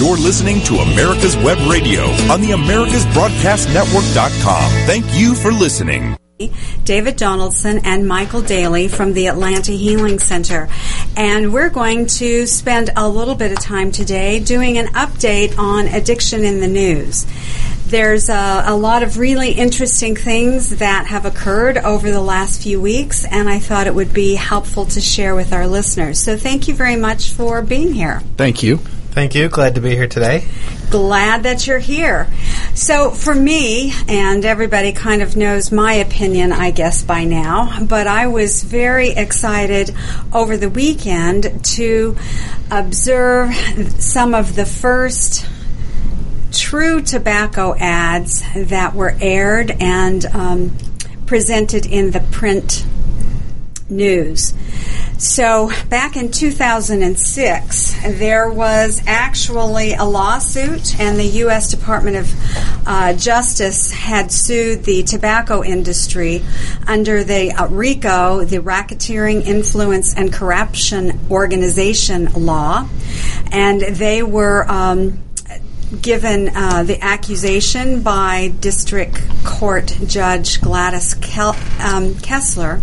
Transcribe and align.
You're 0.00 0.16
listening 0.16 0.62
to 0.62 0.76
America's 0.76 1.36
Web 1.36 1.58
Radio 1.70 2.04
on 2.32 2.40
the 2.40 2.52
AmericasBroadcastNetwork.com. 2.52 4.70
Thank 4.86 5.04
you 5.12 5.34
for 5.34 5.52
listening. 5.52 6.16
David 6.84 7.16
Donaldson 7.16 7.80
and 7.84 8.08
Michael 8.08 8.40
Daly 8.40 8.88
from 8.88 9.12
the 9.12 9.26
Atlanta 9.26 9.72
Healing 9.72 10.18
Center. 10.18 10.70
And 11.18 11.52
we're 11.52 11.68
going 11.68 12.06
to 12.06 12.46
spend 12.46 12.88
a 12.96 13.06
little 13.06 13.34
bit 13.34 13.52
of 13.52 13.60
time 13.60 13.92
today 13.92 14.40
doing 14.40 14.78
an 14.78 14.86
update 14.86 15.58
on 15.58 15.86
addiction 15.86 16.44
in 16.44 16.60
the 16.60 16.68
news. 16.68 17.26
There's 17.84 18.30
a, 18.30 18.62
a, 18.68 18.74
lot 18.74 19.02
of 19.02 19.18
really 19.18 19.52
interesting 19.52 20.16
things 20.16 20.78
that 20.78 21.08
have 21.08 21.26
occurred 21.26 21.76
over 21.76 22.10
the 22.10 22.22
last 22.22 22.62
few 22.62 22.80
weeks, 22.80 23.26
and 23.26 23.50
I 23.50 23.58
thought 23.58 23.86
it 23.86 23.94
would 23.94 24.14
be 24.14 24.34
helpful 24.34 24.86
to 24.86 25.00
share 25.02 25.34
with 25.34 25.52
our 25.52 25.66
listeners. 25.66 26.18
So 26.18 26.38
thank 26.38 26.68
you 26.68 26.74
very 26.74 26.96
much 26.96 27.32
for 27.32 27.60
being 27.60 27.92
here. 27.92 28.22
Thank 28.38 28.62
you. 28.62 28.80
Thank 29.10 29.34
you. 29.34 29.48
Glad 29.48 29.74
to 29.74 29.80
be 29.80 29.96
here 29.96 30.06
today. 30.06 30.44
Glad 30.90 31.42
that 31.42 31.66
you're 31.66 31.80
here. 31.80 32.28
So, 32.74 33.10
for 33.10 33.34
me, 33.34 33.92
and 34.06 34.44
everybody 34.44 34.92
kind 34.92 35.20
of 35.20 35.36
knows 35.36 35.72
my 35.72 35.94
opinion, 35.94 36.52
I 36.52 36.70
guess, 36.70 37.02
by 37.02 37.24
now, 37.24 37.84
but 37.84 38.06
I 38.06 38.28
was 38.28 38.62
very 38.62 39.10
excited 39.10 39.94
over 40.32 40.56
the 40.56 40.70
weekend 40.70 41.64
to 41.76 42.16
observe 42.70 43.52
some 44.00 44.32
of 44.32 44.54
the 44.54 44.64
first 44.64 45.44
true 46.52 47.02
tobacco 47.02 47.74
ads 47.76 48.42
that 48.54 48.94
were 48.94 49.16
aired 49.20 49.72
and 49.80 50.24
um, 50.26 50.76
presented 51.26 51.86
in 51.86 52.12
the 52.12 52.20
print 52.20 52.86
news. 53.90 54.54
So, 55.18 55.70
back 55.90 56.16
in 56.16 56.30
2006, 56.30 58.02
there 58.18 58.48
was 58.48 59.02
actually 59.06 59.92
a 59.92 60.04
lawsuit, 60.04 60.98
and 60.98 61.18
the 61.18 61.26
U.S. 61.44 61.70
Department 61.70 62.16
of 62.16 62.86
uh, 62.86 63.12
Justice 63.12 63.90
had 63.92 64.32
sued 64.32 64.84
the 64.84 65.02
tobacco 65.02 65.62
industry 65.62 66.42
under 66.86 67.22
the 67.22 67.52
uh, 67.52 67.66
RICO, 67.68 68.44
the 68.44 68.58
Racketeering, 68.58 69.44
Influence, 69.44 70.16
and 70.16 70.32
Corruption 70.32 71.20
Organization 71.30 72.32
Law, 72.32 72.88
and 73.52 73.80
they 73.82 74.22
were. 74.22 74.64
Um, 74.70 75.22
given 75.90 76.50
uh, 76.54 76.82
the 76.84 77.02
accusation 77.02 78.02
by 78.02 78.52
District 78.60 79.20
Court 79.44 79.96
Judge 80.06 80.60
Gladys 80.60 81.14
Kel- 81.14 81.56
um, 81.80 82.14
Kessler, 82.16 82.80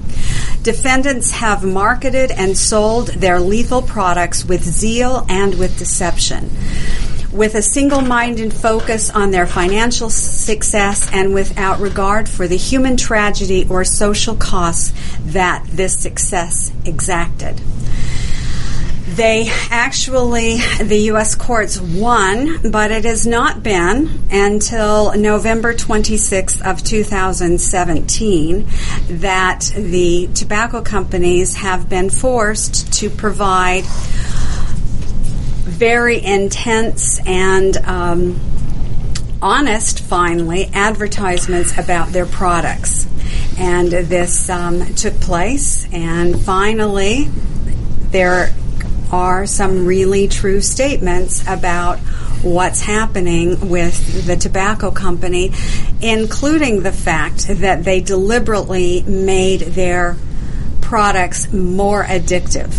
defendants 0.64 1.32
have 1.32 1.64
marketed 1.64 2.32
and 2.32 2.58
sold 2.58 3.08
their 3.08 3.40
lethal 3.40 3.82
products 3.82 4.44
with 4.44 4.64
zeal 4.64 5.26
and 5.30 5.56
with 5.56 5.78
deception. 5.78 6.50
With 7.32 7.56
a 7.56 7.62
single 7.62 8.02
minded 8.02 8.54
focus 8.54 9.10
on 9.10 9.32
their 9.32 9.46
financial 9.46 10.10
success 10.10 11.10
and 11.14 11.34
without 11.34 11.80
regard 11.80 12.28
for 12.28 12.48
the 12.48 12.58
human 12.58 12.98
tragedy 12.98 13.68
or 13.70 13.84
social 13.84 14.36
costs 14.36 14.94
that 15.26 15.66
this 15.70 16.00
success 16.00 16.72
exacted. 16.86 17.62
They 19.08 19.50
actually, 19.72 20.58
the 20.84 20.98
U.S. 21.12 21.34
courts 21.34 21.80
won, 21.80 22.70
but 22.70 22.92
it 22.92 23.06
has 23.06 23.26
not 23.26 23.64
been 23.64 24.20
until 24.30 25.18
November 25.18 25.74
26th 25.74 26.62
of 26.62 26.84
2017 26.84 28.68
that 29.22 29.72
the 29.76 30.28
tobacco 30.34 30.82
companies 30.82 31.56
have 31.56 31.88
been 31.88 32.10
forced 32.10 32.92
to 32.96 33.10
provide 33.10 33.86
very 35.64 36.22
intense 36.22 37.26
and 37.26 37.78
um, 37.78 38.38
honest, 39.42 40.02
finally, 40.02 40.70
advertisements 40.74 41.78
about 41.78 42.10
their 42.10 42.26
products. 42.26 43.08
And 43.58 43.90
this 43.90 44.50
um, 44.50 44.86
took 44.96 45.14
place, 45.22 45.88
and 45.94 46.40
finally, 46.40 47.30
there 48.12 48.54
are 49.12 49.46
some 49.46 49.86
really 49.86 50.28
true 50.28 50.62
statements 50.62 51.42
about 51.48 52.00
what's 52.42 52.82
happening 52.82 53.70
with 53.70 54.26
the 54.28 54.36
tobacco 54.36 54.92
company, 54.92 55.52
including 56.02 56.84
the 56.84 56.92
fact 56.92 57.48
that 57.48 57.84
they 57.84 58.00
deliberately 58.00 59.04
made 59.04 59.62
their 59.62 60.16
products 60.88 61.52
more 61.52 62.02
addictive. 62.06 62.74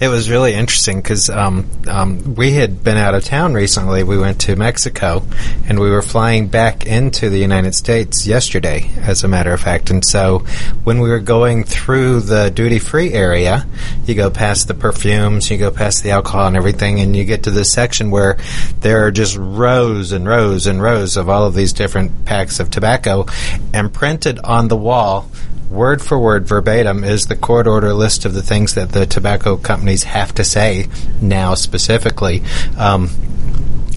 It 0.00 0.06
was 0.06 0.30
really 0.30 0.54
interesting 0.54 0.98
because 0.98 1.28
um, 1.28 1.68
um, 1.88 2.36
we 2.36 2.52
had 2.52 2.84
been 2.84 2.96
out 2.96 3.16
of 3.16 3.24
town 3.24 3.54
recently. 3.54 4.04
We 4.04 4.16
went 4.16 4.42
to 4.42 4.54
Mexico 4.54 5.24
and 5.66 5.80
we 5.80 5.90
were 5.90 6.00
flying 6.00 6.46
back 6.46 6.86
into 6.86 7.30
the 7.30 7.38
United 7.38 7.74
States 7.74 8.24
yesterday, 8.24 8.88
as 8.98 9.24
a 9.24 9.28
matter 9.28 9.52
of 9.52 9.60
fact. 9.60 9.90
And 9.90 10.04
so 10.04 10.44
when 10.84 11.00
we 11.00 11.08
were 11.08 11.18
going 11.18 11.64
through 11.64 12.20
the 12.20 12.52
duty 12.52 12.78
free 12.78 13.12
area, 13.12 13.66
you 14.06 14.14
go 14.14 14.30
past 14.30 14.68
the 14.68 14.74
perfumes, 14.74 15.50
you 15.50 15.58
go 15.58 15.72
past 15.72 16.04
the 16.04 16.12
alcohol 16.12 16.46
and 16.46 16.56
everything, 16.56 17.00
and 17.00 17.16
you 17.16 17.24
get 17.24 17.42
to 17.44 17.50
this 17.50 17.72
section 17.72 18.12
where 18.12 18.38
there 18.78 19.04
are 19.04 19.10
just 19.10 19.36
rows 19.36 20.12
and 20.12 20.28
rows 20.28 20.68
and 20.68 20.80
rows 20.80 21.16
of 21.16 21.28
all 21.28 21.48
of 21.48 21.54
these 21.54 21.72
different 21.72 22.26
packs 22.26 22.60
of 22.60 22.70
tobacco, 22.70 23.26
and 23.72 23.92
printed 23.92 24.38
on 24.38 24.68
the 24.68 24.76
wall 24.76 25.28
word 25.74 26.00
for 26.00 26.18
word, 26.18 26.46
verbatim, 26.46 27.04
is 27.04 27.26
the 27.26 27.36
court 27.36 27.66
order 27.66 27.92
list 27.92 28.24
of 28.24 28.34
the 28.34 28.42
things 28.42 28.74
that 28.74 28.92
the 28.92 29.06
tobacco 29.06 29.56
companies 29.56 30.04
have 30.04 30.34
to 30.34 30.44
say 30.44 30.88
now 31.20 31.54
specifically. 31.54 32.42
Um, 32.78 33.08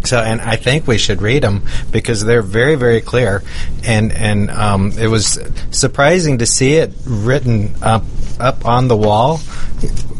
so, 0.04 0.20
and 0.20 0.40
I 0.40 0.56
think 0.56 0.88
we 0.88 0.98
should 0.98 1.22
read 1.22 1.44
them 1.44 1.64
because 1.92 2.24
they're 2.24 2.42
very, 2.42 2.76
very 2.76 3.02
clear, 3.02 3.44
and 3.84 4.14
and 4.14 4.50
um, 4.50 4.94
it 4.98 5.08
was 5.08 5.40
surprising 5.72 6.38
to 6.38 6.46
see 6.46 6.76
it 6.76 6.94
written 7.06 7.76
up 7.82 8.04
up 8.40 8.66
on 8.66 8.88
the 8.88 8.96
wall, 8.96 9.40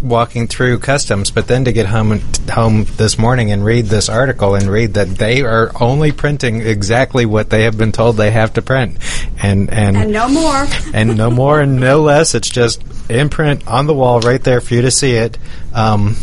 walking 0.02 0.48
through 0.48 0.80
customs. 0.80 1.32
But 1.32 1.48
then 1.48 1.66
to 1.66 1.72
get 1.72 1.86
home 1.86 2.22
home 2.52 2.86
this 2.98 3.18
morning 3.18 3.52
and 3.52 3.64
read 3.64 3.86
this 3.86 4.10
article 4.10 4.56
and 4.56 4.68
read 4.68 4.96
that 4.96 5.10
they 5.10 5.42
are 5.42 5.72
only 5.80 6.12
printing 6.12 6.62
exactly 6.62 7.26
what 7.26 7.50
they 7.50 7.64
have 7.64 7.78
been 7.78 7.92
told 7.92 8.18
they 8.18 8.32
have 8.32 8.54
to 8.54 8.62
print, 8.62 8.98
and 9.42 9.70
and 9.72 9.98
and 9.98 10.12
no 10.12 10.28
more, 10.28 10.66
and 10.94 11.18
no 11.18 11.30
more 11.30 11.62
and 11.62 11.80
no 11.80 12.02
less. 12.02 12.36
It's 12.36 12.50
just 12.50 12.84
imprint 13.10 13.68
on 13.68 13.88
the 13.88 13.94
wall 13.94 14.20
right 14.20 14.44
there 14.44 14.62
for 14.62 14.74
you 14.74 14.82
to 14.82 14.92
see 14.92 15.14
it, 15.14 15.38
um, 15.74 16.16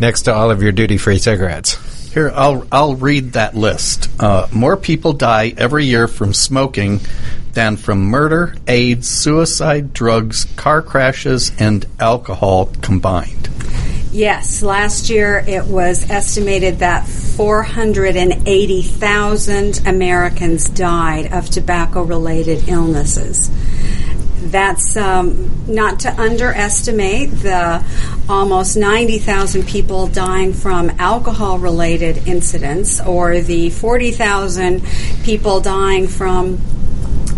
next 0.00 0.22
to 0.22 0.34
all 0.34 0.50
of 0.50 0.62
your 0.62 0.72
duty 0.72 0.98
free 0.98 1.18
cigarettes. 1.18 1.78
Here, 2.14 2.32
I'll 2.32 2.64
I'll 2.70 2.94
read 2.94 3.32
that 3.32 3.56
list. 3.56 4.08
Uh, 4.20 4.46
more 4.52 4.76
people 4.76 5.14
die 5.14 5.52
every 5.56 5.84
year 5.84 6.06
from 6.06 6.32
smoking 6.32 7.00
than 7.54 7.76
from 7.76 8.04
murder, 8.04 8.54
AIDS, 8.68 9.08
suicide, 9.08 9.92
drugs, 9.92 10.46
car 10.54 10.80
crashes, 10.80 11.50
and 11.58 11.84
alcohol 11.98 12.66
combined. 12.82 13.48
Yes, 14.12 14.62
last 14.62 15.10
year 15.10 15.44
it 15.48 15.64
was 15.64 16.08
estimated 16.08 16.78
that 16.78 17.08
480,000 17.08 19.84
Americans 19.84 20.68
died 20.68 21.32
of 21.32 21.50
tobacco 21.50 22.04
related 22.04 22.68
illnesses 22.68 23.50
that's 24.36 24.96
um, 24.96 25.64
not 25.72 26.00
to 26.00 26.20
underestimate 26.20 27.30
the 27.30 27.84
almost 28.28 28.76
90,000 28.76 29.66
people 29.66 30.06
dying 30.06 30.52
from 30.52 30.90
alcohol 30.98 31.58
related 31.58 32.28
incidents 32.28 33.00
or 33.00 33.40
the 33.40 33.70
40,000 33.70 34.82
people 35.22 35.60
dying 35.60 36.08
from 36.08 36.60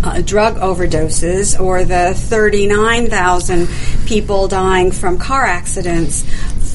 uh, 0.05 0.21
drug 0.23 0.57
overdoses 0.57 1.59
or 1.59 1.85
the 1.85 2.15
39,000 2.15 3.69
people 4.07 4.49
dying 4.49 4.93
from 4.93 5.19
car 5.19 5.45
accidents 5.45 6.25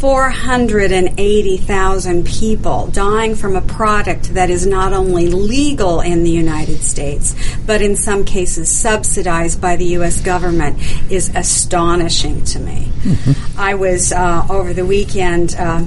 480,000 0.02 2.26
people 2.26 2.88
dying 2.88 3.36
from 3.36 3.56
a 3.56 3.62
product 3.62 4.34
that 4.34 4.50
is 4.50 4.66
not 4.66 4.94
only 4.94 5.28
legal 5.28 6.02
in 6.02 6.24
the 6.24 6.32
United 6.32 6.82
States, 6.82 7.36
but 7.68 7.84
in 7.84 7.96
some 7.96 8.26
cases 8.26 8.76
subsidized 8.76 9.62
by 9.62 9.76
the 9.76 9.86
U.S. 9.86 10.20
government 10.22 10.80
is 11.12 11.30
astonishing 11.36 12.44
to 12.46 12.60
me. 12.60 12.92
Mm-hmm. 13.04 13.60
I 13.60 13.76
was 13.76 14.12
uh, 14.12 14.48
over 14.50 14.74
the 14.74 14.88
weekend, 14.88 15.54
uh, 15.54 15.82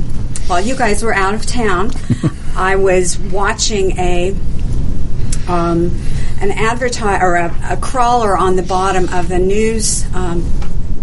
while 0.47 0.61
you 0.61 0.77
guys 0.77 1.03
were 1.03 1.13
out 1.13 1.35
of 1.35 1.45
town, 1.45 1.91
I 2.57 2.77
was 2.77 3.19
watching 3.19 3.99
a. 3.99 4.37
Um, 5.49 5.91
an 6.41 6.53
advertise 6.53 7.23
or 7.23 7.35
a, 7.35 7.55
a, 7.71 7.77
crawler 7.77 8.35
on 8.35 8.57
the 8.57 8.63
bottom 8.63 9.11
of 9.11 9.29
the 9.29 9.39
news 9.39 10.07
um, 10.15 10.43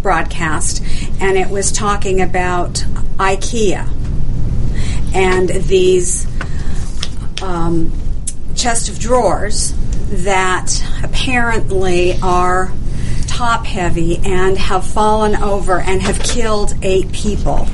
broadcast, 0.01 0.83
and 1.19 1.37
it 1.37 1.49
was 1.49 1.71
talking 1.71 2.21
about 2.21 2.85
IKEA 3.17 3.87
and 5.13 5.49
these 5.49 6.27
um, 7.41 7.91
chest 8.55 8.89
of 8.89 8.99
drawers 8.99 9.73
that 10.23 10.83
apparently 11.03 12.19
are 12.21 12.71
top 13.27 13.65
heavy 13.65 14.17
and 14.17 14.57
have 14.57 14.85
fallen 14.85 15.35
over 15.35 15.79
and 15.79 16.01
have 16.01 16.19
killed 16.19 16.73
eight 16.81 17.11
people. 17.11 17.67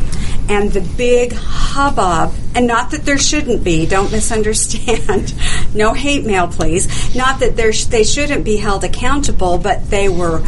And 0.49 0.71
the 0.71 0.79
big 0.79 1.33
hubbub 1.33 2.33
And 2.55 2.67
not 2.67 2.91
that 2.91 3.03
there 3.03 3.17
shouldn't 3.17 3.65
be, 3.65 3.85
don't 3.85 4.11
misunderstand. 4.11 5.33
no 5.75 5.93
hate 5.93 6.25
mail, 6.25 6.47
please. 6.47 7.13
Not 7.15 7.41
that 7.41 7.57
sh- 7.73 7.83
they 7.83 8.05
shouldn't 8.05 8.45
be 8.45 8.55
held 8.55 8.85
accountable, 8.85 9.57
but 9.57 9.89
they 9.89 10.07
were 10.07 10.41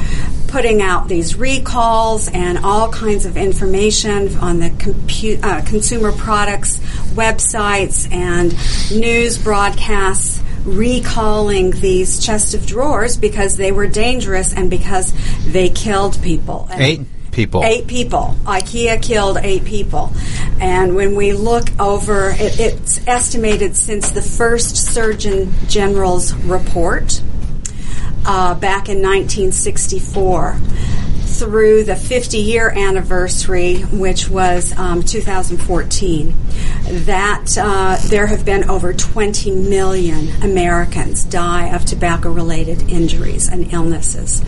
putting 0.49 0.81
out 0.81 1.07
these 1.07 1.35
recalls 1.35 2.27
and 2.29 2.57
all 2.59 2.91
kinds 2.91 3.25
of 3.25 3.37
information 3.37 4.35
on 4.37 4.59
the 4.59 4.69
compu- 4.71 5.41
uh, 5.43 5.61
consumer 5.65 6.11
products 6.11 6.79
websites 7.13 8.11
and 8.11 8.51
news 8.99 9.37
broadcasts 9.37 10.41
recalling 10.65 11.71
these 11.71 12.23
chest 12.23 12.53
of 12.53 12.65
drawers 12.65 13.17
because 13.17 13.57
they 13.57 13.71
were 13.71 13.87
dangerous 13.87 14.53
and 14.53 14.69
because 14.69 15.13
they 15.45 15.69
killed 15.69 16.21
people. 16.21 16.67
And 16.71 16.81
Eight 16.81 17.01
people. 17.31 17.63
Eight 17.63 17.87
people. 17.87 18.35
IKEA 18.43 19.01
killed 19.01 19.37
eight 19.41 19.65
people. 19.65 20.11
And 20.59 20.95
when 20.95 21.15
we 21.15 21.33
look 21.33 21.69
over, 21.79 22.31
it, 22.31 22.59
it's 22.59 23.07
estimated 23.07 23.75
since 23.75 24.09
the 24.11 24.21
first 24.21 24.75
Surgeon 24.75 25.53
General's 25.67 26.33
report 26.33 27.21
uh, 28.25 28.56
back 28.56 28.89
in 28.89 29.01
1964 29.01 30.57
through 31.39 31.86
the 31.86 31.95
50 31.95 32.38
year 32.38 32.69
anniversary, 32.69 33.81
which 33.83 34.30
was 34.30 34.77
um, 34.77 35.01
2014, 35.04 36.36
that 37.06 37.57
uh, 37.57 37.98
there 38.10 38.27
have 38.27 38.44
been 38.44 38.69
over 38.69 38.94
20 38.94 39.51
million 39.51 40.30
Americans 40.44 41.24
die 41.24 41.74
of 41.74 41.86
tobacco 41.86 42.31
related 42.31 42.89
injuries 42.89 43.48
and 43.48 43.71
illnesses. 43.71 44.42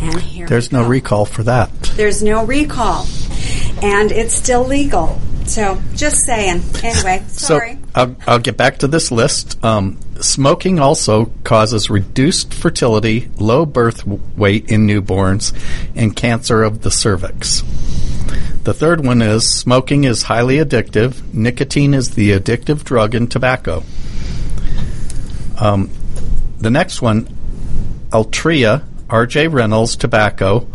And 0.00 0.20
here 0.20 0.46
There's 0.46 0.72
no 0.72 0.82
go. 0.82 0.88
recall 0.88 1.26
for 1.26 1.42
that. 1.42 1.70
There's 1.94 2.22
no 2.22 2.44
recall, 2.44 3.06
and 3.82 4.10
it's 4.10 4.34
still 4.34 4.64
legal. 4.64 5.20
So, 5.46 5.80
just 5.94 6.24
saying. 6.24 6.62
Anyway, 6.82 7.22
sorry. 7.28 7.74
So 7.74 7.78
I'll, 7.94 8.16
I'll 8.26 8.38
get 8.38 8.56
back 8.56 8.78
to 8.78 8.88
this 8.88 9.10
list. 9.12 9.62
Um, 9.62 9.98
smoking 10.24 10.78
also 10.78 11.26
causes 11.44 11.90
reduced 11.90 12.52
fertility, 12.52 13.30
low 13.38 13.66
birth 13.66 14.06
weight 14.06 14.70
in 14.70 14.86
newborns, 14.86 15.52
and 15.94 16.16
cancer 16.16 16.62
of 16.62 16.82
the 16.82 16.90
cervix. 16.90 17.62
The 18.64 18.74
third 18.74 19.04
one 19.04 19.20
is 19.20 19.48
smoking 19.48 20.04
is 20.04 20.22
highly 20.22 20.56
addictive. 20.56 21.34
Nicotine 21.34 21.92
is 21.92 22.10
the 22.10 22.30
addictive 22.30 22.82
drug 22.82 23.14
in 23.14 23.26
tobacco. 23.26 23.82
Um, 25.60 25.90
the 26.58 26.70
next 26.70 27.02
one, 27.02 27.28
Altria, 28.10 28.84
R.J. 29.10 29.48
Reynolds 29.48 29.96
Tobacco, 29.96 30.66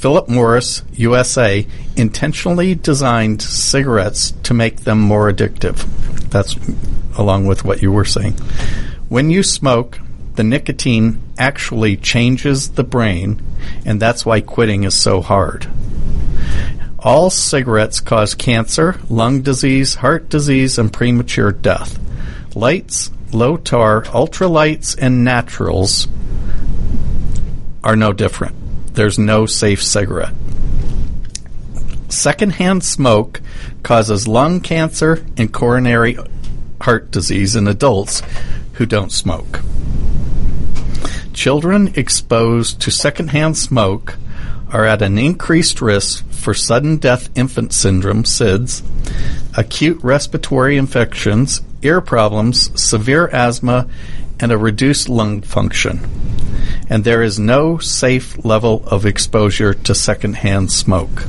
Philip 0.00 0.30
Morris, 0.30 0.82
USA, 0.94 1.66
intentionally 1.94 2.74
designed 2.74 3.42
cigarettes 3.42 4.30
to 4.44 4.54
make 4.54 4.80
them 4.80 4.98
more 4.98 5.30
addictive. 5.30 5.76
That's 6.30 6.56
along 7.18 7.44
with 7.44 7.66
what 7.66 7.82
you 7.82 7.92
were 7.92 8.06
saying. 8.06 8.32
When 9.10 9.28
you 9.28 9.42
smoke, 9.42 10.00
the 10.36 10.42
nicotine 10.42 11.20
actually 11.36 11.98
changes 11.98 12.70
the 12.70 12.82
brain, 12.82 13.42
and 13.84 14.00
that's 14.00 14.24
why 14.24 14.40
quitting 14.40 14.84
is 14.84 14.94
so 14.94 15.20
hard. 15.20 15.68
All 16.98 17.28
cigarettes 17.28 18.00
cause 18.00 18.34
cancer, 18.34 18.98
lung 19.10 19.42
disease, 19.42 19.96
heart 19.96 20.30
disease, 20.30 20.78
and 20.78 20.90
premature 20.90 21.52
death. 21.52 21.98
Lights, 22.56 23.10
low 23.32 23.58
tar, 23.58 24.04
ultralights, 24.04 24.96
and 24.98 25.24
naturals 25.24 26.08
are 27.84 27.96
no 27.96 28.14
different. 28.14 28.59
There's 28.92 29.18
no 29.18 29.46
safe 29.46 29.82
cigarette. 29.82 30.34
Secondhand 32.08 32.82
smoke 32.84 33.40
causes 33.82 34.26
lung 34.26 34.60
cancer 34.60 35.24
and 35.36 35.52
coronary 35.52 36.18
heart 36.80 37.10
disease 37.10 37.54
in 37.54 37.68
adults 37.68 38.22
who 38.74 38.86
don't 38.86 39.12
smoke. 39.12 39.60
Children 41.32 41.92
exposed 41.94 42.80
to 42.82 42.90
secondhand 42.90 43.56
smoke 43.56 44.16
are 44.72 44.84
at 44.84 45.02
an 45.02 45.18
increased 45.18 45.80
risk 45.80 46.26
for 46.30 46.54
sudden 46.54 46.96
death 46.96 47.28
infant 47.34 47.72
syndrome, 47.72 48.24
SIDS, 48.24 48.82
acute 49.56 50.02
respiratory 50.02 50.76
infections, 50.76 51.60
ear 51.82 52.00
problems, 52.00 52.70
severe 52.80 53.28
asthma, 53.28 53.88
and 54.38 54.52
a 54.52 54.58
reduced 54.58 55.08
lung 55.08 55.42
function. 55.42 56.19
And 56.88 57.04
there 57.04 57.22
is 57.22 57.38
no 57.38 57.78
safe 57.78 58.44
level 58.44 58.82
of 58.86 59.06
exposure 59.06 59.74
to 59.74 59.94
secondhand 59.94 60.70
smoke. 60.72 61.24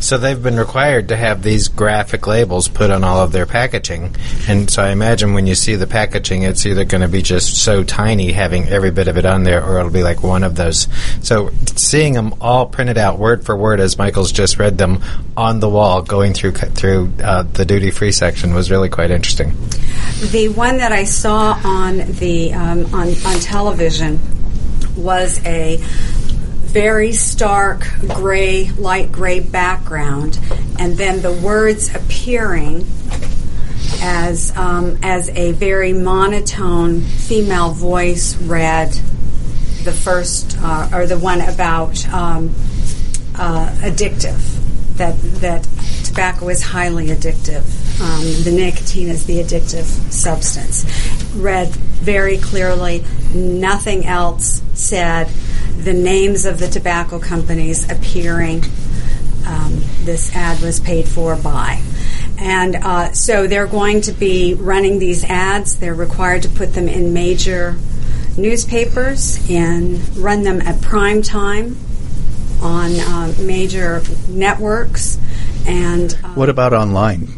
So 0.00 0.16
they've 0.16 0.40
been 0.40 0.58
required 0.58 1.08
to 1.08 1.16
have 1.16 1.42
these 1.42 1.68
graphic 1.68 2.26
labels 2.26 2.68
put 2.68 2.90
on 2.90 3.04
all 3.04 3.20
of 3.20 3.32
their 3.32 3.46
packaging. 3.46 4.14
And 4.48 4.70
so 4.70 4.82
I 4.82 4.90
imagine 4.90 5.34
when 5.34 5.46
you 5.46 5.54
see 5.54 5.74
the 5.74 5.86
packaging, 5.86 6.44
it's 6.44 6.64
either 6.66 6.84
going 6.84 7.00
to 7.00 7.08
be 7.08 7.22
just 7.22 7.62
so 7.62 7.82
tiny 7.82 8.32
having 8.32 8.68
every 8.68 8.90
bit 8.90 9.08
of 9.08 9.16
it 9.16 9.24
on 9.24 9.42
there, 9.42 9.64
or 9.64 9.78
it'll 9.78 9.90
be 9.90 10.02
like 10.02 10.22
one 10.22 10.44
of 10.44 10.54
those. 10.54 10.88
So 11.22 11.50
seeing 11.76 12.14
them 12.14 12.34
all 12.40 12.66
printed 12.66 12.98
out 12.98 13.18
word 13.18 13.44
for 13.44 13.56
word 13.56 13.80
as 13.80 13.98
Michael's 13.98 14.32
just 14.32 14.58
read 14.58 14.78
them 14.78 15.02
on 15.36 15.60
the 15.60 15.68
wall 15.68 16.02
going 16.02 16.32
through 16.32 16.52
through 16.52 17.12
uh, 17.22 17.42
the 17.42 17.64
duty 17.64 17.90
free 17.90 18.12
section 18.12 18.54
was 18.54 18.70
really 18.70 18.88
quite 18.88 19.10
interesting. 19.10 19.50
The 20.30 20.48
one 20.48 20.78
that 20.78 20.92
I 20.92 21.04
saw 21.04 21.58
on 21.64 21.98
the 21.98 22.52
um, 22.54 22.94
on 22.94 23.08
on 23.24 23.40
television 23.40 24.20
was 24.96 25.44
a 25.44 25.82
very 26.68 27.12
stark 27.12 27.86
gray, 28.08 28.70
light 28.72 29.10
gray 29.10 29.40
background, 29.40 30.38
and 30.78 30.96
then 30.96 31.22
the 31.22 31.32
words 31.32 31.94
appearing 31.94 32.86
as 34.02 34.54
um, 34.56 34.98
as 35.02 35.30
a 35.30 35.52
very 35.52 35.92
monotone 35.92 37.00
female 37.00 37.70
voice 37.70 38.36
read 38.42 38.92
the 39.84 39.92
first 39.92 40.56
uh, 40.60 40.90
or 40.92 41.06
the 41.06 41.18
one 41.18 41.40
about 41.40 42.06
um, 42.12 42.50
uh, 43.34 43.68
addictive 43.80 44.57
that 44.98 45.20
that 45.40 45.66
tobacco 46.04 46.48
is 46.48 46.62
highly 46.62 47.08
addictive. 47.08 47.64
Um, 48.00 48.44
the 48.44 48.52
nicotine 48.52 49.08
is 49.08 49.26
the 49.26 49.42
addictive 49.42 49.84
substance. 50.12 50.84
Read 51.34 51.68
very 51.68 52.38
clearly. 52.38 53.04
Nothing 53.34 54.06
else 54.06 54.62
said. 54.74 55.28
The 55.78 55.92
names 55.92 56.44
of 56.44 56.58
the 56.58 56.68
tobacco 56.68 57.18
companies 57.18 57.90
appearing. 57.90 58.64
Um, 59.46 59.82
this 60.02 60.34
ad 60.34 60.60
was 60.60 60.80
paid 60.80 61.08
for 61.08 61.36
by. 61.36 61.80
And 62.38 62.76
uh, 62.76 63.12
so 63.12 63.46
they're 63.46 63.66
going 63.66 64.02
to 64.02 64.12
be 64.12 64.54
running 64.54 64.98
these 64.98 65.24
ads. 65.24 65.78
They're 65.78 65.94
required 65.94 66.42
to 66.42 66.48
put 66.48 66.74
them 66.74 66.88
in 66.88 67.12
major 67.12 67.76
newspapers 68.36 69.44
and 69.50 70.16
run 70.16 70.42
them 70.42 70.60
at 70.60 70.80
prime 70.80 71.22
time 71.22 71.76
on 72.60 72.92
uh, 72.98 73.34
major 73.40 74.02
networks. 74.28 75.18
And 75.66 76.16
um, 76.24 76.34
What 76.36 76.48
about 76.48 76.72
online? 76.72 77.28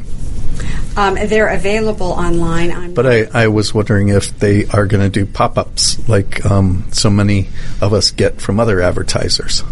um, 0.97 1.15
they're 1.15 1.49
available 1.49 2.13
online. 2.13 2.73
I'm 2.73 2.95
But 2.95 3.07
I, 3.07 3.45
I 3.45 3.49
was 3.49 3.73
wondering 3.73 4.09
if 4.09 4.39
they 4.39 4.67
are 4.67 4.87
going 4.87 5.03
to 5.03 5.09
do 5.09 5.25
pop 5.25 5.57
ups 5.57 6.07
like 6.09 6.45
um, 6.45 6.87
so 6.93 7.09
many 7.11 7.49
of 7.81 7.93
us 7.93 8.11
get 8.11 8.41
from 8.41 8.59
other 8.61 8.81
advertisers. 8.81 9.63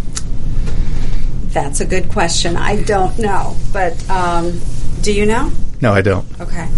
that's 1.52 1.80
a 1.80 1.86
good 1.86 2.08
question. 2.08 2.56
I 2.56 2.82
don't 2.82 3.18
know, 3.18 3.56
but 3.72 4.08
um, 4.10 4.60
do 5.02 5.12
you 5.12 5.26
know? 5.26 5.50
No, 5.80 5.92
I 5.92 6.02
don't. 6.02 6.26
Okay. 6.40 6.68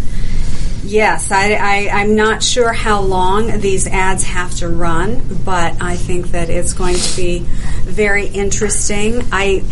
Yes, 0.82 1.30
I, 1.30 1.52
I, 1.52 1.88
I'm 1.92 2.16
not 2.16 2.42
sure 2.42 2.72
how 2.72 3.02
long 3.02 3.60
these 3.60 3.86
ads 3.86 4.24
have 4.24 4.54
to 4.56 4.68
run, 4.68 5.22
but 5.44 5.80
I 5.80 5.96
think 5.96 6.28
that 6.28 6.48
it's 6.48 6.72
going 6.72 6.96
to 6.96 7.16
be 7.16 7.40
very 7.82 8.26
interesting. 8.26 9.22
I 9.30 9.62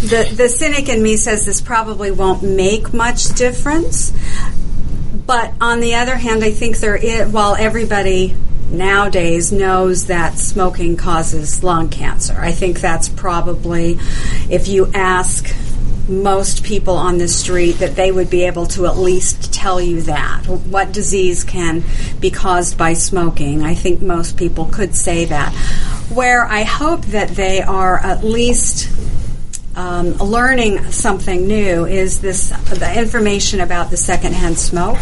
the 0.00 0.32
the 0.34 0.48
cynic 0.48 0.88
in 0.88 1.02
me 1.02 1.16
says 1.16 1.46
this 1.46 1.60
probably 1.60 2.10
won't 2.10 2.42
make 2.42 2.92
much 2.92 3.34
difference, 3.34 4.12
but 5.26 5.52
on 5.60 5.80
the 5.80 5.94
other 5.94 6.16
hand, 6.16 6.42
I 6.42 6.50
think 6.50 6.78
there 6.78 6.96
is, 6.96 7.30
while 7.32 7.54
everybody 7.54 8.36
nowadays 8.70 9.52
knows 9.52 10.06
that 10.06 10.38
smoking 10.38 10.96
causes 10.96 11.62
lung 11.62 11.90
cancer, 11.90 12.34
I 12.36 12.52
think 12.52 12.80
that's 12.80 13.08
probably 13.08 13.98
if 14.48 14.66
you 14.68 14.90
ask 14.94 15.46
most 16.10 16.64
people 16.64 16.94
on 16.94 17.18
the 17.18 17.28
street 17.28 17.72
that 17.78 17.96
they 17.96 18.10
would 18.10 18.28
be 18.28 18.44
able 18.44 18.66
to 18.66 18.86
at 18.86 18.96
least 18.96 19.52
tell 19.52 19.80
you 19.80 20.02
that. 20.02 20.46
What 20.46 20.92
disease 20.92 21.44
can 21.44 21.84
be 22.18 22.30
caused 22.30 22.76
by 22.76 22.94
smoking? 22.94 23.62
I 23.62 23.74
think 23.74 24.02
most 24.02 24.36
people 24.36 24.66
could 24.66 24.94
say 24.94 25.24
that. 25.26 25.52
Where 26.12 26.44
I 26.44 26.64
hope 26.64 27.02
that 27.06 27.28
they 27.30 27.62
are 27.62 27.98
at 27.98 28.24
least 28.24 28.88
um, 29.76 30.14
learning 30.14 30.82
something 30.90 31.46
new 31.46 31.86
is 31.86 32.20
this 32.20 32.50
the 32.70 32.92
information 32.98 33.60
about 33.60 33.90
the 33.90 33.96
secondhand 33.96 34.58
smoke 34.58 34.98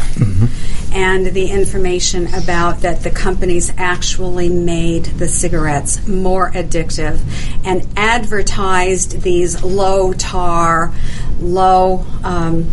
and 0.92 1.26
the 1.26 1.50
information 1.50 2.26
about 2.34 2.80
that 2.80 3.02
the 3.02 3.10
companies 3.10 3.72
actually 3.76 4.48
made 4.48 5.04
the 5.04 5.28
cigarettes 5.28 6.06
more 6.06 6.50
addictive 6.52 7.18
and 7.64 7.86
advertised 7.96 9.22
these 9.22 9.62
low 9.62 10.12
tar, 10.12 10.92
low 11.40 12.04
um, 12.22 12.68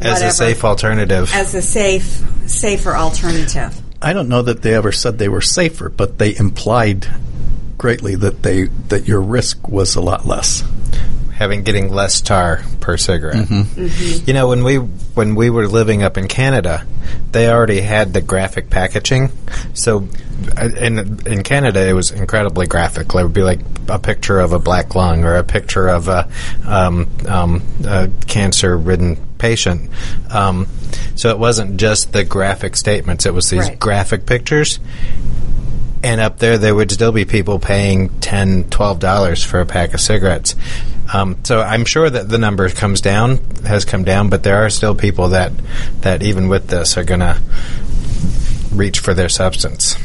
As 0.00 0.22
a 0.22 0.30
safe 0.30 0.64
alternative. 0.64 1.30
as 1.32 1.54
a 1.54 1.62
safe 1.62 2.22
safer 2.46 2.94
alternative. 2.94 3.80
I 4.00 4.12
don't 4.12 4.28
know 4.28 4.42
that 4.42 4.62
they 4.62 4.74
ever 4.74 4.92
said 4.92 5.18
they 5.18 5.28
were 5.28 5.40
safer, 5.40 5.88
but 5.88 6.18
they 6.18 6.36
implied 6.36 7.06
greatly 7.76 8.14
that 8.16 8.42
they 8.42 8.64
that 8.88 9.06
your 9.06 9.20
risk 9.20 9.68
was 9.68 9.96
a 9.96 10.00
lot 10.00 10.26
less. 10.26 10.64
Having 11.38 11.62
getting 11.62 11.88
less 11.88 12.20
tar 12.20 12.62
per 12.80 12.96
cigarette. 12.96 13.46
Mm-hmm. 13.46 14.26
You 14.26 14.34
know, 14.34 14.48
when 14.48 14.64
we 14.64 14.76
when 14.76 15.36
we 15.36 15.50
were 15.50 15.68
living 15.68 16.02
up 16.02 16.18
in 16.18 16.26
Canada, 16.26 16.84
they 17.30 17.48
already 17.48 17.80
had 17.80 18.12
the 18.12 18.20
graphic 18.20 18.70
packaging. 18.70 19.30
So, 19.72 20.08
uh, 20.60 20.68
in 20.68 20.98
in 21.26 21.42
Canada, 21.44 21.86
it 21.86 21.92
was 21.92 22.10
incredibly 22.10 22.66
graphic. 22.66 23.06
It 23.08 23.14
would 23.14 23.32
be 23.32 23.42
like 23.42 23.60
a 23.88 24.00
picture 24.00 24.40
of 24.40 24.52
a 24.52 24.58
black 24.58 24.96
lung 24.96 25.24
or 25.24 25.36
a 25.36 25.44
picture 25.44 25.86
of 25.88 26.08
a, 26.08 26.28
um, 26.66 27.08
um, 27.26 27.62
a 27.86 28.10
cancer-ridden 28.26 29.16
patient. 29.38 29.90
Um, 30.30 30.66
so 31.14 31.30
it 31.30 31.38
wasn't 31.38 31.78
just 31.78 32.12
the 32.12 32.24
graphic 32.24 32.76
statements; 32.76 33.26
it 33.26 33.32
was 33.32 33.48
these 33.48 33.68
Right. 33.68 33.78
graphic 33.78 34.26
pictures. 34.26 34.80
And 36.00 36.20
up 36.20 36.38
there, 36.38 36.58
there 36.58 36.74
would 36.76 36.92
still 36.92 37.10
be 37.10 37.24
people 37.24 37.58
paying 37.58 38.08
$10, 38.20 38.68
$12 38.70 39.44
for 39.44 39.58
a 39.60 39.66
pack 39.66 39.94
of 39.94 40.00
cigarettes. 40.00 40.54
Um, 41.12 41.42
so 41.44 41.60
I'm 41.60 41.84
sure 41.84 42.08
that 42.08 42.28
the 42.28 42.38
number 42.38 42.68
comes 42.70 43.00
down, 43.00 43.38
has 43.64 43.84
come 43.84 44.04
down, 44.04 44.28
but 44.28 44.42
there 44.42 44.64
are 44.64 44.70
still 44.70 44.94
people 44.94 45.28
that, 45.28 45.52
that 46.02 46.22
even 46.22 46.48
with 46.48 46.68
this 46.68 46.96
are 46.98 47.04
going 47.04 47.20
to 47.20 47.40
reach 48.72 49.00
for 49.00 49.14
their 49.14 49.28
substance. 49.28 49.96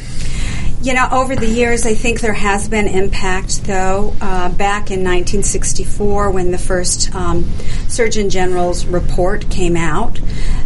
You 0.82 0.92
know, 0.92 1.08
over 1.10 1.34
the 1.34 1.46
years, 1.46 1.86
I 1.86 1.94
think 1.94 2.20
there 2.20 2.34
has 2.34 2.68
been 2.68 2.88
impact, 2.88 3.64
though. 3.64 4.14
Uh, 4.20 4.50
back 4.50 4.90
in 4.90 5.00
1964, 5.02 6.30
when 6.30 6.50
the 6.50 6.58
first 6.58 7.14
um, 7.14 7.44
Surgeon 7.88 8.28
General's 8.28 8.84
report 8.84 9.48
came 9.48 9.76
out, 9.76 10.20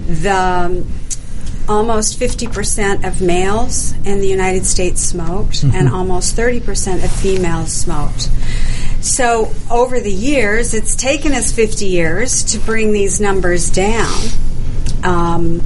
the 0.09 0.35
um, 0.35 0.93
almost 1.69 2.19
50% 2.19 3.07
of 3.07 3.21
males 3.21 3.93
in 4.05 4.21
the 4.21 4.27
United 4.27 4.67
States 4.67 5.03
smoked, 5.03 5.63
and 5.63 5.89
almost 5.89 6.35
30% 6.35 7.05
of 7.05 7.13
females 7.13 7.73
smoked. 7.73 8.31
So, 9.01 9.53
over 9.71 10.01
the 10.01 10.13
years, 10.13 10.75
it's 10.75 10.97
taken 10.97 11.33
us 11.33 11.53
50 11.53 11.87
years 11.87 12.43
to 12.45 12.59
bring 12.59 12.93
these 12.93 13.21
numbers 13.21 13.71
down. 13.71 14.13
Um, 15.05 15.63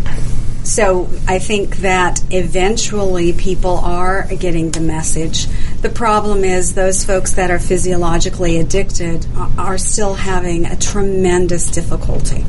so 0.65 1.11
I 1.27 1.39
think 1.39 1.79
that 1.79 2.23
eventually 2.31 3.33
people 3.33 3.79
are 3.79 4.27
getting 4.39 4.71
the 4.71 4.81
message. 4.81 5.47
The 5.81 5.89
problem 5.89 6.45
is 6.45 6.75
those 6.75 7.05
folks 7.05 7.33
that 7.33 7.51
are 7.51 7.59
physiologically 7.59 8.59
addicted 8.59 9.27
are- 9.59 9.79
still 9.79 10.15
having 10.15 10.67
a 10.67 10.77
tremendous 10.77 11.71
difficulty 11.71 12.45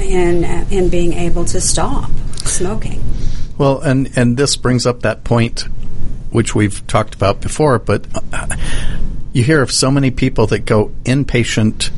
in 0.00 0.44
in 0.70 0.88
being 0.88 1.14
able 1.14 1.44
to 1.46 1.60
stop 1.60 2.10
smoking. 2.44 3.02
Well, 3.56 3.80
and 3.80 4.10
and 4.16 4.36
this 4.36 4.56
brings 4.56 4.86
up 4.86 5.00
that 5.00 5.24
point 5.24 5.66
which 6.30 6.54
we've 6.54 6.86
talked 6.86 7.14
about 7.14 7.40
before, 7.40 7.78
but 7.78 8.04
uh, 8.32 8.46
you 9.38 9.44
hear 9.44 9.62
of 9.62 9.70
so 9.70 9.88
many 9.88 10.10
people 10.10 10.48
that 10.48 10.66
go 10.66 10.90
inpatient 11.04 11.90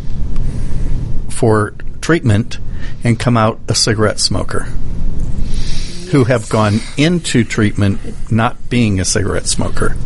for 1.30 1.72
treatment 2.02 2.58
and 3.02 3.18
come 3.18 3.34
out 3.34 3.58
a 3.66 3.74
cigarette 3.74 4.20
smoker 4.20 4.64
who 6.10 6.24
have 6.24 6.50
gone 6.50 6.80
into 6.98 7.42
treatment 7.42 7.98
not 8.30 8.68
being 8.68 9.00
a 9.00 9.04
cigarette 9.06 9.46
smoker. 9.46 9.96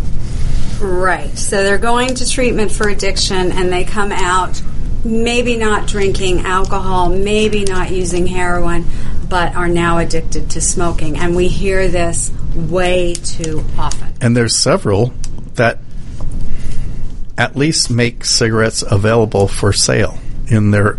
Right. 0.81 1.37
So 1.37 1.64
they're 1.64 1.76
going 1.76 2.14
to 2.14 2.31
treatment 2.31 2.71
for 2.71 2.88
addiction 2.88 3.50
and 3.50 3.73
they 3.73 3.85
come 3.85 4.12
out 4.12 4.62
maybe 5.05 5.57
not 5.57 5.88
drinking 5.88 6.43
alcohol, 6.43 7.11
maybe 7.11 7.64
not 7.64 7.91
using 7.91 8.29
heroin, 8.29 8.85
but 9.29 9.57
are 9.57 9.69
now 9.69 9.99
addicted 9.99 10.50
to 10.50 10.61
smoking. 10.61 11.19
And 11.19 11.35
we 11.35 11.49
hear 11.49 11.88
this 11.88 12.31
way 12.55 13.14
too 13.14 13.64
often. 13.76 14.14
And 14.21 14.37
there's 14.37 14.57
several 14.57 15.12
that 15.55 15.81
at 17.37 17.57
least 17.57 17.91
make 17.91 18.25
cigarettes 18.25 18.83
available 18.88 19.49
for 19.49 19.73
sale 19.73 20.19
in 20.49 20.71
their 20.71 20.99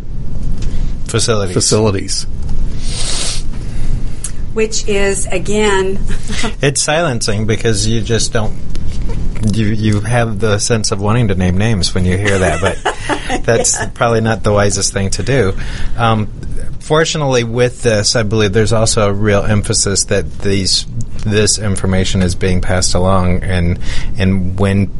Facilities. 1.07 1.53
facilities. 1.53 2.23
Which 4.53 4.87
is, 4.87 5.25
again, 5.27 5.99
It's 6.61 6.81
silencing 6.81 7.45
because 7.45 7.87
you 7.87 8.01
just 8.01 8.31
don't. 8.33 8.53
You 9.53 9.67
you 9.67 9.99
have 10.01 10.39
the 10.39 10.57
sense 10.59 10.91
of 10.91 10.99
wanting 11.01 11.27
to 11.27 11.35
name 11.35 11.57
names 11.57 11.93
when 11.93 12.05
you 12.05 12.17
hear 12.17 12.39
that, 12.39 12.61
but 12.61 13.41
that's 13.45 13.85
probably 13.93 14.21
not 14.21 14.43
the 14.43 14.51
wisest 14.53 14.93
thing 14.93 15.09
to 15.11 15.23
do. 15.23 15.53
Um, 15.97 16.27
fortunately, 16.85 17.43
with 17.43 17.81
this, 17.81 18.15
I 18.15 18.21
believe 18.21 18.53
there's 18.53 18.73
also 18.73 19.09
a 19.09 19.13
real 19.13 19.41
emphasis 19.41 20.05
that 20.05 20.39
these 20.39 20.85
this 21.25 21.57
information 21.57 22.21
is 22.21 22.35
being 22.35 22.61
passed 22.61 22.93
along, 22.93 23.41
and 23.41 23.79
and 24.17 24.59
when 24.59 24.91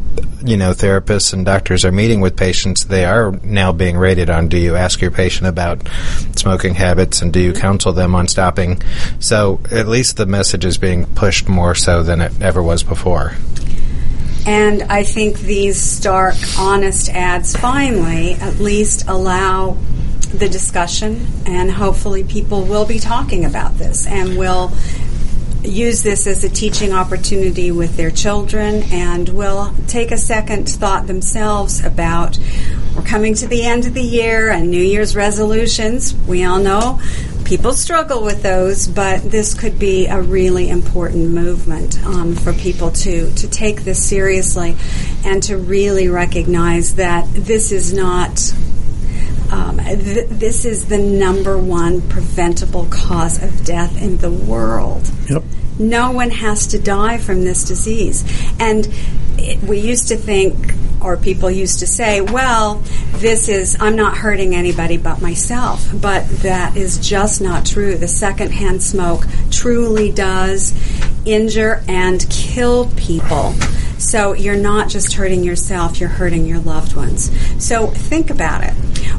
you 0.44 0.58
know 0.58 0.72
therapists 0.72 1.34
and 1.34 1.46
doctors 1.46 1.86
are 1.86 1.92
meeting 1.92 2.22
with 2.22 2.36
patients, 2.36 2.86
they 2.86 3.06
are 3.06 3.32
now 3.44 3.72
being 3.72 3.98
rated 3.98 4.32
on: 4.32 4.48
do 4.48 4.58
you 4.58 4.76
ask 4.76 5.00
your 5.00 5.12
patient 5.12 5.48
about 5.48 5.88
smoking 6.36 6.74
habits, 6.74 7.22
and 7.22 7.32
do 7.32 7.40
you 7.40 7.54
counsel 7.54 7.94
them 7.94 8.16
on 8.16 8.28
stopping? 8.28 8.82
So 9.20 9.60
at 9.72 9.88
least 9.88 10.18
the 10.18 10.26
message 10.26 10.66
is 10.66 10.80
being 10.80 11.06
pushed 11.14 11.48
more 11.48 11.76
so 11.76 12.02
than 12.02 12.20
it 12.20 12.42
ever 12.42 12.64
was 12.64 12.82
before. 12.82 13.36
and 14.48 14.84
I 14.84 15.04
think 15.04 15.40
these 15.40 15.80
stark, 15.80 16.36
honest 16.58 17.10
ads 17.10 17.56
finally 17.56 18.34
at 18.34 18.60
least 18.60 19.08
allow 19.08 19.78
the 20.40 20.50
discussion, 20.50 21.26
and 21.46 21.72
hopefully 21.72 22.24
people 22.24 22.64
will 22.64 22.86
be 22.86 23.00
talking 23.00 23.46
about 23.46 23.78
this 23.78 24.06
and 24.08 24.38
will 24.38 24.72
use 25.64 26.04
this 26.04 26.28
as 26.28 26.44
a 26.44 26.50
teaching 26.50 26.94
opportunity 26.94 27.72
with 27.72 27.98
their 27.98 28.12
children 28.12 28.84
and 28.92 29.30
will 29.30 29.74
take 29.88 30.12
a 30.12 30.18
second 30.18 30.70
thought 30.70 31.08
themselves 31.08 31.84
about 31.84 32.38
we're 32.96 33.02
coming 33.02 33.34
to 33.36 33.48
the 33.48 33.66
end 33.66 33.86
of 33.86 33.94
the 33.94 34.04
year 34.04 34.50
and 34.50 34.72
New 34.72 34.82
Year's 34.82 35.16
resolutions. 35.16 36.14
We 36.28 36.46
all 36.46 36.60
know 36.60 37.00
people 37.44 37.74
struggle 37.74 38.24
with 38.24 38.42
those, 38.42 38.88
but 38.88 39.30
this 39.30 39.54
could 39.54 39.78
be 39.78 40.08
a 40.08 40.22
really 40.22 40.70
important 40.70 41.32
movement 41.32 42.02
um, 42.06 42.36
for 42.36 42.54
people 42.54 42.92
to, 42.92 43.34
to 43.34 43.50
take 43.50 43.82
this 43.82 44.04
seriously 44.04 44.78
and 45.26 45.44
to 45.44 45.58
really 45.58 46.08
recognize 46.08 46.96
that 46.96 47.28
this 47.34 47.72
is 47.72 47.94
not 47.94 48.54
um, 49.52 49.78
th- 49.78 50.30
this 50.30 50.66
is 50.66 50.88
the 50.88 50.98
number 50.98 51.58
one 51.58 52.02
preventable 52.02 52.86
cause 52.86 53.42
of 53.42 53.66
death 53.66 54.02
in 54.02 54.18
the 54.18 54.32
world. 54.32 55.10
Yep. 55.30 55.44
No 55.78 56.12
one 56.12 56.30
has 56.30 56.68
to 56.68 56.80
die 56.80 57.18
from 57.18 57.44
this 57.44 57.64
disease. 57.64 58.24
And 58.60 58.88
it, 59.38 59.62
we 59.62 59.80
used 59.80 60.08
to 60.08 60.16
think, 60.16 60.74
or 61.02 61.18
people 61.18 61.52
used 61.52 61.80
to 61.80 61.88
say, 61.88 62.22
well, 62.22 62.82
this 63.16 63.50
is, 63.50 63.78
I'm 63.80 63.96
not 63.96 64.18
hurting 64.18 64.56
anybody 64.56 64.98
but 64.98 65.22
myself. 65.22 65.88
But 65.94 66.28
that 66.44 66.78
is 66.78 66.98
just 66.98 67.42
not 67.42 67.66
true. 67.66 67.96
The 67.96 68.08
secondhand 68.08 68.82
smoke 68.82 69.26
truly 69.52 70.12
does 70.12 70.74
injure 71.26 71.84
and 71.88 72.26
kill 72.30 72.90
people. 72.92 73.54
So 73.98 74.34
you're 74.34 74.58
not 74.58 74.90
just 74.90 75.14
hurting 75.14 75.44
yourself, 75.44 76.00
you're 76.00 76.10
hurting 76.10 76.46
your 76.46 76.60
loved 76.60 76.96
ones. 76.96 77.32
So 77.64 77.88
think 77.88 78.30
about 78.30 78.64
it. 78.64 78.74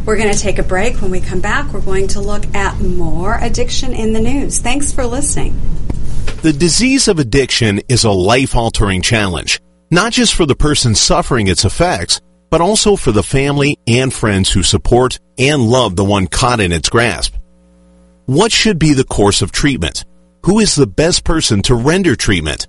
We're 0.04 0.16
going 0.16 0.32
to 0.32 0.38
take 0.38 0.58
a 0.58 0.62
break. 0.62 1.00
When 1.00 1.10
we 1.10 1.20
come 1.20 1.40
back, 1.40 1.72
we're 1.72 1.80
going 1.80 2.08
to 2.08 2.20
look 2.20 2.54
at 2.54 2.80
more 2.80 3.38
addiction 3.40 3.92
in 3.92 4.12
the 4.12 4.20
news. 4.20 4.60
Thanks 4.60 4.92
for 4.92 5.06
listening. 5.06 5.58
The 6.42 6.52
disease 6.52 7.08
of 7.08 7.18
addiction 7.18 7.80
is 7.88 8.04
a 8.04 8.10
life 8.10 8.54
altering 8.54 9.02
challenge, 9.02 9.60
not 9.90 10.12
just 10.12 10.34
for 10.34 10.46
the 10.46 10.54
person 10.54 10.94
suffering 10.94 11.48
its 11.48 11.64
effects, 11.64 12.20
but 12.50 12.60
also 12.60 12.94
for 12.94 13.10
the 13.10 13.22
family 13.22 13.78
and 13.86 14.12
friends 14.12 14.50
who 14.50 14.62
support 14.62 15.18
and 15.38 15.68
love 15.68 15.96
the 15.96 16.04
one 16.04 16.26
caught 16.26 16.60
in 16.60 16.72
its 16.72 16.88
grasp. 16.88 17.34
What 18.26 18.52
should 18.52 18.78
be 18.78 18.92
the 18.92 19.04
course 19.04 19.42
of 19.42 19.50
treatment? 19.52 20.04
Who 20.44 20.60
is 20.60 20.74
the 20.74 20.86
best 20.86 21.24
person 21.24 21.62
to 21.62 21.74
render 21.74 22.14
treatment? 22.14 22.68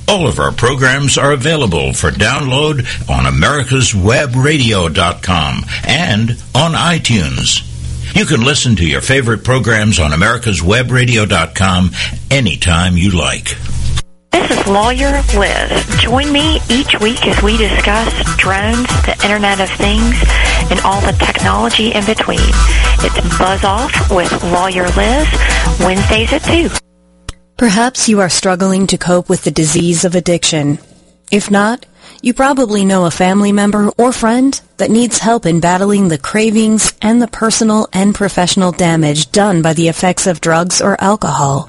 All 0.09 0.27
of 0.27 0.39
our 0.39 0.53
programs 0.53 1.17
are 1.17 1.33
available 1.33 1.93
for 1.93 2.11
download 2.11 2.81
on 3.09 3.25
americaswebradio.com 3.25 5.65
and 5.87 6.31
on 6.55 6.73
iTunes. 6.73 7.69
You 8.15 8.27
can 8.27 8.45
listen 8.45 8.77
to 8.77 8.87
your 8.87 9.01
favorite 9.01 9.43
programs 9.45 9.99
on 10.01 10.11
americaswebradio.com 10.11 11.91
anytime 12.31 12.99
you 12.99 13.13
like. 13.13 13.57
This 14.33 14.51
is 14.51 14.67
Lawyer 14.67 15.13
Liz. 15.37 15.87
Join 16.01 16.33
me 16.33 16.59
each 16.71 16.99
week 17.01 17.27
as 17.27 17.43
we 17.43 17.59
discuss 17.59 18.09
drones, 18.37 18.89
the 19.05 19.17
Internet 19.23 19.61
of 19.61 19.71
Things, 19.71 20.17
and 20.71 20.81
all 20.81 21.01
the 21.03 21.13
technology 21.19 21.93
in 21.93 22.05
between. 22.07 22.41
It's 22.41 23.39
Buzz 23.39 23.63
Off 23.63 24.11
with 24.11 24.33
Lawyer 24.45 24.89
Liz, 24.89 25.29
Wednesdays 25.81 26.33
at 26.33 26.43
2. 26.45 26.71
Perhaps 27.59 28.09
you 28.09 28.21
are 28.21 28.31
struggling 28.31 28.87
to 28.89 28.97
cope 28.97 29.29
with 29.29 29.45
the 29.45 29.51
disease 29.51 30.05
of 30.05 30.15
addiction. 30.15 30.79
If 31.31 31.51
not, 31.51 31.85
you 32.23 32.33
probably 32.33 32.85
know 32.85 33.05
a 33.05 33.11
family 33.11 33.53
member 33.53 33.91
or 33.99 34.13
friend 34.13 34.59
that 34.79 34.91
needs 34.91 35.19
help 35.19 35.45
in 35.45 35.61
battling 35.61 36.09
the 36.09 36.19
cravings 36.19 36.95
and 37.03 37.21
the 37.21 37.29
personal 37.29 37.89
and 37.93 38.15
professional 38.15 38.73
damage 38.73 39.31
done 39.31 39.61
by 39.61 39.75
the 39.75 39.89
effects 39.89 40.27
of 40.27 40.41
drugs 40.41 40.81
or 40.81 40.99
alcohol. 41.01 41.69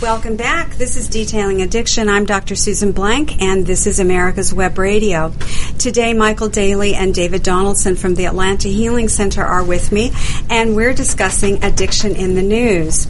Welcome 0.00 0.36
back. 0.36 0.76
This 0.76 0.96
is 0.96 1.08
Detailing 1.08 1.60
Addiction. 1.60 2.08
I'm 2.08 2.24
Dr. 2.24 2.54
Susan 2.54 2.92
Blank, 2.92 3.42
and 3.42 3.66
this 3.66 3.84
is 3.84 3.98
America's 3.98 4.54
Web 4.54 4.78
Radio. 4.78 5.32
Today, 5.76 6.14
Michael 6.14 6.48
Daly 6.48 6.94
and 6.94 7.12
David 7.12 7.42
Donaldson 7.42 7.96
from 7.96 8.14
the 8.14 8.26
Atlanta 8.26 8.68
Healing 8.68 9.08
Center 9.08 9.42
are 9.42 9.64
with 9.64 9.90
me, 9.90 10.12
and 10.48 10.76
we're 10.76 10.92
discussing 10.92 11.64
addiction 11.64 12.14
in 12.14 12.36
the 12.36 12.42
news. 12.42 13.06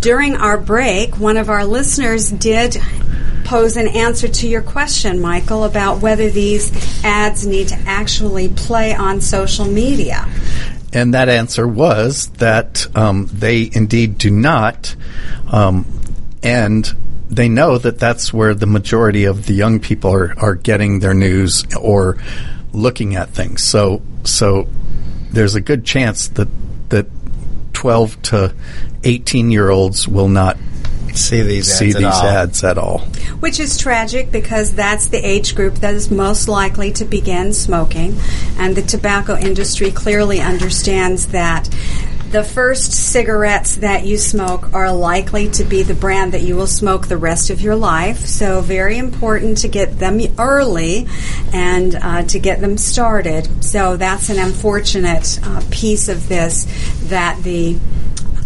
During 0.00 0.34
our 0.36 0.56
break, 0.56 1.18
one 1.18 1.36
of 1.36 1.50
our 1.50 1.66
listeners 1.66 2.30
did 2.30 2.78
pose 3.44 3.76
an 3.76 3.88
answer 3.88 4.26
to 4.26 4.48
your 4.48 4.62
question, 4.62 5.20
Michael, 5.20 5.64
about 5.64 6.00
whether 6.00 6.30
these 6.30 7.04
ads 7.04 7.46
need 7.46 7.68
to 7.68 7.78
actually 7.84 8.48
play 8.48 8.94
on 8.94 9.20
social 9.20 9.66
media. 9.66 10.26
And 10.90 11.12
that 11.12 11.28
answer 11.28 11.68
was 11.68 12.28
that 12.38 12.86
um, 12.96 13.28
they 13.30 13.68
indeed 13.70 14.16
do 14.16 14.30
not. 14.30 14.96
Um, 15.52 15.84
and 16.44 16.94
they 17.30 17.48
know 17.48 17.78
that 17.78 17.98
that's 17.98 18.32
where 18.32 18.54
the 18.54 18.66
majority 18.66 19.24
of 19.24 19.46
the 19.46 19.54
young 19.54 19.80
people 19.80 20.12
are, 20.12 20.38
are 20.38 20.54
getting 20.54 21.00
their 21.00 21.14
news 21.14 21.64
or 21.74 22.18
looking 22.72 23.16
at 23.16 23.30
things. 23.30 23.62
So 23.62 24.02
so 24.24 24.68
there's 25.30 25.54
a 25.54 25.60
good 25.60 25.84
chance 25.84 26.28
that 26.28 26.48
that 26.90 27.06
12 27.72 28.22
to 28.22 28.54
18 29.02 29.50
year 29.50 29.70
olds 29.70 30.06
will 30.06 30.28
not 30.28 30.56
See 31.14 31.42
these 31.42 31.70
ads 31.70 31.78
see 31.78 31.90
at 31.90 31.96
these 31.96 32.04
all. 32.04 32.26
ads 32.26 32.64
at 32.64 32.78
all. 32.78 32.98
Which 33.40 33.60
is 33.60 33.78
tragic 33.78 34.32
because 34.32 34.74
that's 34.74 35.06
the 35.06 35.18
age 35.18 35.54
group 35.54 35.76
that 35.76 35.94
is 35.94 36.10
most 36.10 36.48
likely 36.48 36.92
to 36.92 37.04
begin 37.04 37.52
smoking. 37.52 38.16
And 38.58 38.74
the 38.74 38.82
tobacco 38.82 39.36
industry 39.36 39.92
clearly 39.92 40.40
understands 40.40 41.28
that 41.28 41.68
the 42.34 42.42
first 42.42 42.90
cigarettes 42.90 43.76
that 43.76 44.04
you 44.04 44.18
smoke 44.18 44.74
are 44.74 44.92
likely 44.92 45.48
to 45.48 45.62
be 45.62 45.84
the 45.84 45.94
brand 45.94 46.32
that 46.32 46.42
you 46.42 46.56
will 46.56 46.66
smoke 46.66 47.06
the 47.06 47.16
rest 47.16 47.48
of 47.48 47.60
your 47.60 47.76
life. 47.76 48.26
So, 48.26 48.60
very 48.60 48.98
important 48.98 49.58
to 49.58 49.68
get 49.68 50.00
them 50.00 50.18
early 50.36 51.06
and 51.52 51.94
uh, 51.94 52.24
to 52.24 52.40
get 52.40 52.60
them 52.60 52.76
started. 52.76 53.62
So, 53.62 53.96
that's 53.96 54.30
an 54.30 54.40
unfortunate 54.40 55.38
uh, 55.44 55.62
piece 55.70 56.08
of 56.08 56.28
this 56.28 56.66
that 57.04 57.40
the 57.44 57.78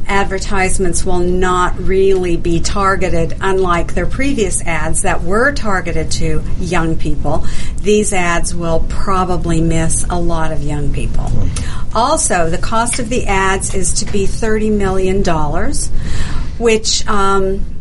advertisements 0.09 1.05
will 1.05 1.21
not 1.21 1.79
really 1.79 2.37
be 2.37 2.61
targeted, 2.61 3.37
unlike 3.41 3.95
their 3.95 4.07
previous 4.07 4.63
ads 4.63 5.03
that 5.03 5.23
were 5.23 5.53
targeted 5.53 6.11
to 6.13 6.43
young 6.59 6.97
people. 6.97 7.47
These 7.83 8.13
ads 8.13 8.55
will 8.55 8.85
probably 8.89 9.61
miss 9.61 10.05
a 10.09 10.19
lot 10.19 10.53
of 10.53 10.63
young 10.63 10.93
people. 10.93 11.31
Also, 11.95 12.51
the 12.51 12.59
cost 12.59 12.99
of 12.99 13.09
the 13.09 13.27
ads 13.27 13.75
is 13.75 13.93
to 13.95 14.13
be 14.13 14.27
$30 14.27 14.77
million, 14.77 15.23
which 16.59 17.07
um, 17.07 17.78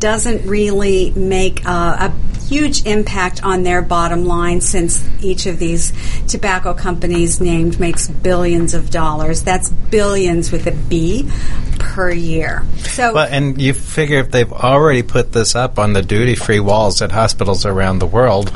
doesn't 0.00 0.46
really 0.46 1.12
make 1.12 1.64
a, 1.64 1.68
a 1.68 2.14
huge 2.50 2.84
impact 2.84 3.44
on 3.44 3.62
their 3.62 3.80
bottom 3.80 4.24
line 4.24 4.60
since 4.60 5.08
each 5.22 5.46
of 5.46 5.58
these 5.58 5.92
tobacco 6.26 6.74
companies 6.74 7.40
named 7.40 7.78
makes 7.78 8.08
billions 8.08 8.74
of 8.74 8.90
dollars. 8.90 9.44
That's 9.44 9.68
billions 9.68 10.50
with 10.50 10.66
a 10.66 10.72
B 10.72 11.30
per 11.78 12.10
year. 12.10 12.64
So 12.78 13.14
Well, 13.14 13.28
and 13.30 13.60
you 13.60 13.72
figure 13.72 14.18
if 14.18 14.30
they've 14.30 14.52
already 14.52 15.02
put 15.02 15.32
this 15.32 15.54
up 15.54 15.78
on 15.78 15.92
the 15.92 16.02
duty-free 16.02 16.60
walls 16.60 17.02
at 17.02 17.12
hospitals 17.12 17.64
around 17.64 18.00
the 18.00 18.06
world, 18.06 18.52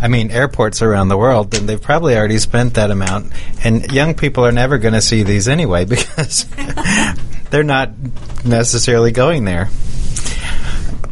I 0.00 0.08
mean 0.08 0.30
airports 0.30 0.82
around 0.82 1.08
the 1.08 1.16
world, 1.16 1.52
then 1.52 1.64
they've 1.64 1.80
probably 1.80 2.16
already 2.16 2.38
spent 2.38 2.74
that 2.74 2.90
amount. 2.90 3.32
And 3.64 3.90
young 3.90 4.14
people 4.14 4.44
are 4.44 4.52
never 4.52 4.76
going 4.76 4.94
to 4.94 5.00
see 5.00 5.22
these 5.22 5.48
anyway 5.48 5.84
because 5.86 6.44
they're 7.50 7.62
not 7.62 7.90
necessarily 8.44 9.12
going 9.12 9.24
going 9.24 9.44
there. 9.44 9.70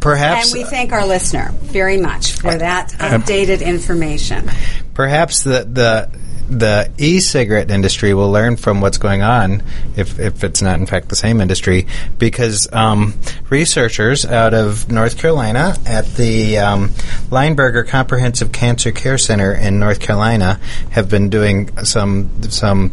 Perhaps 0.02 0.52
and 0.52 0.62
we 0.62 0.68
thank 0.68 0.92
our 0.92 1.06
listener 1.06 1.52
very 1.52 1.96
much 1.96 2.32
for 2.32 2.54
that 2.54 2.90
updated 2.98 3.64
information. 3.64 4.50
perhaps 4.94 5.42
the 5.44 5.64
the 5.64 6.22
the 6.50 6.90
e-cigarette 6.98 7.70
industry 7.70 8.12
will 8.12 8.30
learn 8.30 8.56
from 8.56 8.82
what's 8.82 8.98
going 8.98 9.22
on, 9.22 9.62
if, 9.96 10.18
if 10.18 10.44
it's 10.44 10.60
not 10.60 10.78
in 10.78 10.86
fact 10.86 11.08
the 11.08 11.16
same 11.16 11.40
industry, 11.40 11.86
because 12.18 12.70
um, 12.74 13.14
researchers 13.48 14.26
out 14.26 14.52
of 14.52 14.90
North 14.90 15.16
Carolina 15.16 15.74
at 15.86 16.04
the 16.16 16.58
um, 16.58 16.88
Lineberger 17.30 17.86
Comprehensive 17.88 18.52
Cancer 18.52 18.92
Care 18.92 19.16
Center 19.16 19.54
in 19.54 19.78
North 19.78 20.00
Carolina 20.00 20.60
have 20.90 21.08
been 21.08 21.30
doing 21.30 21.74
some 21.84 22.42
some 22.50 22.92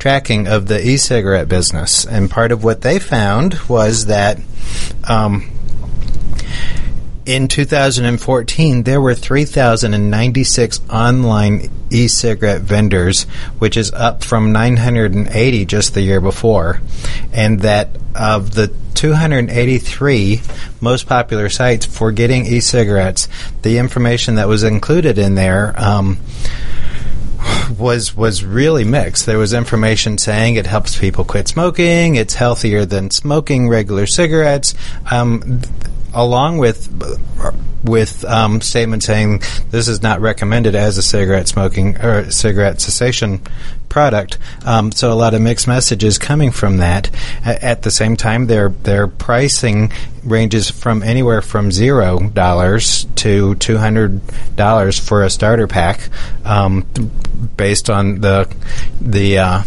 tracking 0.00 0.48
of 0.48 0.66
the 0.66 0.84
e-cigarette 0.84 1.48
business, 1.48 2.06
and 2.06 2.28
part 2.28 2.50
of 2.50 2.64
what 2.64 2.80
they 2.80 2.98
found 2.98 3.54
was 3.68 4.06
that. 4.06 4.40
Um, 5.04 5.52
in 7.26 7.48
2014, 7.48 8.84
there 8.84 9.00
were 9.00 9.14
3,096 9.14 10.80
online 10.88 11.70
e-cigarette 11.90 12.62
vendors, 12.62 13.24
which 13.58 13.76
is 13.76 13.92
up 13.92 14.22
from 14.22 14.52
980 14.52 15.64
just 15.66 15.94
the 15.94 16.02
year 16.02 16.20
before. 16.20 16.80
And 17.32 17.60
that 17.60 17.90
of 18.14 18.54
the 18.54 18.72
283 18.94 20.40
most 20.80 21.06
popular 21.06 21.48
sites 21.48 21.84
for 21.84 22.12
getting 22.12 22.46
e-cigarettes, 22.46 23.28
the 23.62 23.78
information 23.78 24.36
that 24.36 24.48
was 24.48 24.62
included 24.62 25.18
in 25.18 25.34
there 25.34 25.74
um, 25.76 26.18
was 27.76 28.16
was 28.16 28.44
really 28.44 28.84
mixed. 28.84 29.26
There 29.26 29.38
was 29.38 29.52
information 29.52 30.18
saying 30.18 30.54
it 30.54 30.66
helps 30.66 30.98
people 30.98 31.24
quit 31.24 31.48
smoking. 31.48 32.14
It's 32.14 32.34
healthier 32.34 32.84
than 32.84 33.10
smoking 33.10 33.68
regular 33.68 34.06
cigarettes. 34.06 34.74
Um, 35.10 35.60
along 36.16 36.58
with 36.58 36.88
with 37.84 38.24
um, 38.24 38.60
statements 38.60 39.06
saying 39.06 39.40
this 39.70 39.86
is 39.86 40.02
not 40.02 40.20
recommended 40.20 40.74
as 40.74 40.98
a 40.98 41.02
cigarette 41.02 41.46
smoking 41.46 41.96
or 41.98 42.30
cigarette 42.30 42.80
cessation 42.80 43.40
product. 43.88 44.38
Um, 44.64 44.90
so 44.90 45.12
a 45.12 45.14
lot 45.14 45.34
of 45.34 45.40
mixed 45.40 45.68
messages 45.68 46.18
coming 46.18 46.50
from 46.50 46.78
that. 46.78 47.10
At 47.44 47.82
the 47.82 47.90
same 47.90 48.16
time, 48.16 48.46
their 48.46 48.70
their 48.70 49.06
pricing 49.06 49.92
ranges 50.24 50.70
from 50.70 51.02
anywhere 51.02 51.42
from 51.42 51.70
zero 51.70 52.28
dollars 52.30 53.04
to 53.16 53.54
two 53.56 53.76
hundred 53.76 54.20
dollars 54.56 54.98
for 54.98 55.22
a 55.22 55.30
starter 55.30 55.66
pack, 55.68 56.08
um, 56.44 56.86
based 57.56 57.88
on 57.90 58.20
the 58.20 58.52
the 59.00 59.38
uh, 59.38 59.62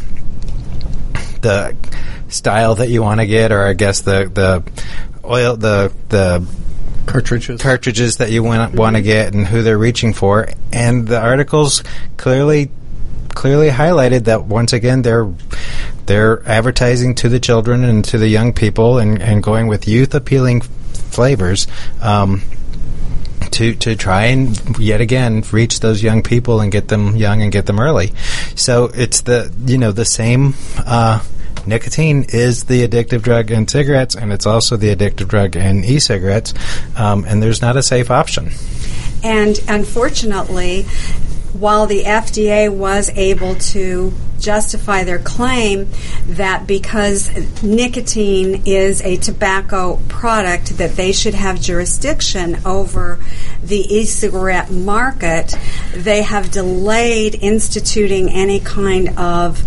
the 1.41 1.75
style 2.27 2.75
that 2.75 2.89
you 2.89 3.01
want 3.01 3.21
to 3.21 3.27
get, 3.27 3.51
or 3.51 3.63
I 3.63 3.73
guess 3.73 4.01
the 4.01 4.29
the 4.33 4.63
oil 5.29 5.55
the 5.55 5.93
the 6.09 6.45
cartridges 7.05 7.61
cartridges 7.61 8.17
that 8.17 8.31
you 8.31 8.43
want 8.43 8.75
want 8.75 8.95
to 8.95 9.01
get 9.01 9.33
and 9.33 9.47
who 9.47 9.61
they're 9.63 9.77
reaching 9.77 10.13
for. 10.13 10.49
And 10.71 11.07
the 11.07 11.19
articles 11.19 11.83
clearly 12.17 12.71
clearly 13.29 13.69
highlighted 13.69 14.25
that 14.25 14.45
once 14.45 14.73
again 14.73 15.01
they're 15.01 15.31
they're 16.05 16.47
advertising 16.47 17.15
to 17.15 17.29
the 17.29 17.39
children 17.39 17.83
and 17.83 18.03
to 18.05 18.17
the 18.17 18.27
young 18.27 18.53
people 18.53 18.97
and, 18.97 19.21
and 19.21 19.43
going 19.43 19.67
with 19.67 19.87
youth 19.87 20.15
appealing 20.15 20.61
flavors. 20.61 21.67
Um, 22.01 22.41
to 23.51 23.73
to 23.75 23.95
try 23.95 24.25
and 24.25 24.77
yet 24.77 25.01
again 25.01 25.43
reach 25.51 25.79
those 25.79 26.03
young 26.03 26.21
people 26.21 26.61
and 26.61 26.71
get 26.71 26.87
them 26.87 27.15
young 27.15 27.41
and 27.41 27.51
get 27.51 27.65
them 27.65 27.79
early. 27.79 28.13
So 28.55 28.85
it's 28.93 29.21
the 29.21 29.51
you 29.65 29.77
know 29.77 29.91
the 29.91 30.05
same. 30.05 30.53
Uh, 30.77 31.23
nicotine 31.65 32.25
is 32.29 32.65
the 32.65 32.87
addictive 32.87 33.21
drug 33.21 33.51
in 33.51 33.67
cigarettes, 33.67 34.15
and 34.15 34.31
it's 34.31 34.45
also 34.45 34.77
the 34.77 34.95
addictive 34.95 35.27
drug 35.27 35.55
in 35.55 35.83
e-cigarettes. 35.83 36.53
Um, 36.95 37.25
and 37.25 37.41
there's 37.41 37.61
not 37.61 37.77
a 37.77 37.83
safe 37.83 38.11
option. 38.11 38.51
And 39.23 39.59
unfortunately, 39.67 40.83
while 41.53 41.87
the 41.87 42.03
FDA 42.03 42.69
was 42.69 43.09
able 43.15 43.55
to 43.55 44.13
justify 44.39 45.03
their 45.03 45.19
claim 45.19 45.89
that 46.25 46.65
because 46.65 47.29
nicotine 47.61 48.63
is 48.65 49.01
a 49.01 49.17
tobacco 49.17 49.99
product 50.07 50.77
that 50.77 50.91
they 50.95 51.11
should 51.11 51.33
have 51.33 51.59
jurisdiction 51.59 52.57
over 52.65 53.19
the 53.61 53.79
e-cigarette 53.93 54.71
market, 54.71 55.55
they 55.93 56.21
have 56.21 56.51
delayed 56.51 57.35
instituting 57.35 58.29
any 58.29 58.59
kind 58.59 59.09
of 59.17 59.63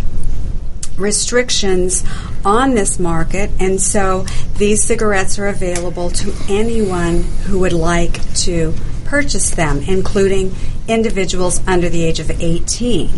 restrictions 1.03 2.05
on 2.45 2.75
this 2.75 2.99
market, 2.99 3.51
and 3.61 3.81
so 3.81 4.23
these 4.57 4.83
cigarettes 4.83 5.39
are 5.39 5.49
available 5.49 6.11
to 6.11 6.33
anyone 6.49 7.25
who 7.45 7.59
would 7.59 7.73
like 7.73 8.35
to 8.35 8.73
purchase 9.05 9.51
them, 9.51 9.79
including 9.87 10.55
individuals 10.89 11.61
under 11.67 11.89
the 11.89 12.03
age 12.03 12.21
of 12.21 12.31
18. 12.31 13.11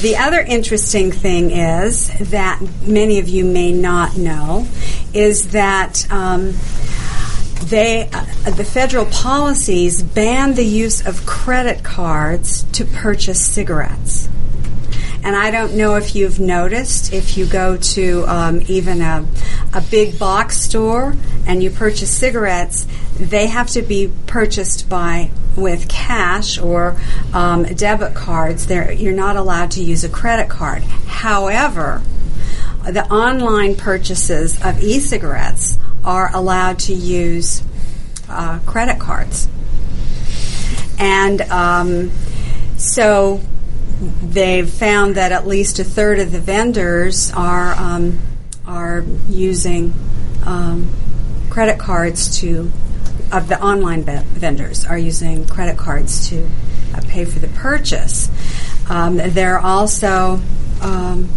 The 0.00 0.16
other 0.16 0.40
interesting 0.40 1.10
thing 1.10 1.50
is 1.50 2.08
that 2.30 2.60
many 2.86 3.18
of 3.18 3.28
you 3.28 3.44
may 3.44 3.72
not 3.72 4.16
know 4.16 4.66
is 5.12 5.50
that 5.50 6.10
um, 6.12 6.54
they 7.64 8.08
uh, 8.12 8.50
the 8.50 8.64
federal 8.64 9.06
policies 9.06 10.02
ban 10.02 10.54
the 10.54 10.64
use 10.64 11.04
of 11.04 11.26
credit 11.26 11.82
cards 11.82 12.62
to 12.72 12.84
purchase 12.84 13.44
cigarettes. 13.44 14.28
And 15.22 15.36
I 15.36 15.50
don't 15.50 15.74
know 15.74 15.96
if 15.96 16.14
you've 16.14 16.40
noticed, 16.40 17.12
if 17.12 17.36
you 17.36 17.46
go 17.46 17.76
to 17.76 18.24
um, 18.26 18.62
even 18.68 19.00
a, 19.00 19.26
a 19.74 19.80
big 19.80 20.18
box 20.18 20.58
store 20.60 21.16
and 21.46 21.62
you 21.62 21.70
purchase 21.70 22.10
cigarettes, 22.10 22.86
they 23.18 23.48
have 23.48 23.68
to 23.70 23.82
be 23.82 24.12
purchased 24.26 24.88
by 24.88 25.30
with 25.56 25.88
cash 25.88 26.58
or 26.58 26.96
um, 27.34 27.64
debit 27.64 28.14
cards. 28.14 28.66
They're, 28.66 28.92
you're 28.92 29.12
not 29.12 29.36
allowed 29.36 29.72
to 29.72 29.82
use 29.82 30.04
a 30.04 30.08
credit 30.08 30.48
card. 30.48 30.82
However, 30.84 32.02
the 32.84 33.04
online 33.12 33.74
purchases 33.74 34.62
of 34.64 34.82
e-cigarettes 34.82 35.78
are 36.04 36.34
allowed 36.34 36.78
to 36.78 36.94
use 36.94 37.62
uh, 38.28 38.60
credit 38.60 38.98
cards, 38.98 39.48
and 40.98 41.42
um, 41.42 42.10
so 42.76 43.40
they've 44.22 44.68
found 44.68 45.16
that 45.16 45.32
at 45.32 45.46
least 45.46 45.78
a 45.78 45.84
third 45.84 46.18
of 46.18 46.32
the 46.32 46.40
vendors 46.40 47.32
are 47.32 47.74
um, 47.74 48.18
are 48.66 49.04
using 49.28 49.92
um, 50.44 50.92
credit 51.50 51.78
cards 51.78 52.40
to 52.40 52.70
of 53.32 53.48
the 53.48 53.60
online 53.62 54.02
be- 54.02 54.16
vendors 54.16 54.84
are 54.84 54.98
using 54.98 55.46
credit 55.46 55.76
cards 55.76 56.30
to 56.30 56.46
uh, 56.94 57.00
pay 57.08 57.24
for 57.24 57.38
the 57.38 57.48
purchase. 57.48 58.30
Um, 58.88 59.16
they're 59.16 59.58
also 59.58 60.40
um, 60.80 61.28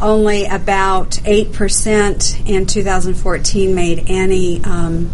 only 0.00 0.46
about 0.46 1.10
8% 1.10 2.48
in 2.48 2.66
2014 2.66 3.74
made 3.74 4.04
any 4.08 4.62
um, 4.64 5.10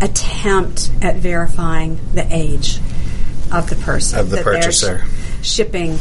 attempt 0.00 0.90
at 1.00 1.16
verifying 1.16 2.00
the 2.14 2.26
age 2.28 2.78
of 3.52 3.68
the 3.68 3.76
person 3.76 4.18
Of 4.18 4.30
the 4.30 4.42
purchaser. 4.42 5.04
Sh- 5.42 5.46
shipping 5.46 5.98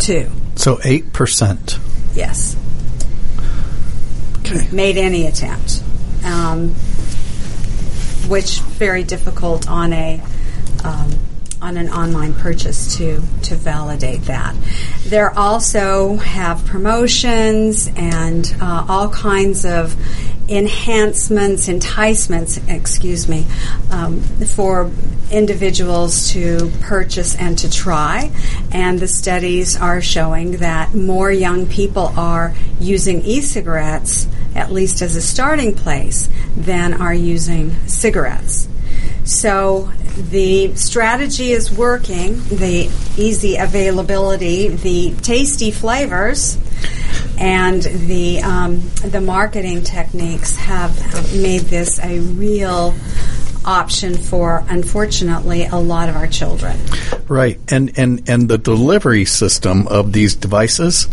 to. 0.00 0.30
So 0.56 0.78
eight 0.84 1.12
percent. 1.12 1.78
Yes. 2.14 2.56
Okay. 4.38 4.68
Made 4.72 4.96
any 4.96 5.26
attempt, 5.26 5.82
um, 6.24 6.70
which 8.28 8.60
very 8.60 9.02
difficult 9.04 9.68
on 9.68 9.92
a 9.92 10.22
um, 10.84 11.12
on 11.62 11.76
an 11.78 11.88
online 11.88 12.34
purchase 12.34 12.96
to 12.98 13.22
to 13.42 13.54
validate 13.54 14.22
that. 14.24 14.54
There 15.06 15.36
also 15.36 16.16
have 16.16 16.64
promotions 16.66 17.88
and 17.96 18.54
uh, 18.60 18.86
all 18.88 19.08
kinds 19.08 19.64
of 19.64 19.94
enhancements, 20.48 21.68
enticements, 21.68 22.58
excuse 22.68 23.28
me, 23.28 23.46
um, 23.90 24.20
for 24.20 24.90
individuals 25.30 26.30
to 26.30 26.70
purchase 26.80 27.34
and 27.36 27.58
to 27.58 27.70
try. 27.70 28.30
And 28.70 29.00
the 29.00 29.08
studies 29.08 29.76
are 29.76 30.02
showing 30.02 30.58
that 30.58 30.94
more 30.94 31.30
young 31.32 31.66
people 31.66 32.12
are 32.16 32.54
using 32.78 33.22
e-cigarettes, 33.22 34.28
at 34.54 34.70
least 34.70 35.02
as 35.02 35.16
a 35.16 35.22
starting 35.22 35.74
place, 35.74 36.28
than 36.56 36.94
are 36.94 37.14
using 37.14 37.74
cigarettes. 37.86 38.68
So 39.24 39.90
the 40.16 40.76
strategy 40.76 41.52
is 41.52 41.72
working, 41.72 42.36
the 42.48 42.90
easy 43.16 43.56
availability, 43.56 44.68
the 44.68 45.14
tasty 45.22 45.70
flavors, 45.70 46.58
and 47.38 47.82
the 47.82 48.40
um, 48.42 48.80
the 49.04 49.20
marketing 49.20 49.82
techniques 49.82 50.56
have 50.56 50.94
made 51.34 51.62
this 51.62 51.98
a 52.00 52.20
real 52.20 52.94
option 53.64 54.14
for, 54.14 54.62
unfortunately, 54.68 55.64
a 55.64 55.76
lot 55.76 56.08
of 56.08 56.16
our 56.16 56.26
children. 56.26 56.78
Right, 57.28 57.58
and 57.68 57.98
and 57.98 58.28
and 58.28 58.48
the 58.48 58.58
delivery 58.58 59.24
system 59.24 59.88
of 59.88 60.12
these 60.12 60.34
devices, 60.34 61.08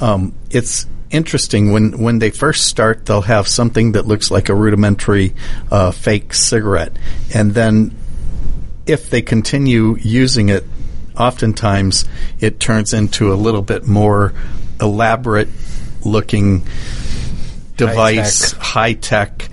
um, 0.00 0.34
it's 0.50 0.86
interesting 1.10 1.72
when 1.72 1.98
when 1.98 2.18
they 2.18 2.30
first 2.30 2.66
start, 2.66 3.06
they'll 3.06 3.22
have 3.22 3.48
something 3.48 3.92
that 3.92 4.06
looks 4.06 4.30
like 4.30 4.48
a 4.48 4.54
rudimentary 4.54 5.34
uh, 5.70 5.90
fake 5.90 6.34
cigarette, 6.34 6.92
and 7.34 7.54
then 7.54 7.96
if 8.86 9.08
they 9.10 9.22
continue 9.22 9.96
using 9.96 10.50
it, 10.50 10.64
oftentimes 11.18 12.04
it 12.40 12.60
turns 12.60 12.92
into 12.92 13.32
a 13.32 13.34
little 13.34 13.62
bit 13.62 13.86
more 13.86 14.34
elaborate 14.80 15.48
looking 16.04 16.66
device, 17.76 18.52
high 18.52 18.92
tech, 18.94 19.48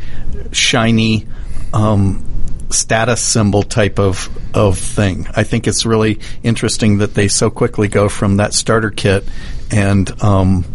shiny. 0.51 1.27
Um, 1.73 2.27
status 2.73 3.21
symbol 3.21 3.63
type 3.63 3.99
of 3.99 4.29
of 4.55 4.77
thing. 4.77 5.27
I 5.35 5.43
think 5.43 5.67
it's 5.67 5.85
really 5.85 6.19
interesting 6.43 6.99
that 6.99 7.13
they 7.13 7.27
so 7.27 7.49
quickly 7.49 7.87
go 7.87 8.09
from 8.09 8.37
that 8.37 8.53
starter 8.53 8.91
kit 8.91 9.27
and 9.71 10.09
um, 10.23 10.65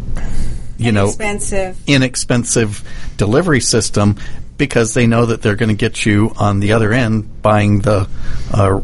you 0.78 0.92
know 0.92 1.06
Expensive. 1.06 1.78
inexpensive 1.87 2.82
delivery 3.16 3.61
system 3.61 4.16
because 4.59 4.94
they 4.94 5.06
know 5.06 5.26
that 5.26 5.42
they're 5.42 5.56
going 5.56 5.68
to 5.68 5.74
get 5.74 6.06
you 6.06 6.32
on 6.37 6.61
the 6.61 6.72
other 6.72 6.92
end 6.92 7.42
buying 7.42 7.80
the 7.80 8.09
uh, 8.52 8.80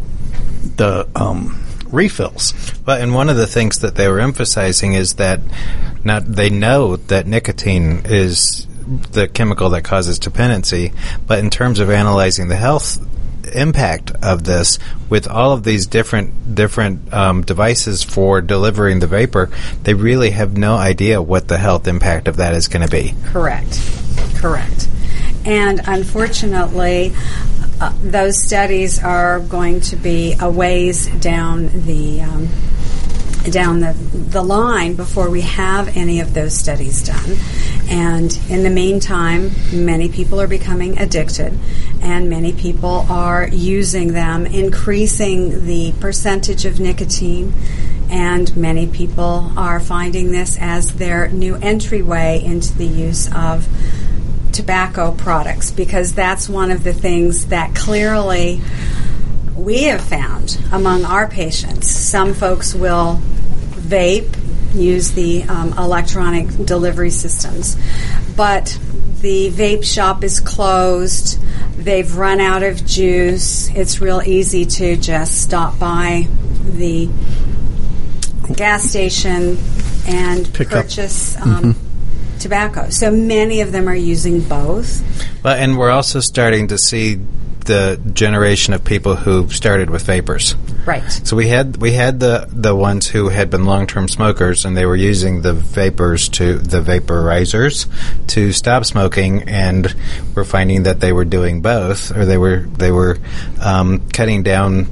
the 0.77 1.09
um, 1.14 1.62
refills. 1.92 2.52
But 2.85 3.00
and 3.00 3.14
one 3.14 3.28
of 3.28 3.37
the 3.37 3.46
things 3.46 3.81
that 3.81 3.94
they 3.94 4.09
were 4.09 4.20
emphasizing 4.20 4.94
is 4.94 5.14
that 5.14 5.40
not 6.05 6.24
they 6.24 6.50
know 6.50 6.96
that 6.96 7.26
nicotine 7.26 8.02
is 8.07 8.66
the 9.12 9.28
chemical 9.28 9.70
that 9.70 9.85
causes 9.85 10.18
dependency, 10.18 10.92
but 11.26 11.38
in 11.38 11.50
terms 11.50 11.78
of 11.78 11.90
analyzing 11.90 12.48
the 12.48 12.57
health 12.57 12.98
impact 13.55 14.12
of 14.22 14.44
this 14.44 14.78
with 15.09 15.28
all 15.28 15.52
of 15.52 15.64
these 15.64 15.87
different 15.87 16.55
different 16.55 17.12
um, 17.12 17.42
devices 17.42 18.02
for 18.02 18.40
delivering 18.40 19.00
the 19.00 19.07
vapor, 19.07 19.50
they 19.83 19.94
really 19.94 20.31
have 20.31 20.57
no 20.57 20.74
idea 20.74 21.20
what 21.20 21.48
the 21.48 21.59
health 21.59 21.87
impact 21.87 22.28
of 22.28 22.37
that 22.37 22.55
is 22.55 22.68
going 22.68 22.87
to 22.87 22.90
be. 22.90 23.14
Correct. 23.26 23.81
Correct. 24.37 24.88
And 25.44 25.81
unfortunately, 25.87 27.12
uh, 27.83 27.92
those 28.01 28.40
studies 28.40 29.03
are 29.03 29.40
going 29.40 29.81
to 29.81 29.97
be 29.97 30.37
a 30.40 30.49
ways 30.49 31.09
down 31.16 31.66
the 31.85 32.21
um, 32.21 32.49
down 33.51 33.81
the, 33.81 33.92
the 34.12 34.40
line 34.40 34.95
before 34.95 35.29
we 35.29 35.40
have 35.40 35.97
any 35.97 36.21
of 36.21 36.33
those 36.33 36.57
studies 36.57 37.03
done. 37.05 37.37
And 37.88 38.38
in 38.49 38.62
the 38.62 38.71
meantime, 38.71 39.51
many 39.73 40.09
people 40.09 40.40
are 40.40 40.47
becoming 40.47 40.97
addicted, 40.99 41.59
and 42.01 42.31
many 42.31 42.53
people 42.53 43.05
are 43.11 43.49
using 43.49 44.12
them, 44.12 44.47
increasing 44.47 45.66
the 45.66 45.92
percentage 45.99 46.64
of 46.64 46.79
nicotine. 46.79 47.53
And 48.11 48.57
many 48.57 48.87
people 48.87 49.53
are 49.57 49.81
finding 49.81 50.31
this 50.31 50.57
as 50.61 50.95
their 50.95 51.27
new 51.29 51.57
entryway 51.57 52.45
into 52.45 52.73
the 52.75 52.87
use 52.87 53.27
of 53.35 53.66
tobacco 54.53 55.12
products 55.12 55.71
because 55.71 56.15
that's 56.15 56.49
one 56.49 56.71
of 56.71 56.85
the 56.85 56.93
things 56.93 57.47
that 57.47 57.75
clearly 57.75 58.61
we 59.57 59.85
have 59.85 60.01
found 60.01 60.59
among 60.73 61.05
our 61.05 61.29
patients. 61.29 61.91
Some 61.91 62.35
folks 62.35 62.75
will 62.75 63.21
vape, 63.73 64.35
use 64.75 65.12
the 65.12 65.45
um, 65.45 65.73
electronic 65.79 66.49
delivery 66.65 67.11
systems, 67.11 67.77
but 68.37 68.79
the 69.21 69.51
vape 69.51 69.85
shop 69.85 70.25
is 70.25 70.41
closed. 70.41 71.41
They've 71.77 72.17
run 72.17 72.41
out 72.41 72.62
of 72.62 72.85
juice. 72.85 73.71
It's 73.71 74.01
real 74.01 74.23
easy 74.23 74.67
to 74.67 74.97
just 74.97 75.43
stop 75.43 75.79
by 75.79 76.27
the 76.65 77.09
gas 78.55 78.83
station 78.85 79.59
and 80.07 80.53
Pick 80.53 80.71
purchase 80.71 81.41
um, 81.41 81.77
tobacco. 82.42 82.90
So 82.90 83.11
many 83.11 83.61
of 83.61 83.72
them 83.72 83.88
are 83.88 83.94
using 83.94 84.40
both. 84.40 85.02
But 85.42 85.59
and 85.59 85.78
we're 85.78 85.90
also 85.90 86.20
starting 86.20 86.68
to 86.68 86.78
see 86.78 87.20
the 87.64 88.01
generation 88.12 88.75
of 88.75 88.85
people 88.85 89.16
who 89.16 89.48
started 89.51 89.90
with 89.90 90.03
vapors. 90.03 90.55
Right. 90.87 91.03
So 91.11 91.37
we 91.37 91.48
had 91.48 91.77
we 91.77 91.92
had 91.92 92.20
the 92.20 92.46
the 92.48 92.75
ones 92.75 93.07
who 93.07 93.29
had 93.29 93.51
been 93.51 93.64
long 93.64 93.87
term 93.87 94.09
smokers 94.09 94.64
and 94.64 94.77
they 94.77 94.87
were 94.87 94.96
using 94.96 95.42
the 95.42 95.53
vapors 95.53 96.29
to 96.31 96.59
the 96.59 96.81
vaporizers 96.81 97.87
to 98.29 98.53
stop 98.53 98.85
smoking, 98.85 99.42
and 99.44 99.94
we're 100.35 100.44
finding 100.44 100.85
that 100.85 101.01
they 101.01 101.12
were 101.12 101.25
doing 101.25 101.62
both, 101.62 102.16
or 102.16 102.25
they 102.25 102.38
were 102.38 102.61
they 102.61 102.90
were 102.90 103.18
um, 103.61 104.09
cutting 104.11 104.42
down 104.42 104.88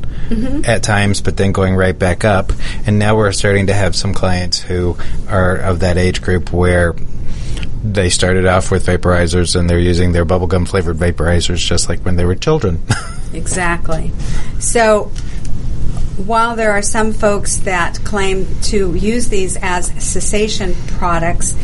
at 0.65 0.83
times, 0.83 1.21
but 1.21 1.37
then 1.37 1.53
going 1.53 1.75
right 1.75 1.99
back 1.99 2.25
up. 2.25 2.53
And 2.87 2.99
now 2.99 3.17
we're 3.17 3.33
starting 3.33 3.67
to 3.67 3.75
have 3.75 3.97
some 3.97 4.15
clients 4.15 4.61
who 4.61 4.97
are 5.29 5.57
of 5.57 5.81
that 5.81 5.97
age 5.97 6.23
group 6.23 6.53
where 6.53 6.95
they 7.83 8.11
started 8.11 8.47
off 8.47 8.71
with 8.71 8.87
vaporizers 8.87 9.59
and 9.59 9.69
they're 9.69 9.79
using 9.79 10.13
their 10.13 10.27
bubblegum 10.27 10.69
flavored 10.69 10.97
vaporizers 10.97 11.59
just 11.59 11.89
like 11.89 12.01
when 12.01 12.17
they 12.17 12.25
were 12.25 12.35
children. 12.35 12.83
Exactly. 13.33 14.11
So, 14.59 15.05
while 16.17 16.57
there 16.57 16.73
are 16.73 16.83
some 16.83 17.13
folks 17.13 17.59
that 17.59 18.01
claim 18.03 18.45
to 18.63 18.93
use 18.97 19.29
these 19.29 19.57
as 19.63 19.87
cessation 20.03 20.75
products, 20.99 21.55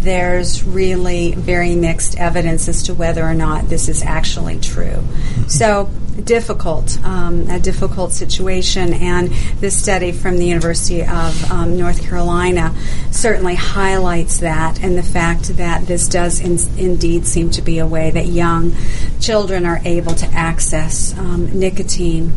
there's 0.00 0.64
really 0.64 1.32
very 1.32 1.76
mixed 1.76 2.18
evidence 2.18 2.68
as 2.68 2.84
to 2.84 2.94
whether 2.94 3.22
or 3.22 3.34
not 3.34 3.68
this 3.68 3.88
is 3.88 4.02
actually 4.02 4.58
true. 4.58 5.04
So, 5.46 5.90
difficult, 6.24 6.98
um, 7.04 7.48
a 7.50 7.58
difficult 7.58 8.12
situation, 8.12 8.94
and 8.94 9.28
this 9.60 9.80
study 9.80 10.12
from 10.12 10.38
the 10.38 10.46
University 10.46 11.02
of 11.02 11.52
um, 11.52 11.76
North 11.76 12.02
Carolina 12.02 12.74
certainly 13.10 13.54
highlights 13.54 14.40
that 14.40 14.82
and 14.82 14.96
the 14.96 15.02
fact 15.02 15.56
that 15.56 15.86
this 15.86 16.08
does 16.08 16.40
in, 16.40 16.58
indeed 16.78 17.26
seem 17.26 17.50
to 17.50 17.62
be 17.62 17.78
a 17.78 17.86
way 17.86 18.10
that 18.10 18.26
young 18.26 18.74
children 19.20 19.66
are 19.66 19.80
able 19.84 20.14
to 20.14 20.26
access 20.26 21.16
um, 21.18 21.58
nicotine 21.58 22.32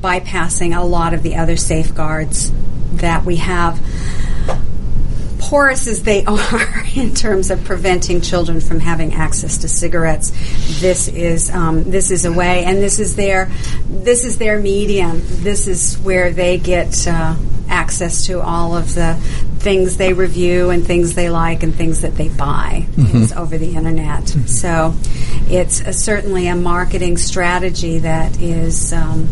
bypassing 0.00 0.76
a 0.76 0.84
lot 0.84 1.14
of 1.14 1.22
the 1.22 1.36
other 1.36 1.56
safeguards 1.56 2.52
that 2.94 3.24
we 3.24 3.36
have 3.36 3.80
porous 5.38 5.86
as 5.86 6.02
they 6.02 6.24
are 6.26 6.84
in 6.94 7.14
terms 7.14 7.50
of 7.50 7.64
preventing 7.64 8.20
children 8.20 8.60
from 8.60 8.80
having 8.80 9.14
access 9.14 9.58
to 9.58 9.68
cigarettes, 9.68 10.30
this 10.80 11.08
is 11.08 11.50
um, 11.50 11.84
this 11.90 12.10
is 12.10 12.24
a 12.24 12.32
way, 12.32 12.64
and 12.64 12.78
this 12.78 12.98
is 12.98 13.16
their 13.16 13.50
this 13.88 14.24
is 14.24 14.38
their 14.38 14.58
medium. 14.58 15.20
This 15.24 15.66
is 15.66 15.96
where 15.98 16.32
they 16.32 16.58
get 16.58 17.06
uh, 17.06 17.36
access 17.68 18.26
to 18.26 18.40
all 18.40 18.76
of 18.76 18.94
the 18.94 19.14
things 19.58 19.96
they 19.96 20.12
review 20.12 20.70
and 20.70 20.84
things 20.86 21.14
they 21.14 21.30
like 21.30 21.62
and 21.62 21.74
things 21.74 22.02
that 22.02 22.14
they 22.16 22.28
buy 22.28 22.86
is 22.98 23.32
over 23.32 23.56
the 23.56 23.74
internet. 23.76 24.28
So 24.28 24.94
it's 25.48 25.80
a, 25.80 25.92
certainly 25.92 26.48
a 26.48 26.56
marketing 26.56 27.16
strategy 27.16 28.00
that 28.00 28.40
is. 28.40 28.92
Um, 28.92 29.28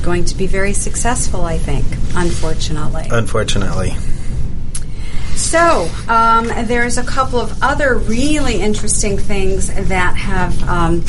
Going 0.00 0.26
to 0.26 0.36
be 0.36 0.46
very 0.46 0.74
successful, 0.74 1.44
I 1.44 1.58
think, 1.58 1.84
unfortunately. 2.14 3.08
Unfortunately. 3.10 3.94
So, 5.48 5.90
um, 6.08 6.48
there's 6.66 6.98
a 6.98 7.02
couple 7.02 7.40
of 7.40 7.62
other 7.62 7.96
really 7.96 8.60
interesting 8.60 9.16
things 9.16 9.68
that 9.68 10.14
have 10.14 10.62
um, 10.68 11.02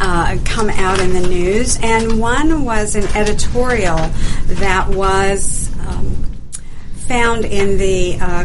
uh, 0.00 0.36
come 0.44 0.68
out 0.70 0.98
in 0.98 1.12
the 1.12 1.20
news, 1.20 1.78
and 1.80 2.18
one 2.18 2.64
was 2.64 2.96
an 2.96 3.04
editorial 3.16 3.98
that 4.46 4.88
was 4.88 5.70
um, 5.86 6.16
found 7.06 7.44
in 7.44 7.78
the 7.78 8.18
uh, 8.20 8.44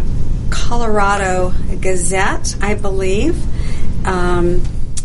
Colorado 0.51 1.55
Gazette, 1.79 2.55
I 2.61 2.75
believe. 2.75 3.43
Um, 4.05 4.61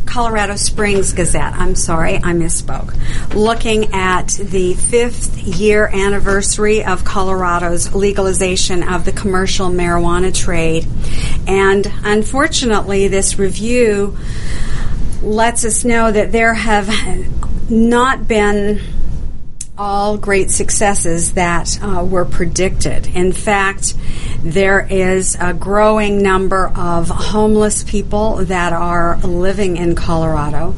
Colorado 0.06 0.56
Springs 0.56 1.12
Gazette. 1.12 1.52
I'm 1.54 1.74
sorry, 1.74 2.16
I 2.16 2.32
misspoke. 2.32 2.94
Looking 3.34 3.92
at 3.92 4.28
the 4.28 4.74
fifth 4.74 5.36
year 5.38 5.86
anniversary 5.92 6.84
of 6.84 7.04
Colorado's 7.04 7.94
legalization 7.94 8.82
of 8.82 9.04
the 9.04 9.12
commercial 9.12 9.68
marijuana 9.68 10.34
trade. 10.34 10.86
And 11.46 11.90
unfortunately, 12.04 13.08
this 13.08 13.38
review 13.38 14.16
lets 15.22 15.64
us 15.64 15.84
know 15.84 16.10
that 16.10 16.32
there 16.32 16.54
have 16.54 16.88
not 17.70 18.28
been 18.28 18.80
all 19.78 20.16
great 20.16 20.50
successes 20.50 21.32
that 21.32 21.78
uh, 21.82 22.02
were 22.02 22.24
predicted. 22.24 23.06
In 23.08 23.32
fact, 23.32 23.94
there 24.40 24.86
is 24.88 25.36
a 25.38 25.52
growing 25.52 26.22
number 26.22 26.68
of 26.74 27.08
homeless 27.08 27.84
people 27.84 28.36
that 28.46 28.72
are 28.72 29.18
living 29.18 29.76
in 29.76 29.94
Colorado, 29.94 30.74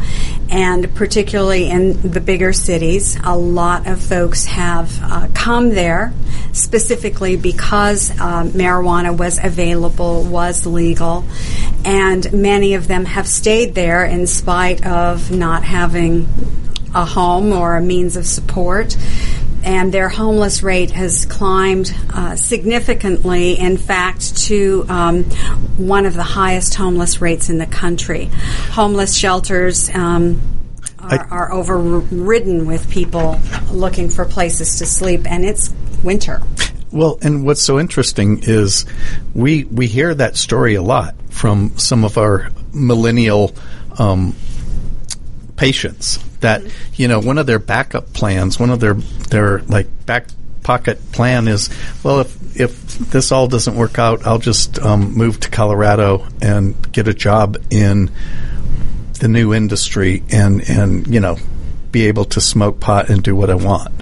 and 0.51 0.93
particularly 0.97 1.71
in 1.71 2.11
the 2.11 2.21
bigger 2.21 2.53
cities. 2.53 3.17
A 3.23 3.37
lot 3.37 3.87
of 3.87 4.03
folks 4.03 4.47
have 4.47 4.99
uh, 5.03 5.29
come 5.33 5.71
there 5.71 6.13
specifically 6.53 7.37
because 7.37 8.11
uh, 8.11 8.43
marijuana 8.45 9.17
was 9.17 9.39
available, 9.43 10.25
was 10.25 10.67
legal, 10.67 11.25
and 11.85 12.33
many 12.33 12.75
of 12.75 12.89
them 12.89 13.05
have 13.05 13.29
stayed 13.29 13.75
there 13.77 14.05
in 14.05 14.27
spite 14.27 14.85
of 14.85 15.31
not 15.31 15.63
having 15.63 16.27
a 16.94 17.05
home 17.05 17.53
or 17.53 17.77
a 17.77 17.83
means 17.83 18.16
of 18.16 18.27
support. 18.27 18.96
And 19.64 19.92
their 19.92 20.09
homeless 20.09 20.62
rate 20.62 20.92
has 20.92 21.27
climbed 21.27 21.92
uh, 22.11 22.37
significantly, 22.37 23.59
in 23.59 23.77
fact, 23.77 24.37
to 24.44 24.87
um, 24.88 25.24
one 25.77 26.07
of 26.07 26.14
the 26.14 26.22
highest 26.22 26.74
homeless 26.74 27.20
rates 27.20 27.51
in 27.51 27.59
the 27.59 27.66
country. 27.66 28.31
Homeless 28.70 29.14
shelters 29.14 29.90
um, 29.92 30.40
are, 31.01 31.27
are 31.31 31.53
overridden 31.53 32.66
with 32.66 32.88
people 32.88 33.40
looking 33.70 34.09
for 34.09 34.24
places 34.24 34.79
to 34.79 34.87
sleep, 34.87 35.22
and 35.27 35.44
it's 35.44 35.74
winter. 36.05 36.40
Well, 36.90 37.18
and 37.20 37.44
what's 37.44 37.61
so 37.61 37.79
interesting 37.79 38.40
is 38.44 38.87
we 39.35 39.64
we 39.64 39.88
hear 39.88 40.14
that 40.14 40.37
story 40.37 40.74
a 40.77 40.83
lot 40.83 41.14
from 41.31 41.77
some 41.77 42.05
of 42.05 42.16
our 42.16 42.51
millennial 42.72 43.55
um, 43.98 44.35
patients 45.57 46.18
that 46.40 46.62
you 46.94 47.09
know 47.09 47.20
one 47.20 47.38
of 47.38 47.46
their 47.46 47.59
backup 47.59 48.12
plans, 48.12 48.59
one 48.59 48.70
of 48.70 48.81
their 48.81 48.94
their 48.94 49.61
like 49.62 50.07
back 50.07 50.27
pocket 50.62 51.12
plan 51.12 51.48
is 51.48 51.70
well 52.03 52.20
if 52.20 52.61
if 52.61 52.98
this 52.98 53.33
all 53.33 53.46
doesn't 53.46 53.77
work 53.77 53.98
out, 53.98 54.27
I'll 54.27 54.38
just 54.38 54.79
um, 54.81 55.14
move 55.14 55.40
to 55.40 55.51
Colorado 55.51 56.27
and 56.42 56.92
get 56.92 57.09
a 57.09 57.14
job 57.14 57.57
in 57.70 58.11
the 59.20 59.29
new 59.29 59.55
industry 59.55 60.22
and 60.31 60.68
and 60.68 61.07
you 61.07 61.20
know 61.20 61.37
be 61.90 62.07
able 62.07 62.24
to 62.27 62.40
smoke 62.40 62.81
pot 62.81 63.09
and 63.09 63.22
do 63.22 63.35
what 63.35 63.51
I 63.51 63.55
want. 63.55 63.92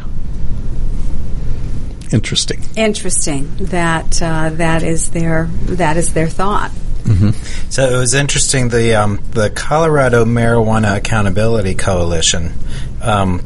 Interesting. 2.12 2.62
Interesting 2.76 3.54
that 3.56 4.22
uh, 4.22 4.50
that 4.50 4.82
is 4.82 5.10
their 5.10 5.46
that 5.66 5.96
is 5.96 6.12
their 6.14 6.28
thought. 6.28 6.70
So 7.70 7.88
it 7.88 7.96
was 7.96 8.14
interesting. 8.14 8.68
The 8.68 8.94
um, 8.94 9.20
the 9.30 9.50
Colorado 9.50 10.24
Marijuana 10.24 10.96
Accountability 10.96 11.74
Coalition 11.74 12.52
um, 13.02 13.44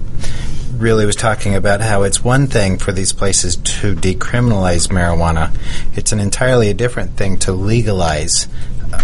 really 0.77 1.05
was 1.05 1.16
talking 1.16 1.55
about 1.55 1.81
how 1.81 2.03
it's 2.05 2.25
one 2.25 2.46
thing 2.46 2.79
for 2.79 2.92
these 2.92 3.12
places 3.12 3.57
to 3.57 3.94
decriminalize 3.94 4.88
marijuana; 4.88 5.55
it's 5.96 6.12
an 6.12 6.20
entirely 6.20 6.73
different 6.73 7.16
thing 7.16 7.38
to 7.40 7.53
legalize 7.53 8.49
uh, 8.92 9.03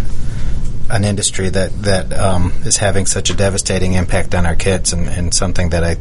an 0.91 1.05
industry 1.05 1.49
that 1.51 1.83
that 1.83 2.13
um, 2.13 2.53
is 2.65 2.79
having 2.79 3.07
such 3.07 3.31
a 3.31 3.35
devastating 3.35 3.93
impact 3.93 4.35
on 4.35 4.47
our 4.47 4.57
kids, 4.57 4.93
and, 4.93 5.09
and 5.09 5.35
something 5.35 5.71
that 5.71 5.85
I 5.85 5.97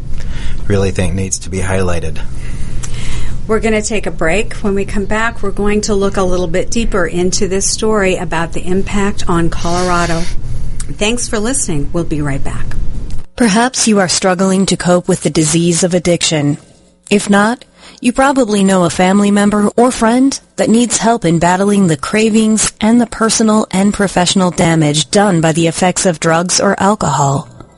really 0.68 0.92
think 0.92 1.14
needs 1.14 1.40
to 1.40 1.50
be 1.50 1.60
highlighted. 1.60 2.24
We're 3.48 3.60
going 3.60 3.80
to 3.80 3.88
take 3.88 4.08
a 4.08 4.12
break. 4.12 4.54
When 4.56 4.74
we 4.74 4.86
come 4.86 5.06
back, 5.06 5.44
we're 5.44 5.52
going 5.52 5.82
to 5.82 5.94
look 5.94 6.18
a 6.18 6.24
little 6.24 6.48
bit 6.48 6.72
deeper 6.72 7.06
into 7.06 7.48
this 7.48 7.70
story 7.70 8.16
about 8.16 8.54
the 8.54 8.66
impact 8.66 9.30
on 9.30 9.52
Colorado. 9.52 10.22
Thanks 10.22 11.28
for 11.28 11.38
listening. 11.38 11.92
We'll 11.94 12.06
be 12.06 12.22
right 12.22 12.44
back. 12.44 12.66
Perhaps 13.36 13.88
you 13.88 14.00
are 14.00 14.08
struggling 14.08 14.66
to 14.68 14.78
cope 14.78 15.08
with 15.08 15.22
the 15.22 15.30
disease 15.30 15.84
of 15.84 15.94
addiction. 15.94 16.58
If 17.12 17.30
not, 17.30 17.64
you 18.02 18.14
probably 18.14 18.64
know 18.64 18.84
a 18.84 18.90
family 18.90 19.30
member 19.30 19.68
or 19.78 19.92
friend 19.92 20.40
that 20.56 20.70
needs 20.70 20.98
help 20.98 21.24
in 21.24 21.38
battling 21.38 21.86
the 21.86 21.98
cravings 21.98 22.74
and 22.82 23.00
the 23.00 23.06
personal 23.06 23.68
and 23.70 23.94
professional 23.94 24.50
damage 24.50 25.12
done 25.12 25.40
by 25.40 25.52
the 25.52 25.68
effects 25.68 26.08
of 26.08 26.20
drugs 26.20 26.60
or 26.60 26.80
alcohol. 26.80 27.55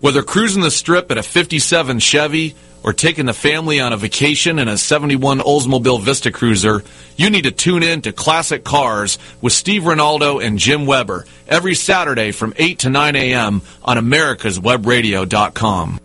Whether 0.00 0.22
cruising 0.22 0.62
the 0.62 0.70
strip 0.70 1.10
at 1.10 1.18
a 1.18 1.22
57 1.22 1.98
Chevy 1.98 2.54
or 2.84 2.92
taking 2.92 3.26
the 3.26 3.32
family 3.32 3.80
on 3.80 3.94
a 3.94 3.96
vacation 3.96 4.60
in 4.60 4.68
a 4.68 4.76
71 4.76 5.40
Oldsmobile 5.40 6.02
Vista 6.02 6.30
Cruiser, 6.30 6.84
you 7.16 7.30
need 7.30 7.44
to 7.44 7.50
tune 7.50 7.82
in 7.82 8.02
to 8.02 8.12
Classic 8.12 8.62
Cars 8.62 9.18
with 9.40 9.54
Steve 9.54 9.82
Ronaldo 9.82 10.44
and 10.44 10.58
Jim 10.58 10.84
Weber 10.84 11.24
every 11.48 11.74
Saturday 11.74 12.30
from 12.30 12.52
8 12.56 12.80
to 12.80 12.90
9 12.90 13.16
a.m. 13.16 13.62
on 13.82 13.96
americaswebradio.com. 13.96 16.00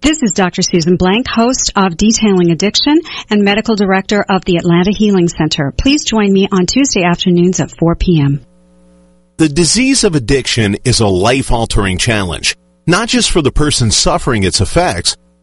This 0.00 0.22
is 0.22 0.32
Dr. 0.32 0.62
Susan 0.62 0.96
Blank, 0.96 1.26
host 1.28 1.72
of 1.76 1.96
Detailing 1.96 2.50
Addiction 2.50 3.00
and 3.28 3.42
medical 3.42 3.76
director 3.76 4.24
of 4.28 4.44
the 4.44 4.56
Atlanta 4.56 4.92
Healing 4.92 5.28
Center. 5.28 5.72
Please 5.76 6.04
join 6.04 6.32
me 6.32 6.48
on 6.50 6.66
Tuesday 6.66 7.02
afternoons 7.02 7.60
at 7.60 7.76
4 7.76 7.96
p.m. 7.96 8.44
The 9.38 9.48
disease 9.48 10.04
of 10.04 10.14
addiction 10.14 10.76
is 10.84 11.00
a 11.00 11.08
life-altering 11.08 11.98
challenge, 11.98 12.56
not 12.86 13.08
just 13.08 13.30
for 13.30 13.42
the 13.42 13.52
person 13.52 13.90
suffering 13.90 14.44
its 14.44 14.60
effects, 14.60 15.16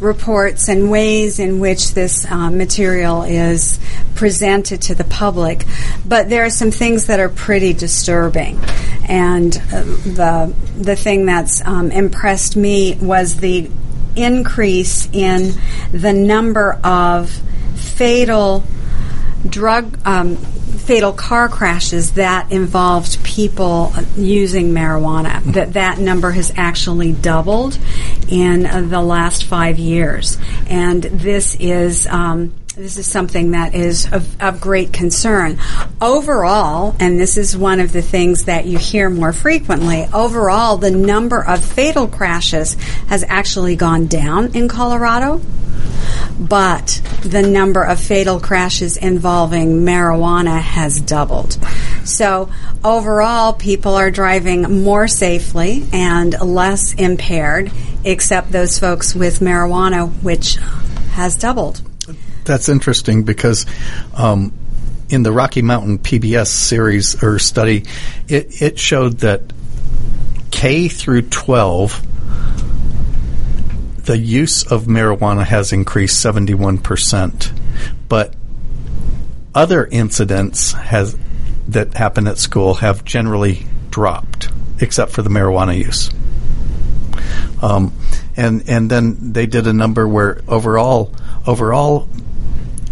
reports 0.04 0.70
and 0.70 0.92
ways 0.92 1.40
in 1.40 1.60
which 1.60 1.94
this 1.94 2.30
um, 2.30 2.58
material 2.58 3.24
is 3.24 3.80
presented 4.16 4.82
to 4.84 4.96
the 4.96 5.04
public. 5.04 5.66
But 6.06 6.30
there 6.30 6.46
are 6.46 6.50
some 6.50 6.72
things 6.72 7.08
that 7.08 7.20
are 7.20 7.30
pretty 7.30 7.74
disturbing. 7.74 8.60
And 9.08 9.56
uh, 9.56 9.84
the, 9.84 10.56
the 10.78 10.96
thing 10.96 11.26
that's 11.26 11.66
um, 11.66 11.92
impressed 11.92 12.56
me 12.56 12.98
was 13.02 13.38
the 13.38 13.70
increase 14.16 15.10
in 15.12 15.54
the 15.92 16.14
number 16.14 16.80
of 16.84 17.32
fatal 17.76 18.64
drug 19.48 20.00
um, 20.06 20.38
fatal 20.84 21.14
car 21.14 21.50
crashes 21.50 22.14
that 22.14 22.52
involved 22.52 23.24
people 23.24 23.94
using 24.16 24.74
marijuana. 24.74 25.42
That 25.54 25.74
that 25.74 26.00
number 26.00 26.32
has 26.32 26.52
actually 26.56 27.14
doubled 27.14 27.78
in 28.28 28.66
uh, 28.66 28.82
the 28.82 29.02
last 29.02 29.46
five 29.46 29.80
years, 29.80 30.38
and 30.68 31.04
this 31.04 31.56
is. 31.56 32.08
Um, 32.08 32.54
this 32.76 32.98
is 32.98 33.06
something 33.06 33.52
that 33.52 33.76
is 33.76 34.12
of, 34.12 34.42
of, 34.42 34.60
great 34.60 34.92
concern. 34.92 35.60
Overall, 36.02 36.96
and 37.00 37.20
this 37.20 37.38
is 37.38 37.56
one 37.56 37.80
of 37.80 37.92
the 37.92 38.02
things 38.02 38.46
that 38.46 38.66
you 38.66 38.80
hear 38.80 39.12
more 39.12 39.32
frequently, 39.32 40.08
overall, 40.12 40.78
the 40.78 40.90
number 40.90 41.46
of 41.46 41.64
fatal 41.64 42.08
crashes 42.08 42.74
has 43.10 43.24
actually 43.28 43.76
gone 43.76 44.08
down 44.08 44.56
in 44.56 44.68
Colorado 44.68 45.40
but 46.40 47.02
the 47.22 47.42
number 47.42 47.84
of 47.84 48.00
fatal 48.00 48.40
crashes 48.40 48.98
involving 48.98 49.82
marijuana 49.82 50.60
has 50.60 51.00
doubled. 51.00 51.54
So 52.06 52.50
overall, 52.84 53.54
people 53.54 53.96
are 53.96 54.10
driving 54.10 54.84
more 54.84 55.08
safely 55.08 55.86
and 55.94 56.40
less 56.42 56.94
impaired, 56.96 57.72
except 58.04 58.52
those 58.52 58.80
folks 58.80 59.14
with 59.14 59.40
marijuana, 59.40 60.10
which 60.24 60.58
has 61.12 61.36
doubled. 61.36 61.82
That's 62.46 62.70
interesting 62.70 63.24
because 63.24 63.66
um, 64.16 64.54
in 65.10 65.24
the 65.24 65.32
Rocky 65.32 65.62
Mountain 65.62 66.00
PBS 66.00 66.48
series 66.48 67.22
or 67.24 67.40
study, 67.40 67.86
it, 68.28 68.62
it 68.62 68.80
showed 68.80 69.20
that 69.20 69.42
K 70.52 70.88
through 70.88 71.24
12 71.24 72.10
the 74.06 74.18
use 74.18 74.70
of 74.70 74.84
marijuana 74.84 75.46
has 75.46 75.72
increased 75.72 76.24
71%, 76.24 77.58
but 78.10 78.34
other 79.56 79.86
incidents 79.86 80.74
has 80.74 81.18
that 81.70 81.94
happen 81.94 82.28
at 82.28 82.38
school 82.38 82.74
have 82.76 83.06
generally 83.06 83.66
dropped, 83.90 84.50
except 84.82 85.14
for 85.14 85.22
the 85.22 85.30
marijuana 85.30 85.78
use. 85.78 86.12
Um, 87.62 87.94
and 88.36 88.68
and 88.68 88.90
then 88.90 89.32
they 89.32 89.46
did 89.46 89.68
a 89.68 89.74
number 89.74 90.06
where 90.06 90.42
overall 90.50 91.14
overall, 91.46 92.08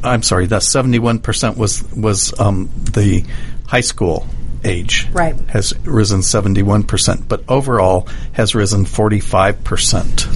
I'm 0.04 0.24
sorry, 0.24 0.47
that 0.47 0.64
71 0.64 1.20
percent 1.20 1.58
was 1.58 1.84
was 1.93 2.38
um, 2.39 2.70
the 2.93 3.24
high 3.68 3.82
school 3.82 4.26
age 4.64 5.08
Right. 5.12 5.36
has 5.49 5.74
risen 5.86 6.22
71 6.22 6.84
percent, 6.84 7.28
but 7.28 7.43
overall 7.49 8.08
has 8.34 8.54
risen 8.56 8.86
45 8.86 9.64
percent. 9.64 10.28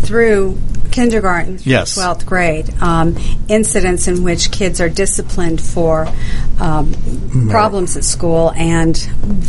through 0.00 0.56
kindergarten 0.92 1.58
through 1.58 1.72
Yes. 1.72 1.98
12th 1.98 2.24
grade 2.24 2.70
um, 2.80 3.16
incidents 3.48 4.06
in 4.08 4.22
which 4.22 4.50
kids 4.52 4.80
are 4.80 4.88
disciplined 4.88 5.60
for 5.60 6.06
um, 6.60 6.94
problems 7.50 7.96
at 7.96 8.04
school 8.04 8.52
and 8.56 8.94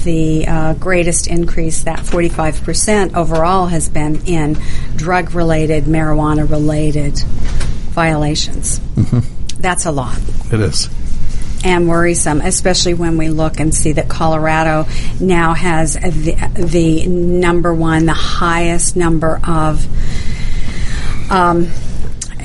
the 0.03 0.45
uh, 0.47 0.74
greatest 0.74 1.28
increase 1.28 1.84
that 1.84 1.99
45% 1.99 3.15
overall 3.15 3.68
has 3.68 3.88
been 3.88 4.26
in 4.26 4.57
drug 4.95 5.34
related 5.36 5.84
marijuana 5.86 6.49
related 6.49 7.22
violations 7.98 8.80
that's 9.60 9.88
a 9.88 9.91
lot 9.91 10.16
It 10.54 10.60
is. 10.60 10.88
and 11.66 11.89
worrisome, 11.89 12.41
especially 12.41 12.93
when 12.93 13.18
we 13.18 13.30
look 13.30 13.60
and 13.60 13.74
see 13.74 13.93
that 13.93 14.08
Colorado 14.08 14.86
now 15.20 15.56
has 15.56 15.95
the, 15.95 16.36
the 16.54 17.08
number 17.08 17.74
one, 17.74 18.06
the 18.06 18.14
highest 18.14 18.95
number 18.95 19.41
of 19.43 19.84
um, 21.32 21.72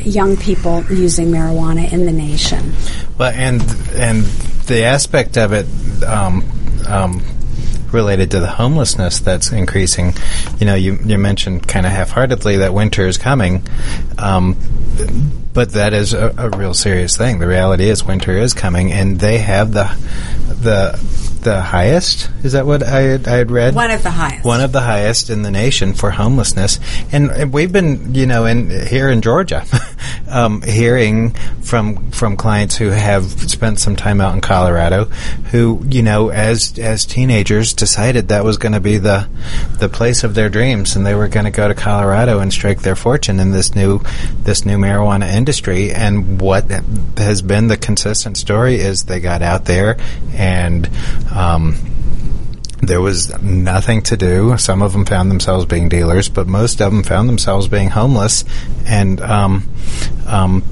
young 0.02 0.38
people 0.38 0.82
using 0.90 1.26
marijuana 1.28 1.92
in 1.92 2.06
the 2.06 2.12
nation. 2.12 2.72
Well, 3.18 3.32
and 3.34 3.60
and 3.94 4.24
the 4.66 4.84
aspect 4.84 5.36
of 5.36 5.52
it 5.52 5.66
um, 6.04 6.42
um, 6.88 7.22
related 7.92 8.30
to 8.30 8.40
the 8.40 8.48
homelessness 8.48 9.20
that's 9.20 9.52
increasing. 9.52 10.14
You 10.58 10.64
know, 10.66 10.74
you 10.74 10.98
you 11.04 11.18
mentioned 11.18 11.68
kind 11.68 11.84
of 11.84 11.92
half-heartedly 11.92 12.56
that 12.56 12.72
winter 12.72 13.06
is 13.06 13.18
coming, 13.18 13.66
um, 14.18 14.56
but 15.52 15.70
that 15.72 15.92
is 15.92 16.12
a, 16.12 16.34
a 16.36 16.50
real 16.50 16.74
serious 16.74 17.16
thing. 17.16 17.38
The 17.38 17.46
reality 17.46 17.88
is 17.88 18.04
winter 18.04 18.36
is 18.38 18.54
coming, 18.54 18.92
and 18.92 19.18
they 19.18 19.38
have 19.38 19.72
the 19.72 19.84
the 20.46 20.98
the 21.42 21.60
highest. 21.60 22.30
Is 22.42 22.52
that 22.52 22.66
what 22.66 22.82
I 22.82 23.00
had, 23.00 23.28
I 23.28 23.36
had 23.36 23.50
read? 23.50 23.74
One 23.74 23.90
of 23.90 24.02
the 24.02 24.10
highest. 24.10 24.44
One 24.44 24.60
of 24.60 24.72
the 24.72 24.80
highest 24.80 25.30
in 25.30 25.42
the 25.42 25.50
nation 25.50 25.92
for 25.92 26.10
homelessness, 26.10 26.78
and, 27.12 27.30
and 27.30 27.52
we've 27.52 27.72
been, 27.72 28.14
you 28.14 28.26
know, 28.26 28.46
in 28.46 28.70
here 28.86 29.10
in 29.10 29.22
Georgia, 29.22 29.64
um, 30.28 30.62
hearing 30.62 31.30
from 31.62 32.10
from 32.10 32.36
clients 32.36 32.76
who 32.76 32.88
have 32.88 33.24
spent 33.50 33.78
some 33.80 33.96
time 33.96 34.20
out 34.20 34.34
in 34.34 34.40
Colorado, 34.40 35.04
who, 35.50 35.82
you 35.88 36.02
know, 36.02 36.30
as 36.30 36.78
as 36.78 37.04
teenagers 37.04 37.72
decided 37.72 38.28
that 38.28 38.44
was 38.44 38.56
going 38.56 38.72
to 38.72 38.80
be 38.80 38.98
the 38.98 39.28
the 39.78 39.88
place 39.88 40.24
of 40.24 40.34
their 40.34 40.48
dreams, 40.48 40.96
and 40.96 41.04
they 41.04 41.14
were 41.14 41.28
going 41.28 41.44
to 41.44 41.50
go 41.50 41.68
to 41.68 41.74
Colorado 41.74 42.38
and 42.38 42.52
strike 42.52 42.82
their 42.82 42.96
fortune 42.96 43.40
in 43.40 43.50
this 43.50 43.74
new 43.74 44.00
this 44.42 44.64
new 44.64 44.78
marijuana 44.78 45.32
industry. 45.32 45.92
And 45.92 46.40
what 46.40 46.70
has 47.16 47.42
been 47.42 47.68
the 47.68 47.76
consistent 47.76 48.36
story 48.36 48.76
is 48.76 49.04
they 49.04 49.20
got 49.20 49.42
out 49.42 49.64
there 49.64 49.98
and. 50.34 50.88
Um, 51.34 51.76
there 52.82 53.00
was 53.00 53.40
nothing 53.40 54.02
to 54.02 54.16
do. 54.16 54.56
Some 54.58 54.82
of 54.82 54.92
them 54.92 55.04
found 55.04 55.30
themselves 55.30 55.66
being 55.66 55.88
dealers, 55.88 56.28
but 56.28 56.48
most 56.48 56.80
of 56.82 56.92
them 56.92 57.04
found 57.04 57.28
themselves 57.28 57.68
being 57.68 57.90
homeless, 57.90 58.44
and 58.84 59.20
um, 59.20 59.68
um, 60.26 60.64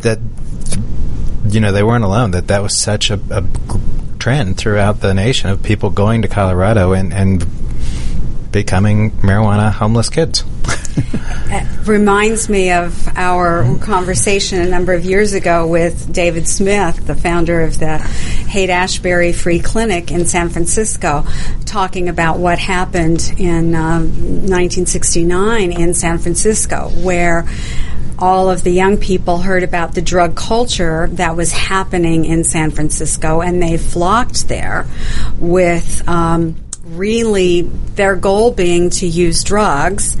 that 0.00 0.18
you 1.48 1.58
know 1.58 1.72
they 1.72 1.82
weren't 1.82 2.04
alone. 2.04 2.32
That 2.32 2.48
that 2.48 2.62
was 2.62 2.76
such 2.76 3.10
a 3.10 3.18
trend 4.18 4.56
throughout 4.58 5.00
the 5.00 5.14
nation 5.14 5.50
of 5.50 5.62
people 5.62 5.90
going 5.90 6.22
to 6.22 6.28
Colorado 6.28 6.92
and 6.92 7.12
and 7.12 7.44
becoming 8.52 9.10
marijuana 9.12 9.72
homeless 9.72 10.08
kids. 10.10 10.44
It 11.54 11.86
reminds 11.86 12.48
me 12.48 12.70
of 12.72 13.08
our 13.08 13.76
conversation 13.78 14.60
a 14.60 14.68
number 14.68 14.94
of 14.94 15.04
years 15.04 15.34
ago 15.34 15.66
with 15.66 16.10
David 16.10 16.48
Smith, 16.48 17.06
the 17.06 17.14
founder 17.14 17.60
of 17.60 17.78
the 17.78 17.98
Haight 17.98 18.70
Ashbury 18.70 19.34
Free 19.34 19.58
Clinic 19.58 20.10
in 20.10 20.24
San 20.24 20.48
Francisco, 20.48 21.26
talking 21.66 22.08
about 22.08 22.38
what 22.38 22.58
happened 22.58 23.34
in 23.36 23.74
um, 23.74 24.04
1969 24.48 25.72
in 25.72 25.92
San 25.92 26.18
Francisco, 26.18 26.88
where 26.88 27.46
all 28.18 28.50
of 28.50 28.64
the 28.64 28.70
young 28.70 28.96
people 28.96 29.38
heard 29.38 29.62
about 29.62 29.94
the 29.94 30.02
drug 30.02 30.36
culture 30.36 31.08
that 31.08 31.36
was 31.36 31.52
happening 31.52 32.24
in 32.24 32.44
San 32.44 32.70
Francisco, 32.70 33.42
and 33.42 33.62
they 33.62 33.76
flocked 33.76 34.48
there 34.48 34.86
with. 35.38 36.08
Um, 36.08 36.56
really 36.84 37.62
their 37.62 38.16
goal 38.16 38.52
being 38.52 38.90
to 38.90 39.06
use 39.06 39.44
drugs 39.44 40.16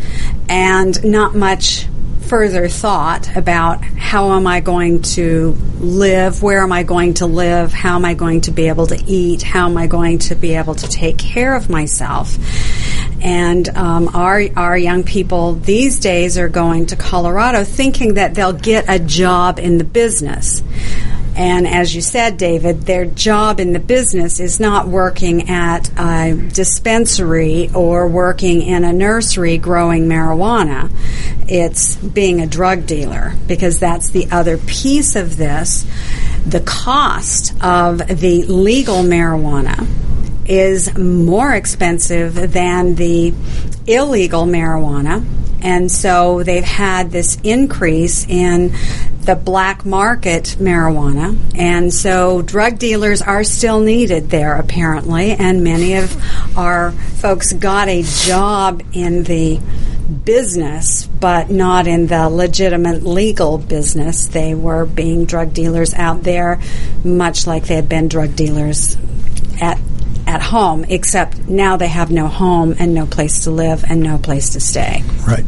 and 0.48 1.02
not 1.04 1.34
much 1.34 1.86
further 2.32 2.66
thought 2.66 3.36
about 3.36 3.84
how 3.84 4.32
am 4.32 4.46
I 4.46 4.60
going 4.60 5.02
to 5.02 5.50
live, 5.80 6.42
where 6.42 6.62
am 6.62 6.72
I 6.72 6.82
going 6.82 7.14
to 7.14 7.26
live, 7.26 7.74
how 7.74 7.96
am 7.96 8.06
I 8.06 8.14
going 8.14 8.40
to 8.42 8.50
be 8.50 8.68
able 8.68 8.86
to 8.86 8.96
eat, 9.06 9.42
how 9.42 9.68
am 9.68 9.76
I 9.76 9.86
going 9.86 10.18
to 10.20 10.34
be 10.34 10.54
able 10.54 10.74
to 10.76 10.88
take 10.88 11.18
care 11.18 11.54
of 11.54 11.68
myself. 11.68 12.38
And 13.20 13.68
um, 13.76 14.08
our 14.16 14.42
our 14.56 14.78
young 14.78 15.04
people 15.04 15.56
these 15.56 16.00
days 16.00 16.38
are 16.38 16.48
going 16.48 16.86
to 16.86 16.96
Colorado 16.96 17.64
thinking 17.64 18.14
that 18.14 18.34
they'll 18.34 18.52
get 18.52 18.86
a 18.88 18.98
job 18.98 19.58
in 19.58 19.76
the 19.76 19.84
business. 19.84 20.62
And 21.34 21.66
as 21.66 21.94
you 21.94 22.02
said, 22.02 22.36
David, 22.36 22.82
their 22.82 23.06
job 23.06 23.58
in 23.58 23.72
the 23.72 23.78
business 23.78 24.38
is 24.38 24.60
not 24.60 24.86
working 24.86 25.48
at 25.48 25.90
a 25.98 26.34
dispensary 26.52 27.70
or 27.74 28.06
working 28.06 28.62
in 28.62 28.84
a 28.84 28.92
nursery 28.92 29.56
growing 29.56 30.08
marijuana. 30.08 30.90
It's 31.48 31.96
being 31.96 32.40
a 32.40 32.46
drug 32.46 32.86
dealer 32.86 33.32
because 33.46 33.78
that's 33.78 34.10
the 34.10 34.30
other 34.30 34.58
piece 34.58 35.16
of 35.16 35.36
this. 35.36 35.86
The 36.46 36.60
cost 36.60 37.54
of 37.62 37.98
the 37.98 38.44
legal 38.44 39.02
marijuana 39.02 39.86
is 40.44 40.96
more 40.98 41.52
expensive 41.54 42.52
than 42.52 42.96
the 42.96 43.32
illegal 43.86 44.44
marijuana. 44.44 45.24
And 45.62 45.90
so 45.90 46.42
they've 46.42 46.64
had 46.64 47.12
this 47.12 47.38
increase 47.44 48.26
in 48.26 48.74
the 49.20 49.36
black 49.36 49.86
market 49.86 50.56
marijuana. 50.58 51.38
And 51.56 51.94
so 51.94 52.42
drug 52.42 52.78
dealers 52.78 53.22
are 53.22 53.44
still 53.44 53.78
needed 53.78 54.28
there, 54.30 54.56
apparently. 54.56 55.32
And 55.32 55.62
many 55.62 55.94
of 55.94 56.58
our 56.58 56.90
folks 56.90 57.52
got 57.52 57.88
a 57.88 58.02
job 58.02 58.82
in 58.92 59.22
the 59.22 59.60
business, 60.24 61.06
but 61.06 61.48
not 61.48 61.86
in 61.86 62.08
the 62.08 62.28
legitimate 62.28 63.04
legal 63.04 63.58
business. 63.58 64.26
They 64.26 64.54
were 64.54 64.84
being 64.84 65.26
drug 65.26 65.54
dealers 65.54 65.94
out 65.94 66.24
there, 66.24 66.60
much 67.04 67.46
like 67.46 67.66
they 67.66 67.76
had 67.76 67.88
been 67.88 68.08
drug 68.08 68.34
dealers 68.34 68.96
at 69.60 69.78
at 70.32 70.42
home, 70.42 70.86
except 70.88 71.46
now 71.46 71.76
they 71.76 71.88
have 71.88 72.10
no 72.10 72.26
home 72.26 72.74
and 72.78 72.94
no 72.94 73.04
place 73.04 73.44
to 73.44 73.50
live 73.50 73.84
and 73.86 74.02
no 74.02 74.16
place 74.16 74.50
to 74.50 74.60
stay. 74.60 75.02
Right. 75.26 75.44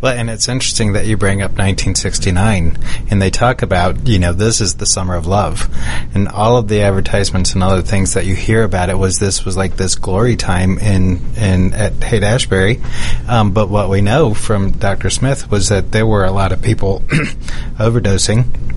Well, 0.00 0.12
and 0.12 0.28
it's 0.28 0.48
interesting 0.48 0.94
that 0.94 1.06
you 1.06 1.16
bring 1.16 1.40
up 1.40 1.52
1969, 1.52 2.76
and 3.10 3.22
they 3.22 3.30
talk 3.30 3.62
about, 3.62 4.08
you 4.08 4.18
know, 4.18 4.32
this 4.32 4.60
is 4.60 4.74
the 4.74 4.86
summer 4.86 5.14
of 5.14 5.26
love, 5.26 5.68
and 6.14 6.28
all 6.28 6.56
of 6.56 6.66
the 6.66 6.82
advertisements 6.82 7.54
and 7.54 7.62
other 7.62 7.80
things 7.80 8.14
that 8.14 8.26
you 8.26 8.34
hear 8.34 8.64
about 8.64 8.90
it 8.90 8.98
was 8.98 9.18
this 9.18 9.44
was 9.44 9.56
like 9.56 9.76
this 9.76 9.94
glory 9.94 10.36
time 10.36 10.78
in 10.78 11.20
in 11.36 11.72
at 11.72 12.02
Haight 12.02 12.24
Ashbury. 12.24 12.82
Um, 13.28 13.52
but 13.52 13.68
what 13.68 13.88
we 13.88 14.00
know 14.00 14.34
from 14.34 14.72
Dr. 14.72 15.10
Smith 15.10 15.50
was 15.50 15.68
that 15.68 15.92
there 15.92 16.06
were 16.06 16.24
a 16.24 16.32
lot 16.32 16.52
of 16.52 16.60
people 16.60 17.00
overdosing 17.78 18.73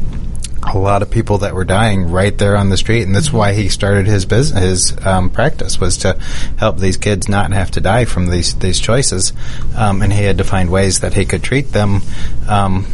a 0.74 0.78
lot 0.78 1.02
of 1.02 1.10
people 1.10 1.40
that 1.40 1.54
were 1.54 1.66
dying 1.66 2.12
right 2.12 2.38
there 2.38 2.56
on 2.56 2.70
the 2.70 2.78
street, 2.78 3.04
and 3.04 3.16
that's 3.16 3.32
why 3.32 3.54
he 3.54 3.70
started 3.70 4.08
his 4.08 4.26
business, 4.26 4.64
his 4.64 5.06
um, 5.06 5.30
practice 5.30 5.80
was 5.80 5.98
to 5.98 6.14
help 6.58 6.78
these 6.78 6.98
kids 6.98 7.28
not 7.28 7.52
have 7.52 7.72
to 7.72 7.82
die 7.82 8.06
from 8.06 8.28
these 8.28 8.56
these 8.56 8.80
choices, 8.80 9.34
um, 9.76 10.02
and 10.02 10.14
he 10.14 10.24
had 10.24 10.38
to 10.38 10.44
find 10.44 10.70
ways 10.70 11.00
that 11.02 11.14
he 11.14 11.26
could 11.26 11.44
treat 11.44 11.72
them 11.72 12.02
um, 12.48 12.86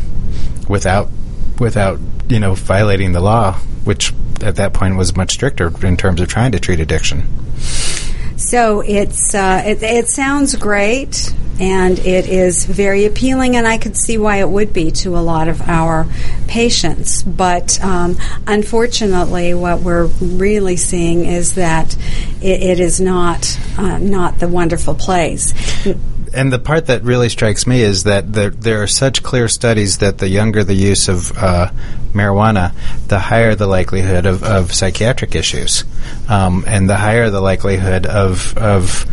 without 0.68 1.10
without 1.60 2.00
you 2.30 2.40
know 2.40 2.56
violating 2.56 3.12
the 3.12 3.22
law, 3.22 3.54
which 3.84 4.14
at 4.42 4.58
that 4.58 4.74
point 4.74 4.96
was 4.96 5.16
much 5.16 5.32
stricter 5.32 5.72
in 5.86 5.98
terms 5.98 6.22
of 6.22 6.28
trying 6.28 6.52
to 6.52 6.60
treat 6.60 6.80
addiction. 6.80 7.24
So 8.38 8.82
it's 8.82 9.34
uh, 9.34 9.64
it, 9.66 9.82
it 9.84 10.08
sounds 10.08 10.56
great, 10.56 11.34
and 11.60 12.00
it 12.00 12.28
is 12.28 12.66
very 12.66 13.06
appealing, 13.06 13.56
and 13.56 13.68
I 13.68 13.78
could 13.78 13.96
see 13.96 14.18
why 14.18 14.38
it 14.38 14.50
would 14.50 14.74
be 14.74 14.92
to 14.92 15.18
a 15.18 15.20
lot 15.20 15.48
of 15.48 15.62
our 15.62 16.08
patients. 16.48 17.24
But 17.24 17.84
um, 17.84 18.18
unfortunately, 18.48 19.54
what 19.54 19.82
we're 19.82 20.06
really 20.06 20.78
seeing 20.78 21.26
is 21.26 21.56
that 21.56 21.96
it, 22.42 22.64
it 22.64 22.80
is 22.80 23.00
not 23.00 23.58
uh, 23.78 23.98
not 24.00 24.40
the 24.40 24.48
wonderful 24.48 24.96
place. 24.96 25.54
and 26.34 26.52
the 26.52 26.60
part 26.60 26.88
that 26.88 27.04
really 27.04 27.30
strikes 27.30 27.68
me 27.68 27.82
is 27.82 28.04
that 28.04 28.34
there, 28.34 28.50
there 28.50 28.82
are 28.82 28.88
such 28.88 29.24
clear 29.24 29.48
studies 29.48 30.00
that 30.00 30.18
the 30.18 30.28
younger 30.28 30.64
the 30.64 30.74
use 30.74 31.08
of 31.08 31.32
uh, 31.38 31.70
marijuana, 32.14 32.74
the 33.08 33.20
higher 33.20 33.56
the 33.56 33.68
likelihood 33.68 34.26
of, 34.26 34.44
of 34.44 34.74
psychiatric 34.74 35.36
issues, 35.36 35.84
um, 36.30 36.64
and 36.68 36.90
the 36.90 36.98
higher 36.98 37.30
the 37.30 37.42
likelihood 37.42 38.06
of 38.06 38.58
of 38.58 39.06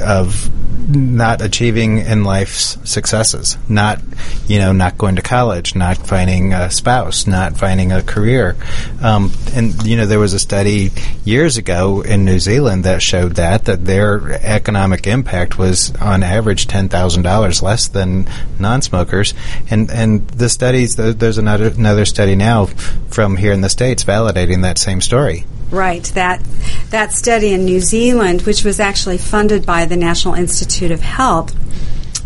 of 0.00 0.50
not 0.88 1.42
achieving 1.42 1.98
in 1.98 2.24
life's 2.24 2.78
successes, 2.88 3.58
not 3.68 4.00
you 4.46 4.58
know 4.58 4.72
not 4.72 4.96
going 4.96 5.16
to 5.16 5.22
college, 5.22 5.74
not 5.74 5.98
finding 5.98 6.54
a 6.54 6.70
spouse, 6.70 7.26
not 7.26 7.58
finding 7.58 7.92
a 7.92 8.02
career, 8.02 8.56
um, 9.02 9.30
and 9.54 9.82
you 9.86 9.96
know 9.96 10.06
there 10.06 10.18
was 10.18 10.32
a 10.32 10.38
study 10.38 10.90
years 11.24 11.58
ago 11.58 12.00
in 12.00 12.24
New 12.24 12.38
Zealand 12.38 12.84
that 12.84 13.02
showed 13.02 13.34
that 13.34 13.66
that 13.66 13.84
their 13.84 14.32
economic 14.42 15.06
impact 15.06 15.58
was 15.58 15.94
on 15.96 16.22
average 16.22 16.66
ten 16.66 16.88
thousand 16.88 17.22
dollars 17.22 17.62
less 17.62 17.88
than 17.88 18.26
non-smokers, 18.58 19.34
and 19.70 19.90
and 19.90 20.26
the 20.28 20.48
studies 20.48 20.96
there's 20.96 21.38
another 21.38 21.68
another 21.68 22.06
study 22.06 22.27
now 22.36 22.66
from 23.08 23.36
here 23.36 23.52
in 23.52 23.60
the 23.60 23.68
states 23.68 24.04
validating 24.04 24.62
that 24.62 24.78
same 24.78 25.00
story. 25.00 25.44
Right. 25.70 26.04
That 26.14 26.42
that 26.90 27.12
study 27.12 27.52
in 27.52 27.64
New 27.64 27.80
Zealand, 27.80 28.42
which 28.42 28.64
was 28.64 28.80
actually 28.80 29.18
funded 29.18 29.66
by 29.66 29.84
the 29.84 29.96
National 29.96 30.34
Institute 30.34 30.90
of 30.90 31.00
Health, 31.00 31.54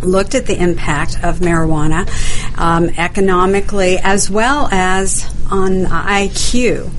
looked 0.02 0.34
at 0.34 0.46
the 0.46 0.60
impact 0.60 1.16
of 1.22 1.38
marijuana 1.38 2.08
um, 2.58 2.88
economically 2.96 3.98
as 3.98 4.30
well 4.30 4.68
as 4.70 5.24
on 5.50 5.84
IQ. 5.86 6.90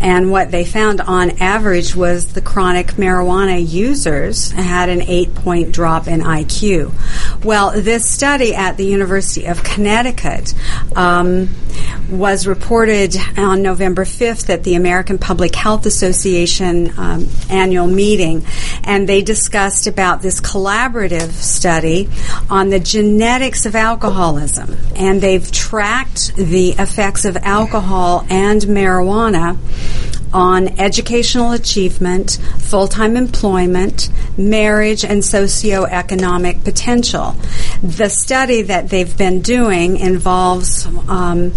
And 0.00 0.32
what 0.32 0.50
they 0.50 0.64
found 0.64 1.00
on 1.00 1.30
average 1.40 1.94
was 1.94 2.32
the 2.32 2.40
chronic 2.40 2.88
marijuana 2.94 3.64
users 3.64 4.50
had 4.50 4.88
an 4.88 5.02
eight 5.02 5.34
point 5.34 5.72
drop 5.72 6.08
in 6.08 6.20
IQ. 6.20 6.92
Well, 7.44 7.70
this 7.80 8.10
study 8.10 8.54
at 8.54 8.76
the 8.76 8.84
University 8.84 9.46
of 9.46 9.62
Connecticut 9.62 10.54
um, 10.96 11.48
was 12.10 12.46
reported 12.46 13.16
on 13.36 13.62
November 13.62 14.04
5th 14.04 14.50
at 14.50 14.64
the 14.64 14.74
American 14.74 15.18
Public 15.18 15.54
Health 15.54 15.86
Association 15.86 16.92
um, 16.98 17.28
annual 17.48 17.86
meeting, 17.86 18.44
and 18.84 19.08
they 19.08 19.22
discussed 19.22 19.86
about 19.86 20.20
this 20.20 20.40
collaborative 20.40 21.30
study 21.30 22.08
on 22.50 22.70
the 22.70 22.80
genetics 22.80 23.66
of 23.66 23.76
alcoholism. 23.76 24.76
And 24.96 25.20
they've 25.20 25.50
tracked 25.50 26.34
the 26.36 26.70
effects 26.70 27.24
of 27.24 27.36
alcohol 27.38 28.26
and 28.28 28.60
marijuana 28.62 29.51
on 30.32 30.80
educational 30.80 31.52
achievement, 31.52 32.38
full 32.58 32.88
time 32.88 33.16
employment, 33.16 34.08
marriage, 34.38 35.04
and 35.04 35.22
socioeconomic 35.22 36.64
potential. 36.64 37.36
The 37.82 38.08
study 38.08 38.62
that 38.62 38.88
they've 38.88 39.16
been 39.16 39.42
doing 39.42 39.98
involves 39.98 40.86
um, 41.08 41.52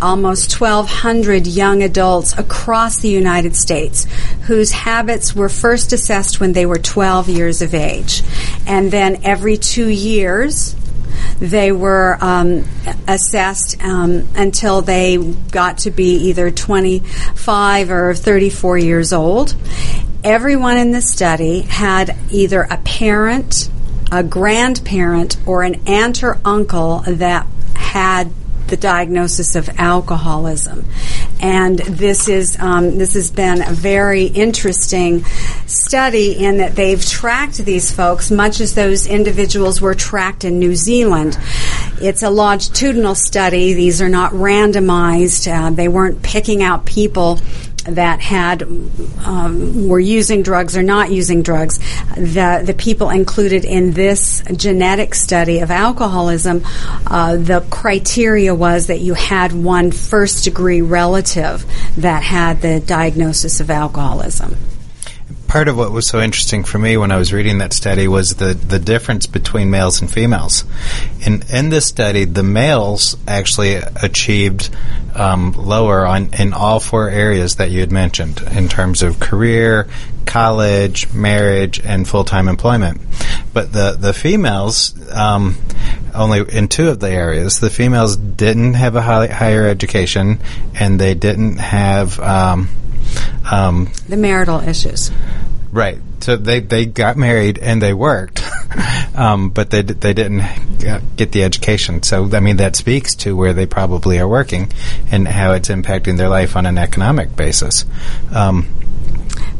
almost 0.00 0.60
1,200 0.60 1.46
young 1.46 1.82
adults 1.82 2.36
across 2.38 2.98
the 2.98 3.08
United 3.08 3.56
States 3.56 4.06
whose 4.42 4.70
habits 4.70 5.34
were 5.34 5.48
first 5.48 5.92
assessed 5.92 6.40
when 6.40 6.52
they 6.52 6.66
were 6.66 6.78
12 6.78 7.28
years 7.28 7.62
of 7.62 7.74
age. 7.74 8.22
And 8.66 8.90
then 8.90 9.20
every 9.24 9.56
two 9.56 9.88
years, 9.88 10.74
they 11.38 11.72
were 11.72 12.18
um, 12.20 12.64
assessed 13.06 13.82
um, 13.82 14.28
until 14.34 14.82
they 14.82 15.16
got 15.16 15.78
to 15.78 15.90
be 15.90 16.28
either 16.28 16.50
25 16.50 17.90
or 17.90 18.14
34 18.14 18.78
years 18.78 19.12
old. 19.12 19.54
Everyone 20.24 20.76
in 20.76 20.90
the 20.90 21.00
study 21.00 21.60
had 21.60 22.16
either 22.30 22.62
a 22.62 22.78
parent, 22.78 23.70
a 24.10 24.22
grandparent, 24.22 25.36
or 25.46 25.62
an 25.62 25.80
aunt 25.86 26.22
or 26.22 26.40
uncle 26.44 27.00
that 27.06 27.46
had 27.74 28.32
the 28.68 28.76
diagnosis 28.76 29.56
of 29.56 29.68
alcoholism. 29.78 30.84
And 31.40 31.78
this 31.78 32.28
is 32.28 32.58
um, 32.58 32.98
this 32.98 33.14
has 33.14 33.30
been 33.30 33.62
a 33.62 33.72
very 33.72 34.24
interesting 34.24 35.24
study 35.66 36.32
in 36.32 36.58
that 36.58 36.74
they've 36.74 37.04
tracked 37.04 37.58
these 37.58 37.90
folks, 37.92 38.30
much 38.30 38.60
as 38.60 38.74
those 38.74 39.06
individuals 39.06 39.80
were 39.80 39.94
tracked 39.94 40.44
in 40.44 40.58
New 40.58 40.74
Zealand. 40.74 41.38
It's 42.00 42.22
a 42.22 42.30
longitudinal 42.30 43.14
study; 43.14 43.74
these 43.74 44.02
are 44.02 44.08
not 44.08 44.32
randomized. 44.32 45.52
Uh, 45.52 45.70
they 45.70 45.88
weren't 45.88 46.22
picking 46.22 46.62
out 46.62 46.84
people 46.84 47.40
that 47.94 48.20
had 48.20 48.62
um, 49.24 49.88
were 49.88 50.00
using 50.00 50.42
drugs 50.42 50.76
or 50.76 50.82
not 50.82 51.10
using 51.10 51.42
drugs. 51.42 51.78
The 52.16 52.62
the 52.64 52.74
people 52.74 53.10
included 53.10 53.64
in 53.64 53.92
this 53.92 54.42
genetic 54.54 55.14
study 55.14 55.60
of 55.60 55.70
alcoholism, 55.70 56.62
uh, 57.06 57.36
the 57.36 57.66
criteria 57.70 58.54
was 58.54 58.88
that 58.88 59.00
you 59.00 59.14
had 59.14 59.52
one 59.52 59.90
first 59.90 60.44
degree 60.44 60.82
relative 60.82 61.64
that 61.96 62.22
had 62.22 62.60
the 62.62 62.80
diagnosis 62.80 63.60
of 63.60 63.70
alcoholism 63.70 64.56
part 65.48 65.66
of 65.66 65.76
what 65.76 65.90
was 65.90 66.06
so 66.06 66.20
interesting 66.20 66.62
for 66.62 66.78
me 66.78 66.96
when 66.98 67.10
I 67.10 67.16
was 67.16 67.32
reading 67.32 67.58
that 67.58 67.72
study 67.72 68.06
was 68.06 68.36
the, 68.36 68.52
the 68.52 68.78
difference 68.78 69.26
between 69.26 69.70
males 69.70 70.00
and 70.00 70.12
females. 70.12 70.64
In 71.26 71.42
in 71.50 71.70
this 71.70 71.86
study, 71.86 72.26
the 72.26 72.42
males 72.42 73.16
actually 73.26 73.76
achieved 73.76 74.70
um, 75.14 75.52
lower 75.52 76.06
on 76.06 76.34
in 76.34 76.52
all 76.52 76.78
four 76.78 77.08
areas 77.08 77.56
that 77.56 77.70
you 77.70 77.80
had 77.80 77.90
mentioned 77.90 78.42
in 78.52 78.68
terms 78.68 79.02
of 79.02 79.18
career, 79.18 79.88
college, 80.26 81.12
marriage, 81.12 81.80
and 81.80 82.06
full 82.06 82.24
time 82.24 82.46
employment. 82.46 83.00
But 83.52 83.72
the 83.72 83.96
the 83.98 84.12
females. 84.12 84.94
Um, 85.10 85.56
only 86.14 86.40
in 86.52 86.68
two 86.68 86.88
of 86.88 86.98
the 87.00 87.10
areas, 87.10 87.60
the 87.60 87.70
females 87.70 88.16
didn't 88.16 88.74
have 88.74 88.96
a 88.96 89.02
high, 89.02 89.28
higher 89.28 89.68
education, 89.68 90.40
and 90.74 90.98
they 90.98 91.14
didn't 91.14 91.58
have 91.58 92.18
um, 92.18 92.68
um, 93.50 93.90
the 94.08 94.16
marital 94.16 94.60
issues. 94.60 95.10
Right. 95.70 95.98
So 96.20 96.36
they, 96.36 96.60
they 96.60 96.86
got 96.86 97.16
married 97.16 97.58
and 97.58 97.80
they 97.80 97.92
worked, 97.92 98.42
um, 99.14 99.50
but 99.50 99.70
they 99.70 99.82
they 99.82 100.14
didn't 100.14 100.42
get 101.16 101.32
the 101.32 101.44
education. 101.44 102.02
So 102.02 102.28
I 102.32 102.40
mean 102.40 102.56
that 102.56 102.74
speaks 102.76 103.14
to 103.16 103.36
where 103.36 103.52
they 103.52 103.66
probably 103.66 104.18
are 104.18 104.28
working 104.28 104.72
and 105.10 105.28
how 105.28 105.52
it's 105.52 105.68
impacting 105.68 106.16
their 106.16 106.28
life 106.28 106.56
on 106.56 106.66
an 106.66 106.78
economic 106.78 107.36
basis. 107.36 107.84
Um, 108.34 108.66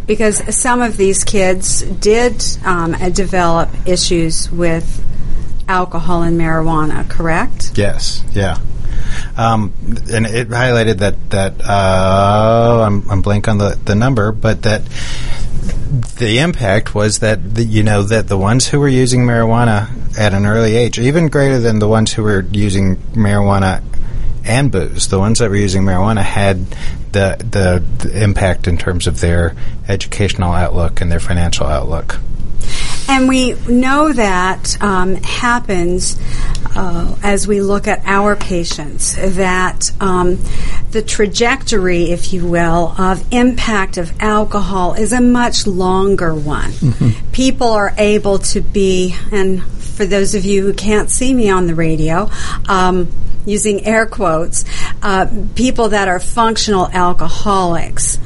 because 0.06 0.56
some 0.56 0.80
of 0.80 0.96
these 0.96 1.22
kids 1.22 1.82
did 1.82 2.42
um, 2.64 2.92
develop 3.12 3.68
issues 3.86 4.50
with 4.50 5.04
alcohol 5.68 6.22
and 6.22 6.40
marijuana, 6.40 7.08
correct? 7.08 7.72
Yes. 7.76 8.24
Yeah. 8.32 8.58
Um, 9.36 9.72
and 10.10 10.26
it 10.26 10.48
highlighted 10.48 10.98
that 10.98 11.30
that 11.30 11.60
uh, 11.64 12.84
I'm, 12.86 13.08
I'm 13.10 13.22
blank 13.22 13.48
on 13.48 13.58
the, 13.58 13.78
the 13.84 13.94
number, 13.94 14.32
but 14.32 14.62
that 14.62 14.82
the 16.18 16.38
impact 16.38 16.94
was 16.94 17.20
that 17.20 17.54
the, 17.54 17.64
you 17.64 17.82
know 17.82 18.02
that 18.02 18.28
the 18.28 18.38
ones 18.38 18.68
who 18.68 18.80
were 18.80 18.88
using 18.88 19.22
marijuana 19.22 19.88
at 20.18 20.34
an 20.34 20.46
early 20.46 20.76
age, 20.76 20.98
even 20.98 21.28
greater 21.28 21.58
than 21.58 21.78
the 21.78 21.88
ones 21.88 22.12
who 22.12 22.22
were 22.22 22.40
using 22.52 22.96
marijuana 23.14 23.82
and 24.44 24.72
booze, 24.72 25.08
the 25.08 25.18
ones 25.18 25.38
that 25.38 25.50
were 25.50 25.56
using 25.56 25.82
marijuana 25.82 26.22
had 26.22 26.66
the, 27.12 27.36
the, 27.38 27.84
the 28.06 28.22
impact 28.22 28.66
in 28.66 28.78
terms 28.78 29.06
of 29.06 29.20
their 29.20 29.54
educational 29.88 30.52
outlook 30.52 31.00
and 31.00 31.10
their 31.12 31.20
financial 31.20 31.66
outlook. 31.66 32.18
And 33.08 33.26
we 33.26 33.54
know 33.66 34.12
that 34.12 34.80
um, 34.82 35.16
happens 35.16 36.18
uh, 36.76 37.16
as 37.22 37.48
we 37.48 37.62
look 37.62 37.88
at 37.88 38.02
our 38.04 38.36
patients, 38.36 39.16
that 39.16 39.90
um, 40.00 40.38
the 40.90 41.02
trajectory, 41.02 42.10
if 42.10 42.32
you 42.32 42.46
will, 42.46 42.94
of 42.98 43.24
impact 43.32 43.96
of 43.96 44.12
alcohol 44.20 44.92
is 44.92 45.12
a 45.12 45.20
much 45.22 45.66
longer 45.66 46.34
one. 46.34 46.70
Mm-hmm. 46.70 47.30
People 47.32 47.68
are 47.68 47.94
able 47.96 48.38
to 48.40 48.60
be, 48.60 49.16
and 49.32 49.64
for 49.64 50.04
those 50.04 50.34
of 50.34 50.44
you 50.44 50.62
who 50.62 50.74
can't 50.74 51.10
see 51.10 51.32
me 51.32 51.48
on 51.48 51.66
the 51.66 51.74
radio, 51.74 52.30
um, 52.68 53.10
using 53.46 53.84
air 53.86 54.06
quotes, 54.06 54.64
uh, 55.02 55.26
people 55.54 55.88
that 55.88 56.08
are 56.08 56.20
functional 56.20 56.86
alcoholics 56.88 58.18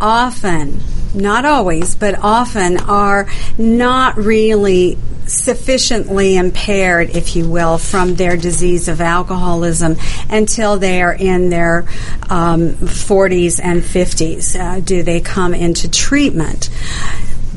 often 0.00 0.80
not 1.14 1.44
always, 1.44 1.94
but 1.94 2.18
often 2.20 2.78
are 2.78 3.26
not 3.58 4.16
really 4.16 4.98
sufficiently 5.26 6.36
impaired, 6.36 7.10
if 7.10 7.36
you 7.36 7.48
will, 7.48 7.78
from 7.78 8.16
their 8.16 8.36
disease 8.36 8.88
of 8.88 9.00
alcoholism 9.00 9.96
until 10.28 10.78
they 10.78 11.02
are 11.02 11.14
in 11.14 11.50
their 11.50 11.84
um, 12.28 12.72
40s 12.72 13.60
and 13.62 13.82
50s. 13.82 14.58
Uh, 14.58 14.80
do 14.80 15.02
they 15.02 15.20
come 15.20 15.54
into 15.54 15.88
treatment? 15.90 16.68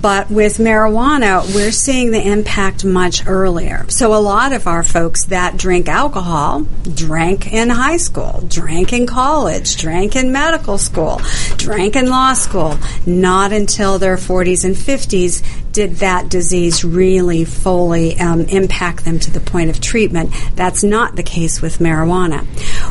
But 0.04 0.30
with 0.30 0.58
marijuana, 0.58 1.56
we're 1.56 1.72
seeing 1.72 2.12
the 2.12 2.22
impact 2.22 2.84
much 2.84 3.26
earlier. 3.26 3.86
So 3.88 4.14
a 4.14 4.20
lot 4.20 4.52
of 4.52 4.68
our 4.68 4.84
folks 4.84 5.24
that 5.28 5.56
drink 5.56 5.88
alcohol 5.88 6.68
drank 6.94 7.54
in 7.54 7.70
high 7.70 7.96
school, 7.96 8.44
drank 8.50 8.92
in 8.92 9.08
college, 9.08 9.78
drank 9.78 10.18
in 10.18 10.34
medical 10.34 10.78
school, 10.78 11.22
drank 11.56 11.96
in 11.96 12.10
law 12.10 12.34
school. 12.34 12.78
Not 13.06 13.54
until 13.54 13.98
their 13.98 14.18
40s 14.18 14.66
and 14.66 14.76
50s 14.76 15.72
did 15.72 15.96
that 15.96 16.28
disease 16.28 16.84
really 16.84 17.46
fully 17.46 18.20
um, 18.20 18.42
impact 18.42 19.06
them 19.06 19.20
to 19.20 19.32
the 19.32 19.40
point 19.40 19.70
of 19.70 19.80
treatment. 19.80 20.34
That's 20.58 20.84
not 20.84 21.16
the 21.16 21.24
case 21.24 21.62
with 21.62 21.80
marijuana. 21.80 22.46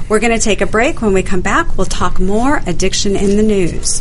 We're 0.09 0.19
going 0.19 0.33
to 0.33 0.43
take 0.43 0.63
a 0.63 0.67
break. 0.67 1.03
When 1.03 1.13
we 1.13 1.23
come 1.23 1.43
back, 1.43 1.77
we'll 1.77 1.85
talk 1.85 2.19
more 2.19 2.63
addiction 2.67 3.17
in 3.17 3.37
the 3.37 3.43
news. 3.43 4.01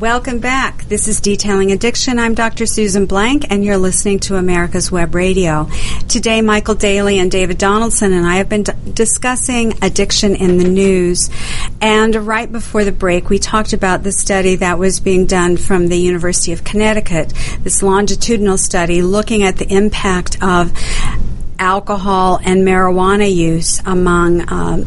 Welcome 0.00 0.38
back. 0.38 0.84
This 0.84 1.08
is 1.08 1.20
Detailing 1.20 1.72
Addiction. 1.72 2.20
I'm 2.20 2.34
Dr. 2.34 2.66
Susan 2.66 3.06
Blank, 3.06 3.50
and 3.50 3.64
you're 3.64 3.78
listening 3.78 4.20
to 4.20 4.36
America's 4.36 4.92
Web 4.92 5.12
Radio. 5.12 5.68
Today, 6.06 6.40
Michael 6.40 6.76
Daly 6.76 7.18
and 7.18 7.28
David 7.28 7.58
Donaldson 7.58 8.12
and 8.12 8.24
I 8.24 8.36
have 8.36 8.48
been 8.48 8.62
d- 8.62 8.72
discussing 8.94 9.74
addiction 9.82 10.36
in 10.36 10.58
the 10.58 10.68
news. 10.68 11.30
And 11.80 12.14
right 12.14 12.50
before 12.50 12.84
the 12.84 12.92
break, 12.92 13.28
we 13.28 13.40
talked 13.40 13.72
about 13.72 14.04
the 14.04 14.12
study 14.12 14.54
that 14.56 14.78
was 14.78 15.00
being 15.00 15.26
done 15.26 15.56
from 15.56 15.88
the 15.88 15.98
University 15.98 16.52
of 16.52 16.62
Connecticut, 16.62 17.34
this 17.64 17.82
longitudinal 17.82 18.56
study 18.56 19.02
looking 19.02 19.42
at 19.42 19.56
the 19.56 19.66
impact 19.66 20.40
of 20.40 20.72
alcohol 21.58 22.40
and 22.44 22.66
marijuana 22.66 23.32
use 23.32 23.80
among 23.84 24.50
um, 24.52 24.86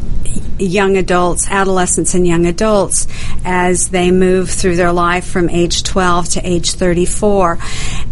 young 0.58 0.96
adults, 0.96 1.48
adolescents, 1.48 2.14
and 2.14 2.26
young 2.26 2.46
adults 2.46 3.06
as 3.44 3.88
they 3.88 4.10
move 4.10 4.50
through 4.50 4.76
their 4.76 4.92
life 4.92 5.26
from 5.26 5.50
age 5.50 5.82
12 5.82 6.30
to 6.30 6.48
age 6.48 6.72
34. 6.72 7.58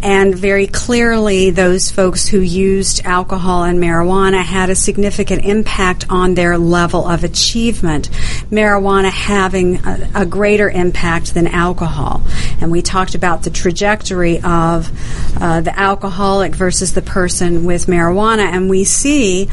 And 0.03 0.35
very 0.35 0.67
clearly, 0.67 1.51
those 1.51 1.91
folks 1.91 2.27
who 2.27 2.41
used 2.41 3.05
alcohol 3.05 3.65
and 3.65 3.79
marijuana 3.79 4.43
had 4.43 4.71
a 4.71 4.75
significant 4.75 5.45
impact 5.45 6.07
on 6.11 6.35
their 6.35 6.59
level 6.59 7.07
of 7.07 7.25
achievement. 7.25 8.09
Marijuana 8.51 9.11
having 9.11 9.77
a, 9.87 10.11
a 10.17 10.27
greater 10.27 10.69
impact 10.69 11.35
than 11.35 11.47
alcohol. 11.47 12.23
And 12.61 12.71
we 12.71 12.83
talked 12.83 13.15
about 13.15 13.43
the 13.43 13.51
trajectory 13.51 14.41
of 14.41 14.91
uh, 15.41 15.61
the 15.61 15.79
alcoholic 15.79 16.55
versus 16.55 16.95
the 16.95 17.03
person 17.03 17.65
with 17.65 17.87
marijuana, 17.87 18.50
and 18.51 18.69
we 18.69 18.85
see. 18.85 19.49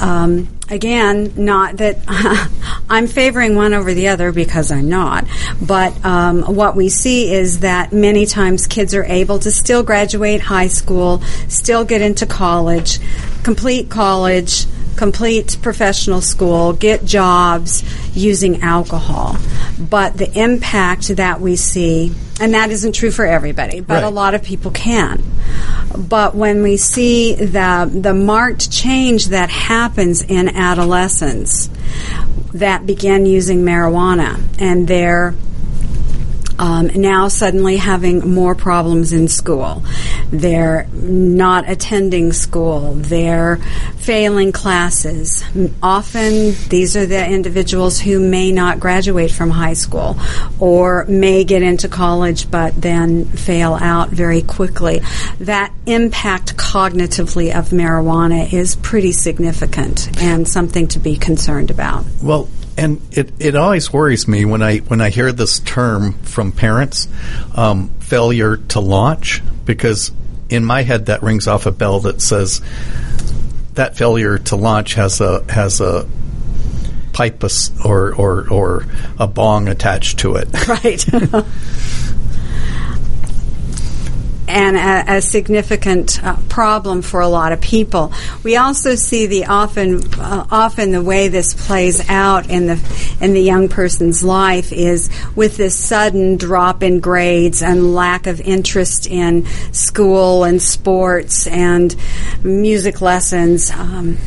Um, 0.00 0.48
again, 0.68 1.32
not 1.36 1.78
that 1.78 1.98
I'm 2.90 3.06
favoring 3.06 3.56
one 3.56 3.74
over 3.74 3.92
the 3.92 4.08
other 4.08 4.32
because 4.32 4.70
I'm 4.70 4.88
not, 4.88 5.26
but 5.60 6.04
um, 6.04 6.42
what 6.42 6.76
we 6.76 6.88
see 6.88 7.32
is 7.32 7.60
that 7.60 7.92
many 7.92 8.26
times 8.26 8.66
kids 8.66 8.94
are 8.94 9.04
able 9.04 9.38
to 9.40 9.50
still 9.50 9.82
graduate 9.82 10.40
high 10.40 10.68
school, 10.68 11.22
still 11.48 11.84
get 11.84 12.00
into 12.00 12.26
college, 12.26 13.00
complete 13.42 13.90
college, 13.90 14.66
complete 14.96 15.56
professional 15.62 16.20
school, 16.20 16.72
get 16.72 17.04
jobs 17.04 17.82
using 18.14 18.62
alcohol. 18.62 19.36
But 19.78 20.16
the 20.16 20.30
impact 20.38 21.16
that 21.16 21.40
we 21.40 21.56
see, 21.56 22.12
and 22.40 22.54
that 22.54 22.70
isn't 22.70 22.92
true 22.94 23.10
for 23.10 23.26
everybody, 23.26 23.80
but 23.80 23.94
Right. 23.94 24.04
a 24.04 24.08
lot 24.10 24.34
of 24.34 24.42
people 24.42 24.70
can. 24.70 25.22
But 25.96 26.34
when 26.34 26.62
we 26.62 26.76
see 26.76 27.34
the 27.34 27.90
the 27.92 28.14
marked 28.14 28.70
change 28.70 29.28
that 29.28 29.50
happens 29.50 30.22
in 30.22 30.48
adolescents 30.48 31.68
that 32.54 32.86
begin 32.86 33.26
using 33.26 33.64
marijuana 33.64 34.38
and 34.58 34.88
they're 34.88 35.34
um, 36.60 36.90
now 36.94 37.28
suddenly 37.28 37.78
having 37.78 38.34
more 38.34 38.54
problems 38.54 39.14
in 39.14 39.28
school. 39.28 39.82
They're 40.30 40.86
not 40.92 41.68
attending 41.68 42.34
school. 42.34 42.92
They're 42.92 43.56
failing 43.96 44.52
classes. 44.52 45.42
Often 45.82 46.52
these 46.68 46.98
are 46.98 47.06
the 47.06 47.26
individuals 47.26 47.98
who 47.98 48.20
may 48.20 48.52
not 48.52 48.78
graduate 48.78 49.30
from 49.30 49.48
high 49.48 49.72
school 49.72 50.18
or 50.58 51.06
may 51.06 51.44
get 51.44 51.62
into 51.62 51.88
college 51.88 52.50
but 52.50 52.78
then 52.80 53.24
fail 53.24 53.78
out 53.80 54.10
very 54.10 54.42
quickly. 54.42 55.00
That 55.38 55.72
impact 55.86 56.58
cognitively 56.58 57.58
of 57.58 57.70
marijuana 57.70 58.52
is 58.52 58.76
pretty 58.76 59.12
significant 59.12 60.20
and 60.20 60.46
something 60.46 60.88
to 60.88 60.98
be 60.98 61.16
concerned 61.16 61.70
about. 61.70 62.04
Well, 62.22 62.50
and 62.80 63.00
it, 63.12 63.32
it 63.38 63.56
always 63.56 63.92
worries 63.92 64.26
me 64.26 64.44
when 64.44 64.62
I 64.62 64.78
when 64.78 65.00
I 65.00 65.10
hear 65.10 65.32
this 65.32 65.60
term 65.60 66.14
from 66.22 66.50
parents, 66.52 67.08
um, 67.54 67.90
failure 68.00 68.56
to 68.56 68.80
launch, 68.80 69.42
because 69.64 70.10
in 70.48 70.64
my 70.64 70.82
head 70.82 71.06
that 71.06 71.22
rings 71.22 71.46
off 71.46 71.66
a 71.66 71.70
bell 71.70 72.00
that 72.00 72.20
says 72.20 72.60
that 73.74 73.96
failure 73.96 74.38
to 74.38 74.56
launch 74.56 74.94
has 74.94 75.20
a 75.20 75.44
has 75.52 75.80
a 75.80 76.08
pipe 77.12 77.44
or, 77.84 78.14
or, 78.14 78.48
or 78.50 78.86
a 79.18 79.26
bong 79.26 79.68
attached 79.68 80.20
to 80.20 80.36
it. 80.36 80.48
Right. 80.68 81.04
and 84.50 84.76
a, 84.76 85.16
a 85.16 85.22
significant 85.22 86.22
uh, 86.22 86.36
problem 86.48 87.02
for 87.02 87.20
a 87.20 87.28
lot 87.28 87.52
of 87.52 87.60
people. 87.60 88.12
We 88.42 88.56
also 88.56 88.94
see 88.94 89.26
the 89.26 89.46
often 89.46 90.02
uh, 90.14 90.46
often 90.50 90.90
the 90.90 91.02
way 91.02 91.28
this 91.28 91.66
plays 91.66 92.08
out 92.08 92.50
in 92.50 92.66
the 92.66 93.16
in 93.20 93.32
the 93.32 93.42
young 93.42 93.68
person's 93.68 94.22
life 94.24 94.72
is 94.72 95.08
with 95.36 95.56
this 95.56 95.76
sudden 95.76 96.36
drop 96.36 96.82
in 96.82 97.00
grades 97.00 97.62
and 97.62 97.94
lack 97.94 98.26
of 98.26 98.40
interest 98.40 99.06
in 99.06 99.46
school 99.72 100.44
and 100.44 100.60
sports 100.60 101.46
and 101.46 101.94
music 102.42 103.00
lessons. 103.00 103.70
Um, 103.70 104.18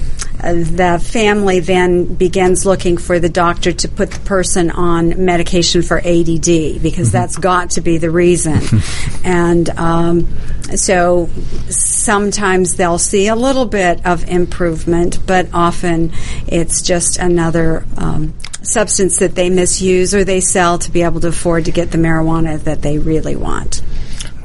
the 0.43 1.01
family 1.01 1.61
then 1.61 2.15
begins 2.15 2.65
looking 2.65 2.97
for 2.97 3.17
the 3.17 3.29
doctor 3.29 3.71
to 3.71 3.87
put 3.87 4.11
the 4.11 4.19
person 4.19 4.71
on 4.71 5.25
medication 5.25 5.81
for 5.81 5.99
ADD 5.99 6.81
because 6.81 7.11
that's 7.11 7.37
got 7.37 7.71
to 7.71 7.81
be 7.81 7.97
the 7.97 8.11
reason. 8.11 8.61
and 9.23 9.69
um, 9.71 10.27
so 10.75 11.29
sometimes 11.69 12.75
they'll 12.75 12.97
see 12.97 13.27
a 13.27 13.35
little 13.35 13.65
bit 13.65 14.05
of 14.05 14.27
improvement, 14.27 15.19
but 15.25 15.47
often 15.53 16.11
it's 16.47 16.81
just 16.81 17.17
another. 17.17 17.85
Um, 17.97 18.33
substance 18.63 19.19
that 19.19 19.35
they 19.35 19.49
misuse 19.49 20.15
or 20.15 20.23
they 20.23 20.39
sell 20.39 20.79
to 20.79 20.89
be 20.89 21.01
able 21.01 21.19
to 21.19 21.27
afford 21.27 21.65
to 21.65 21.71
get 21.71 21.91
the 21.91 21.97
marijuana 21.97 22.57
that 22.63 22.81
they 22.81 22.97
really 22.97 23.35
want 23.35 23.81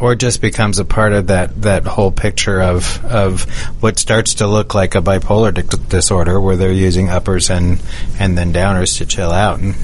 or 0.00 0.14
just 0.14 0.40
becomes 0.40 0.78
a 0.78 0.84
part 0.84 1.12
of 1.12 1.26
that, 1.28 1.62
that 1.62 1.84
whole 1.84 2.12
picture 2.12 2.60
of 2.60 3.04
of 3.04 3.44
what 3.80 3.98
starts 3.98 4.34
to 4.34 4.46
look 4.46 4.74
like 4.74 4.94
a 4.94 5.02
bipolar 5.02 5.52
di- 5.52 5.88
disorder, 5.88 6.40
where 6.40 6.56
they're 6.56 6.72
using 6.72 7.08
uppers 7.08 7.50
and 7.50 7.80
and 8.18 8.36
then 8.36 8.52
downers 8.52 8.98
to 8.98 9.06
chill 9.06 9.30
out, 9.30 9.60
and 9.60 9.74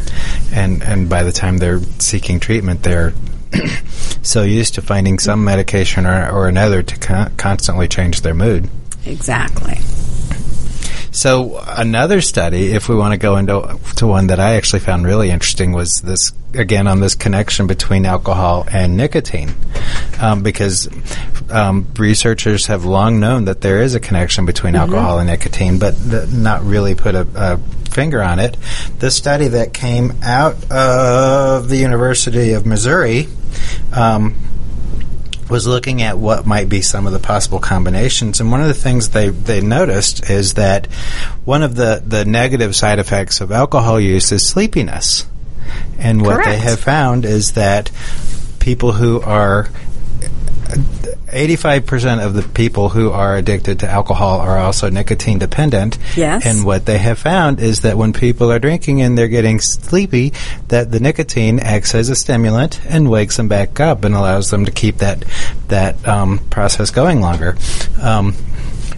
and 0.53 0.83
and 0.83 1.09
by 1.09 1.23
the 1.23 1.33
time 1.33 1.59
they're 1.59 1.81
seeking 1.99 2.41
treatment, 2.41 2.83
they're 2.83 3.12
so 4.23 4.43
used 4.43 4.75
to 4.75 4.83
finding 4.83 5.19
some 5.19 5.45
medication 5.45 6.07
or, 6.07 6.31
or 6.31 6.49
another 6.49 6.83
to 6.83 6.99
con- 6.99 7.35
constantly 7.37 7.89
change 7.89 8.21
their 8.23 8.35
mood. 8.35 8.69
Exactly. 9.07 9.79
So 11.15 11.62
another 11.65 12.21
study, 12.21 12.73
if 12.73 12.89
we 12.89 12.97
want 12.97 13.12
to 13.12 13.19
go 13.19 13.37
into 13.37 13.79
to 13.97 14.07
one 14.07 14.27
that 14.27 14.41
I 14.41 14.57
actually 14.57 14.81
found 14.81 15.07
really 15.07 15.31
interesting, 15.31 15.71
was 15.73 16.01
this 16.01 16.33
again 16.55 16.89
on 16.89 16.99
this 17.01 17.15
connection 17.15 17.69
between 17.69 18.05
alcohol 18.05 18.67
and 18.71 18.97
nicotine, 18.97 19.55
um, 20.21 20.43
because 20.43 20.89
um, 21.51 21.87
researchers 21.97 22.67
have 22.67 22.85
long 22.85 23.21
known 23.21 23.45
that 23.45 23.61
there 23.61 23.81
is 23.81 23.95
a 23.95 24.01
connection 24.01 24.45
between 24.45 24.75
Mhm. 24.75 24.81
alcohol 24.81 25.21
and 25.21 25.29
nicotine, 25.29 25.79
but 25.79 25.95
th- 26.11 26.31
not 26.31 26.65
really 26.65 26.97
put 26.97 27.15
a, 27.15 27.27
a 27.37 27.59
finger 27.91 28.21
on 28.21 28.41
it. 28.41 28.57
The 28.99 29.12
study 29.12 29.47
that 29.49 29.73
came 29.73 30.15
out 30.21 30.57
of 30.73 31.69
the 31.69 31.77
University 31.77 32.53
of 32.55 32.67
Missouri. 32.67 33.29
Um, 33.93 34.35
was 35.49 35.66
looking 35.66 36.03
at 36.03 36.18
what 36.18 36.47
might 36.47 36.68
be 36.68 36.82
some 36.82 37.07
of 37.07 37.12
the 37.12 37.18
possible 37.18 37.59
combinations, 37.59 38.40
and 38.40 38.51
one 38.51 38.61
of 38.61 38.68
the 38.68 38.74
things 38.74 39.11
they, 39.11 39.28
they 39.28 39.61
noticed 39.61 40.28
is 40.30 40.55
that 40.55 40.86
one 41.45 41.62
of 41.62 41.74
the, 41.74 42.03
the 42.07 42.24
negative 42.24 42.74
side 42.74 42.99
effects 42.99 43.40
of 43.40 43.53
alcohol 43.53 44.01
use 44.01 44.32
is 44.32 44.49
sleepiness. 44.49 45.26
And 45.99 46.22
what 46.22 46.45
they 46.45 46.59
have 46.59 46.80
found 46.80 47.24
is 47.24 47.53
that 47.53 47.90
people 48.59 48.92
who 48.92 49.20
are 49.20 49.68
85% 50.75 52.25
of 52.25 52.35
the 52.35 52.43
people 52.43 52.89
who 52.89 53.11
are 53.11 53.37
addicted 53.37 53.81
to 53.81 53.89
alcohol 53.89 54.41
are 54.41 54.59
also 54.59 54.89
nicotine 54.89 55.39
dependent. 55.39 55.99
Yes. 56.16 56.47
And 56.47 56.64
what 56.64 56.87
they 56.87 56.99
have 56.99 57.18
found 57.18 57.61
is 57.61 57.81
that 57.81 57.97
when 57.97 58.12
people 58.12 58.51
are 58.53 58.59
drinking 58.59 59.03
and 59.03 59.16
they're 59.16 59.29
getting 59.29 59.61
sleepy, 59.61 60.33
that 60.68 60.91
the 60.91 61.01
nicotine 61.01 61.59
acts 61.59 61.95
as 61.95 62.09
a 62.09 62.16
stimulant 62.16 62.85
and 62.87 63.11
wakes 63.11 63.37
them 63.37 63.49
back 63.49 63.81
up 63.81 64.05
and 64.05 64.14
allows 64.14 64.51
them 64.51 64.64
to 64.64 64.70
keep 64.70 64.99
that 64.99 65.25
that 65.68 66.07
um, 66.07 66.39
process 66.51 66.91
going 66.91 67.20
longer. 67.20 67.57
Um, 68.01 68.35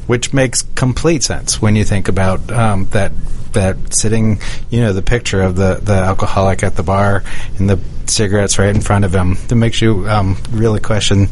which 0.06 0.32
makes 0.32 0.62
complete 0.76 1.24
sense 1.24 1.60
when 1.60 1.74
you 1.74 1.84
think 1.84 2.06
about 2.06 2.50
um, 2.52 2.84
that 2.86 3.10
that 3.56 3.92
sitting, 3.92 4.40
you 4.70 4.80
know, 4.80 4.92
the 4.92 5.02
picture 5.02 5.42
of 5.42 5.56
the, 5.56 5.80
the 5.82 5.92
alcoholic 5.92 6.62
at 6.62 6.76
the 6.76 6.82
bar 6.82 7.24
and 7.58 7.68
the 7.68 7.78
cigarettes 8.06 8.58
right 8.58 8.74
in 8.74 8.80
front 8.80 9.04
of 9.04 9.14
him. 9.14 9.36
That 9.48 9.56
makes 9.56 9.82
you 9.82 10.08
um, 10.08 10.36
really 10.50 10.80
question 10.80 11.28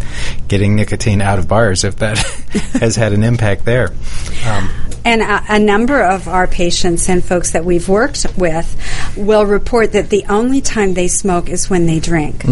getting 0.48 0.74
nicotine 0.74 1.20
out 1.22 1.38
of 1.38 1.46
bars 1.46 1.84
if 1.84 1.96
that 1.96 2.18
has 2.80 2.96
had 2.96 3.12
an 3.12 3.22
impact 3.22 3.64
there. 3.64 3.92
Um, 4.46 4.70
And 5.06 5.20
a, 5.22 5.44
a 5.50 5.58
number 5.58 6.02
of 6.02 6.28
our 6.28 6.46
patients 6.46 7.08
and 7.08 7.22
folks 7.22 7.52
that 7.52 7.64
we've 7.64 7.88
worked 7.88 8.26
with 8.36 8.74
will 9.16 9.44
report 9.46 9.92
that 9.92 10.08
the 10.10 10.24
only 10.28 10.60
time 10.60 10.94
they 10.94 11.08
smoke 11.08 11.48
is 11.48 11.68
when 11.70 11.86
they 11.86 12.00
drink. 12.00 12.42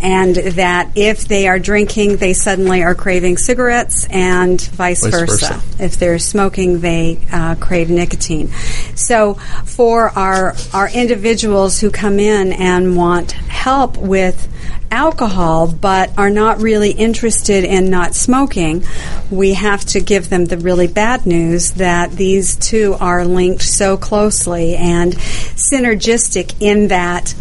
And 0.00 0.34
that 0.34 0.92
if 0.96 1.28
they 1.28 1.46
are 1.46 1.58
drinking, 1.58 2.16
they 2.16 2.32
suddenly 2.32 2.82
are 2.82 2.94
craving 2.94 3.36
cigarettes, 3.36 4.06
and 4.10 4.60
vice, 4.60 5.02
Vice 5.02 5.12
versa. 5.12 5.54
versa. 5.54 5.62
If 5.82 5.96
they're 5.96 6.18
smoking, 6.18 6.80
they 6.80 7.18
uh, 7.30 7.54
crave 7.56 7.88
nicotine. 7.90 8.48
So, 8.94 9.34
for 9.64 10.10
our 10.10 10.54
our 10.72 10.88
individuals 10.88 11.80
who 11.80 11.90
come 11.90 12.18
in 12.18 12.52
and 12.52 12.96
want 12.96 13.32
help 13.32 13.96
with 13.96 14.48
alcohol 14.92 15.66
but 15.66 16.16
are 16.18 16.30
not 16.30 16.60
really 16.60 16.90
interested 16.90 17.64
in 17.64 17.90
not 17.90 18.14
smoking, 18.14 18.84
we 19.30 19.54
have 19.54 19.84
to 19.86 20.00
give 20.00 20.28
them 20.28 20.44
the 20.44 20.58
really 20.58 20.86
bad 20.86 21.26
news 21.26 21.72
that 21.72 22.12
these 22.12 22.56
two 22.56 22.94
are 23.00 23.24
linked 23.24 23.62
so 23.62 23.96
closely 23.96 24.76
and 24.76 25.14
synergistic 25.14 26.54
in 26.60 26.88
that 26.88 27.34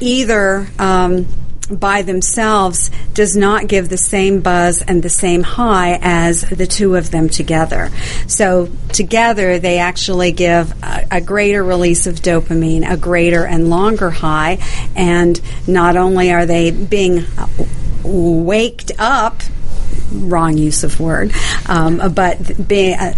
either 0.00 0.68
um, 0.78 1.26
by 1.70 2.02
themselves 2.02 2.90
does 3.14 3.36
not 3.36 3.66
give 3.66 3.88
the 3.88 3.96
same 3.96 4.40
buzz 4.40 4.82
and 4.82 5.02
the 5.02 5.08
same 5.08 5.42
high 5.42 5.98
as 6.02 6.42
the 6.42 6.66
two 6.66 6.96
of 6.96 7.10
them 7.10 7.28
together. 7.28 7.90
So 8.26 8.70
together 8.92 9.58
they 9.58 9.78
actually 9.78 10.32
give 10.32 10.72
a, 10.82 11.06
a 11.10 11.20
greater 11.20 11.62
release 11.64 12.06
of 12.06 12.16
dopamine, 12.16 12.88
a 12.88 12.96
greater 12.96 13.46
and 13.46 13.70
longer 13.70 14.10
high, 14.10 14.58
and 14.94 15.40
not 15.66 15.96
only 15.96 16.32
are 16.32 16.46
they 16.46 16.70
being 16.70 17.24
uh, 17.38 17.48
waked 18.04 18.92
up 18.98 19.42
wrong 20.12 20.56
use 20.56 20.84
of 20.84 21.00
word, 21.00 21.32
um, 21.66 22.00
but 22.14 22.68
being 22.68 22.94
uh, 22.94 23.14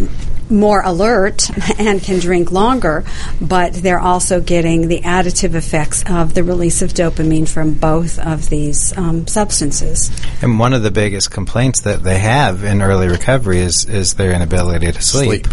more 0.50 0.82
alert 0.84 1.50
and 1.78 2.02
can 2.02 2.20
drink 2.20 2.50
longer, 2.50 3.04
but 3.40 3.74
they're 3.74 4.00
also 4.00 4.40
getting 4.40 4.88
the 4.88 5.00
additive 5.00 5.54
effects 5.54 6.04
of 6.08 6.34
the 6.34 6.44
release 6.44 6.82
of 6.82 6.92
dopamine 6.92 7.48
from 7.48 7.72
both 7.74 8.18
of 8.18 8.48
these 8.48 8.96
um, 8.96 9.26
substances. 9.26 10.10
And 10.42 10.58
one 10.58 10.72
of 10.72 10.82
the 10.82 10.90
biggest 10.90 11.30
complaints 11.30 11.80
that 11.82 12.02
they 12.02 12.18
have 12.18 12.64
in 12.64 12.82
early 12.82 13.08
recovery 13.08 13.58
is 13.58 13.84
is 13.86 14.14
their 14.14 14.32
inability 14.32 14.90
to 14.92 15.02
sleep. 15.02 15.46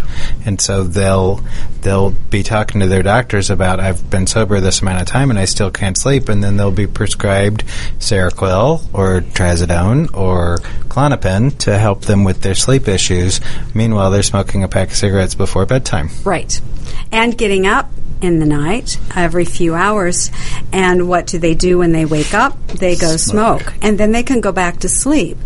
And 0.44 0.60
so 0.60 0.84
they'll 0.84 1.42
they'll 1.84 2.10
be 2.10 2.42
talking 2.42 2.80
to 2.80 2.88
their 2.88 3.02
doctors 3.02 3.50
about 3.50 3.78
I've 3.78 4.10
been 4.10 4.26
sober 4.26 4.60
this 4.60 4.82
amount 4.82 5.02
of 5.02 5.06
time 5.06 5.30
and 5.30 5.38
I 5.38 5.44
still 5.44 5.70
can't 5.70 5.96
sleep 5.96 6.28
and 6.28 6.42
then 6.42 6.56
they'll 6.56 6.72
be 6.72 6.86
prescribed 6.86 7.64
Seroquel 7.98 8.82
or 8.92 9.20
Trazodone 9.20 10.12
or 10.14 10.58
Klonopin 10.88 11.56
to 11.58 11.78
help 11.78 12.02
them 12.02 12.24
with 12.24 12.40
their 12.40 12.54
sleep 12.54 12.88
issues. 12.88 13.40
Meanwhile, 13.74 14.10
they're 14.10 14.22
smoking 14.22 14.64
a 14.64 14.68
pack 14.68 14.90
of 14.90 14.96
cigarettes 14.96 15.34
before 15.34 15.66
bedtime. 15.66 16.10
Right. 16.24 16.60
And 17.12 17.36
getting 17.38 17.66
up 17.66 17.88
in 18.24 18.38
the 18.38 18.46
night 18.46 18.98
every 19.14 19.44
few 19.44 19.74
hours. 19.74 20.30
And 20.72 21.08
what 21.08 21.26
do 21.26 21.38
they 21.38 21.54
do 21.54 21.78
when 21.78 21.92
they 21.92 22.04
wake 22.04 22.34
up? 22.34 22.58
They 22.68 22.96
go 22.96 23.16
smoke. 23.16 23.74
And 23.82 23.98
then 23.98 24.12
they 24.12 24.22
can 24.22 24.40
go 24.40 24.50
back 24.50 24.80
to 24.80 24.88
sleep. 24.88 25.38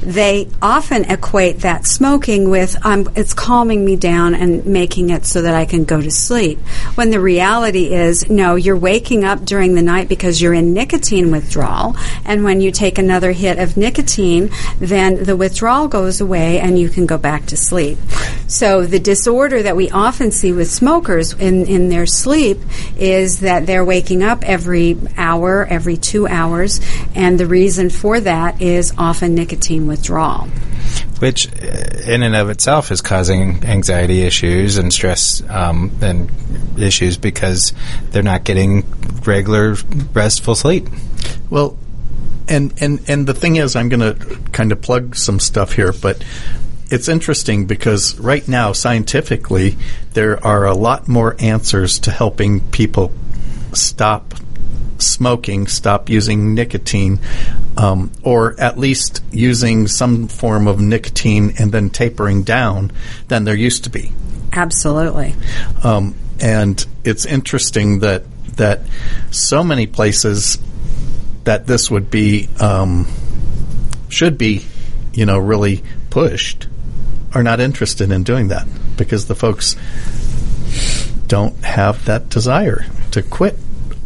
They 0.00 0.48
often 0.62 1.04
equate 1.06 1.60
that 1.60 1.86
smoking 1.86 2.50
with 2.50 2.76
um, 2.86 3.08
it's 3.16 3.34
calming 3.34 3.84
me 3.84 3.96
down 3.96 4.34
and 4.34 4.64
making 4.66 5.10
it 5.10 5.24
so 5.24 5.42
that 5.42 5.54
I 5.54 5.64
can 5.64 5.84
go 5.84 6.00
to 6.00 6.10
sleep. 6.10 6.58
When 6.94 7.10
the 7.10 7.20
reality 7.20 7.92
is, 7.92 8.30
no, 8.30 8.54
you're 8.54 8.76
waking 8.76 9.24
up 9.24 9.44
during 9.44 9.74
the 9.74 9.82
night 9.82 10.08
because 10.08 10.40
you're 10.40 10.54
in 10.54 10.72
nicotine 10.72 11.30
withdrawal. 11.30 11.96
And 12.24 12.44
when 12.44 12.60
you 12.60 12.70
take 12.70 12.98
another 12.98 13.32
hit 13.32 13.58
of 13.58 13.76
nicotine, 13.76 14.50
then 14.78 15.24
the 15.24 15.36
withdrawal 15.36 15.88
goes 15.88 16.20
away 16.20 16.60
and 16.60 16.78
you 16.78 16.88
can 16.88 17.06
go 17.06 17.18
back 17.18 17.46
to 17.46 17.56
sleep. 17.56 17.98
So 18.46 18.86
the 18.86 19.00
disorder 19.00 19.62
that 19.62 19.76
we 19.76 19.90
often 19.90 20.30
see 20.30 20.52
with 20.52 20.70
smokers 20.70 21.32
in, 21.34 21.66
in 21.66 21.88
their 21.88 22.06
sleep 22.18 22.58
is 22.96 23.40
that 23.40 23.66
they're 23.66 23.84
waking 23.84 24.22
up 24.22 24.44
every 24.44 24.96
hour, 25.16 25.64
every 25.64 25.96
two 25.96 26.26
hours, 26.26 26.80
and 27.14 27.38
the 27.38 27.46
reason 27.46 27.90
for 27.90 28.20
that 28.20 28.60
is 28.60 28.92
often 28.98 29.34
nicotine 29.34 29.86
withdrawal. 29.86 30.48
which 31.20 31.48
uh, 31.48 31.66
in 32.06 32.22
and 32.22 32.34
of 32.36 32.50
itself 32.50 32.90
is 32.90 33.00
causing 33.00 33.64
anxiety 33.64 34.22
issues 34.22 34.76
and 34.76 34.92
stress 34.92 35.42
um, 35.48 35.90
and 36.00 36.30
issues 36.78 37.16
because 37.16 37.72
they're 38.10 38.22
not 38.22 38.44
getting 38.44 38.84
regular 39.24 39.76
restful 40.12 40.54
sleep. 40.54 40.88
Well, 41.50 41.76
and 42.48 42.72
and 42.80 43.00
and 43.08 43.26
the 43.26 43.34
thing 43.34 43.56
is, 43.56 43.76
I'm 43.76 43.88
going 43.88 44.00
to 44.00 44.38
kind 44.52 44.72
of 44.72 44.80
plug 44.80 45.16
some 45.16 45.40
stuff 45.40 45.72
here, 45.72 45.92
but 45.92 46.22
it's 46.90 47.08
interesting 47.08 47.66
because 47.66 48.18
right 48.18 48.46
now, 48.48 48.72
scientifically, 48.72 49.76
there 50.14 50.44
are 50.44 50.66
a 50.66 50.74
lot 50.74 51.08
more 51.08 51.36
answers 51.38 51.98
to 52.00 52.10
helping 52.10 52.60
people 52.70 53.12
stop 53.72 54.34
smoking, 54.98 55.66
stop 55.66 56.08
using 56.08 56.54
nicotine, 56.54 57.20
um, 57.76 58.10
or 58.22 58.58
at 58.58 58.78
least 58.78 59.22
using 59.30 59.86
some 59.86 60.28
form 60.28 60.66
of 60.66 60.80
nicotine 60.80 61.54
and 61.58 61.72
then 61.72 61.90
tapering 61.90 62.42
down 62.42 62.90
than 63.28 63.44
there 63.44 63.54
used 63.54 63.84
to 63.84 63.90
be. 63.90 64.12
Absolutely. 64.52 65.34
Um, 65.84 66.14
and 66.40 66.84
it's 67.04 67.26
interesting 67.26 68.00
that 68.00 68.24
that 68.56 68.80
so 69.30 69.62
many 69.62 69.86
places 69.86 70.58
that 71.44 71.66
this 71.66 71.90
would 71.90 72.10
be 72.10 72.48
um, 72.58 73.06
should 74.08 74.36
be, 74.36 74.64
you 75.12 75.26
know, 75.26 75.38
really 75.38 75.84
pushed 76.10 76.66
are 77.34 77.42
not 77.42 77.60
interested 77.60 78.10
in 78.10 78.22
doing 78.22 78.48
that 78.48 78.66
because 78.96 79.26
the 79.26 79.34
folks 79.34 79.76
don't 81.26 81.62
have 81.64 82.04
that 82.06 82.28
desire 82.28 82.86
to 83.12 83.22
quit 83.22 83.56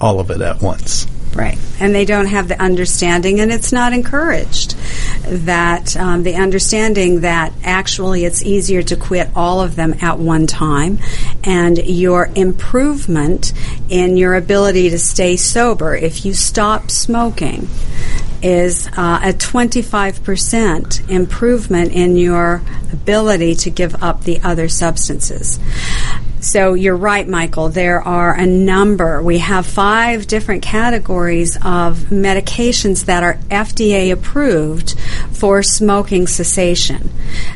all 0.00 0.20
of 0.20 0.30
it 0.30 0.40
at 0.40 0.60
once. 0.60 1.06
Right. 1.34 1.58
And 1.80 1.94
they 1.94 2.04
don't 2.04 2.26
have 2.26 2.48
the 2.48 2.60
understanding, 2.60 3.40
and 3.40 3.50
it's 3.50 3.72
not 3.72 3.94
encouraged 3.94 4.76
that 5.24 5.96
um, 5.96 6.24
the 6.24 6.34
understanding 6.34 7.20
that 7.20 7.54
actually 7.62 8.26
it's 8.26 8.42
easier 8.42 8.82
to 8.82 8.96
quit 8.96 9.30
all 9.34 9.62
of 9.62 9.74
them 9.74 9.94
at 10.02 10.18
one 10.18 10.46
time, 10.46 10.98
and 11.42 11.78
your 11.78 12.28
improvement 12.34 13.54
in 13.88 14.18
your 14.18 14.34
ability 14.34 14.90
to 14.90 14.98
stay 14.98 15.36
sober 15.36 15.94
if 15.94 16.26
you 16.26 16.34
stop 16.34 16.90
smoking 16.90 17.66
is 18.42 18.88
uh, 18.88 19.20
a 19.22 19.32
25% 19.32 21.08
improvement 21.08 21.92
in 21.92 22.16
your 22.16 22.62
ability 22.92 23.54
to 23.54 23.70
give 23.70 24.02
up 24.02 24.22
the 24.24 24.40
other 24.42 24.68
substances. 24.68 25.58
So 26.42 26.74
you're 26.74 26.96
right, 26.96 27.26
Michael. 27.26 27.68
There 27.68 28.02
are 28.02 28.34
a 28.34 28.46
number. 28.46 29.22
We 29.22 29.38
have 29.38 29.64
five 29.64 30.26
different 30.26 30.62
categories 30.62 31.54
of 31.56 31.98
medications 32.10 33.04
that 33.04 33.22
are 33.22 33.34
FDA 33.48 34.12
approved 34.12 34.98
for 35.30 35.62
smoking 35.62 36.26
cessation. 36.26 37.10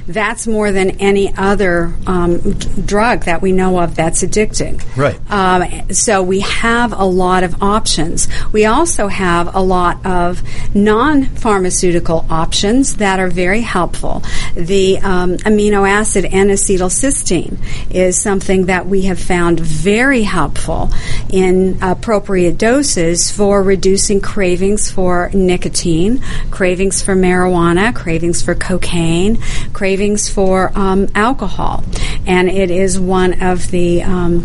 That's 0.06 0.46
more 0.46 0.70
than 0.70 0.90
any 1.00 1.34
other 1.36 1.94
um, 2.06 2.38
drug 2.62 3.24
that 3.24 3.42
we 3.42 3.50
know 3.50 3.80
of 3.80 3.96
that's 3.96 4.22
addicting. 4.22 4.80
Right. 4.96 5.18
Um, 5.32 5.92
so 5.92 6.22
we 6.22 6.40
have 6.40 6.92
a 6.92 7.04
lot 7.04 7.42
of 7.42 7.60
options. 7.64 8.28
We 8.52 8.66
also 8.66 9.08
have 9.08 9.52
a 9.56 9.60
lot 9.60 10.06
of 10.06 10.42
non-pharmaceutical 10.76 12.26
options 12.30 12.96
that 12.96 13.18
are 13.18 13.28
very 13.28 13.62
helpful. 13.62 14.22
The 14.54 14.98
um, 14.98 15.36
amino 15.38 15.88
acid 15.88 16.26
N-acetylcysteine 16.26 17.58
is 17.90 18.20
something 18.20 18.66
that 18.66 18.86
we 18.86 19.02
have 19.02 19.18
found 19.18 19.58
very 19.58 20.22
helpful 20.22 20.90
in 21.30 21.78
appropriate 21.82 22.58
doses 22.58 23.30
for 23.30 23.62
reducing 23.62 24.20
cravings 24.20 24.90
for 24.90 25.30
nicotine, 25.32 26.22
cravings 26.50 27.02
for 27.02 27.16
marijuana, 27.16 27.94
cravings 27.94 28.42
for 28.42 28.54
cocaine, 28.54 29.38
cravings 29.72 30.28
for 30.28 30.70
um, 30.74 31.08
alcohol, 31.14 31.82
and 32.26 32.48
it 32.48 32.70
is 32.70 33.00
one 33.00 33.42
of 33.42 33.70
the 33.70 34.02
um, 34.02 34.44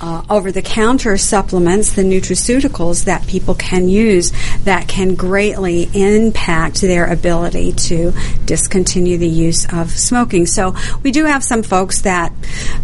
uh, 0.00 0.22
over 0.28 0.52
the 0.52 0.62
counter 0.62 1.16
supplements, 1.16 1.94
the 1.94 2.02
nutraceuticals 2.02 3.04
that 3.04 3.26
people 3.26 3.54
can 3.54 3.88
use 3.88 4.32
that 4.64 4.88
can 4.88 5.14
greatly 5.14 5.88
impact 5.94 6.80
their 6.80 7.10
ability 7.10 7.72
to 7.72 8.12
discontinue 8.44 9.16
the 9.18 9.28
use 9.28 9.66
of 9.72 9.90
smoking. 9.90 10.46
So 10.46 10.74
we 11.02 11.10
do 11.10 11.24
have 11.24 11.42
some 11.42 11.62
folks 11.62 12.02
that 12.02 12.32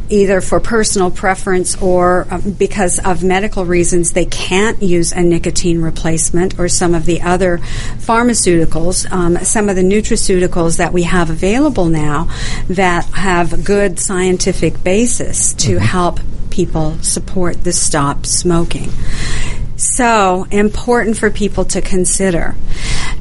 either 0.08 0.40
for 0.40 0.60
personal 0.60 1.10
preference 1.10 1.80
or 1.80 2.26
uh, 2.30 2.40
because 2.40 2.98
of 2.98 3.22
medical 3.22 3.64
reasons 3.64 4.12
they 4.12 4.26
can't 4.26 4.82
use 4.82 5.12
a 5.12 5.22
nicotine 5.22 5.82
replacement 5.82 6.58
or 6.58 6.68
some 6.68 6.94
of 6.94 7.06
the 7.06 7.22
other 7.22 7.58
pharmaceuticals, 7.58 9.10
um, 9.12 9.36
some 9.38 9.68
of 9.68 9.76
the 9.76 9.82
nutraceuticals 9.82 10.78
that 10.78 10.92
we 10.92 11.02
have 11.02 11.30
available 11.30 11.86
now 11.86 12.30
that 12.68 13.04
have 13.06 13.64
good 13.64 13.98
scientific 13.98 14.82
basis 14.82 15.54
to 15.54 15.78
help 15.78 16.18
people 16.52 16.98
support 16.98 17.64
the 17.64 17.72
stop 17.72 18.26
smoking. 18.26 18.90
So 19.76 20.46
important 20.50 21.16
for 21.16 21.30
people 21.30 21.64
to 21.64 21.80
consider. 21.80 22.54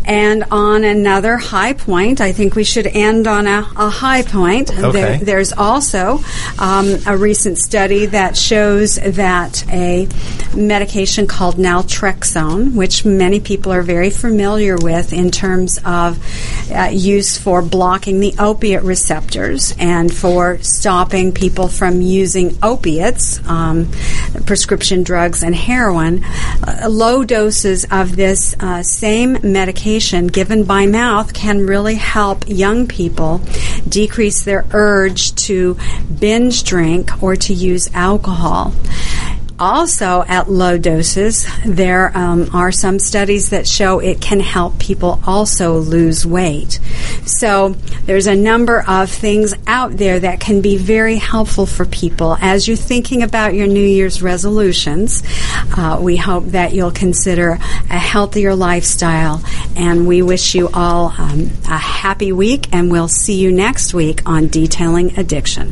And 0.06 0.45
on 0.52 0.84
another 0.84 1.38
high 1.38 1.74
point, 1.74 2.22
I 2.22 2.32
think 2.32 2.56
we 2.56 2.64
should 2.64 2.88
end 2.88 3.28
on 3.28 3.47
a, 3.47 3.60
a 3.76 3.89
high 3.89 4.24
point. 4.24 4.72
Okay. 4.72 4.91
There, 4.91 5.18
there's 5.18 5.54
also 5.54 6.20
um, 6.60 6.95
a 7.06 7.16
recent 7.18 7.58
study 7.58 8.08
that 8.08 8.36
shows 8.36 8.95
that 8.95 9.64
a 9.72 10.08
medication 10.56 11.28
called 11.28 11.56
naltrexone, 11.56 12.74
which 12.74 13.06
many 13.06 13.39
people 13.39 13.72
are 13.72 13.84
very 13.84 14.10
familiar 14.10 14.76
with 14.76 15.14
in 15.14 15.32
terms 15.32 15.80
of 15.86 16.20
uh, 16.72 16.89
use 16.91 17.38
for 17.38 17.62
blocking 17.62 18.20
the 18.20 18.34
opiate 18.39 18.84
receptors 18.84 19.74
and 19.78 20.14
for 20.14 20.58
stopping 20.60 21.32
people 21.32 21.68
from 21.68 22.02
using 22.02 22.58
opiates, 22.64 23.45
um, 23.47 23.89
prescription 24.45 25.04
drugs, 25.04 25.43
and 25.43 25.56
heroin. 25.56 26.24
Uh, 26.24 26.88
low 26.89 27.24
doses 27.24 27.86
of 27.91 28.16
this 28.16 28.56
uh, 28.60 28.84
same 28.84 29.34
given 30.28 30.64
by 30.64 30.86
mouth 30.86 31.34
can 31.34 31.66
really 31.66 31.96
help 31.96 32.46
young 32.48 32.88
people 32.88 33.42
decrease 33.88 34.44
their 34.44 34.66
urge 34.72 35.36
to 35.36 35.78
binge 36.20 36.64
drink 36.64 37.22
or 37.22 37.36
to 37.36 37.54
use 37.54 37.89
alcohol. 37.94 38.74
Also, 39.62 40.24
at 40.28 40.49
low 40.49 40.80
doses, 40.80 41.47
there 41.64 42.18
um, 42.18 42.49
are 42.51 42.72
some 42.72 42.97
studies 42.97 43.51
that 43.51 43.68
show 43.68 43.99
it 43.99 44.20
can 44.20 44.39
help 44.39 44.80
people 44.80 45.22
also 45.28 45.78
lose 45.78 46.26
weight. 46.26 46.80
So, 47.28 47.76
there's 48.05 48.26
a 48.26 48.36
number 48.36 48.84
of 48.88 49.12
things 49.12 49.53
out 49.68 49.97
there 49.97 50.20
that 50.20 50.39
can 50.39 50.62
be 50.62 50.78
very 50.78 51.18
helpful 51.18 51.68
for 51.68 51.86
people. 51.86 52.36
As 52.41 52.68
you're 52.68 52.76
thinking 52.76 53.22
about 53.22 53.53
your 53.53 53.68
New 53.68 53.86
Year's 53.86 54.24
resolutions, 54.24 55.22
uh, 55.78 55.99
we 56.01 56.18
hope 56.18 56.45
that 56.47 56.74
you'll 56.74 56.89
consider 56.89 57.51
a 57.51 57.99
healthier 57.99 58.55
lifestyle. 58.55 59.43
And 59.76 60.07
we 60.07 60.24
wish 60.24 60.55
you 60.55 60.70
all 60.74 61.14
um, 61.20 61.51
a 61.70 61.78
happy 61.78 62.32
week, 62.32 62.68
and 62.74 62.89
we'll 62.89 63.07
see 63.07 63.36
you 63.36 63.51
next 63.51 63.93
week 63.93 64.24
on 64.26 64.47
Detailing 64.47 65.20
Addiction. 65.20 65.72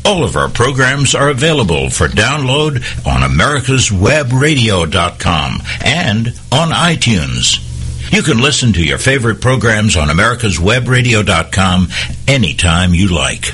All 0.04 0.24
of 0.24 0.36
our 0.36 0.50
programs 0.50 1.14
are 1.14 1.30
available 1.30 1.88
for 1.90 2.08
download 2.08 2.78
on 3.06 3.22
americaswebradio.com 3.22 5.62
and 5.84 6.28
on 6.52 6.70
iTunes. 6.70 7.68
You 8.12 8.24
can 8.24 8.42
listen 8.42 8.74
to 8.74 8.84
your 8.84 8.98
favorite 8.98 9.40
programs 9.42 9.96
on 9.96 10.10
americaswebradio.com 10.10 11.88
anytime 12.28 12.94
you 12.94 13.08
like. 13.08 13.54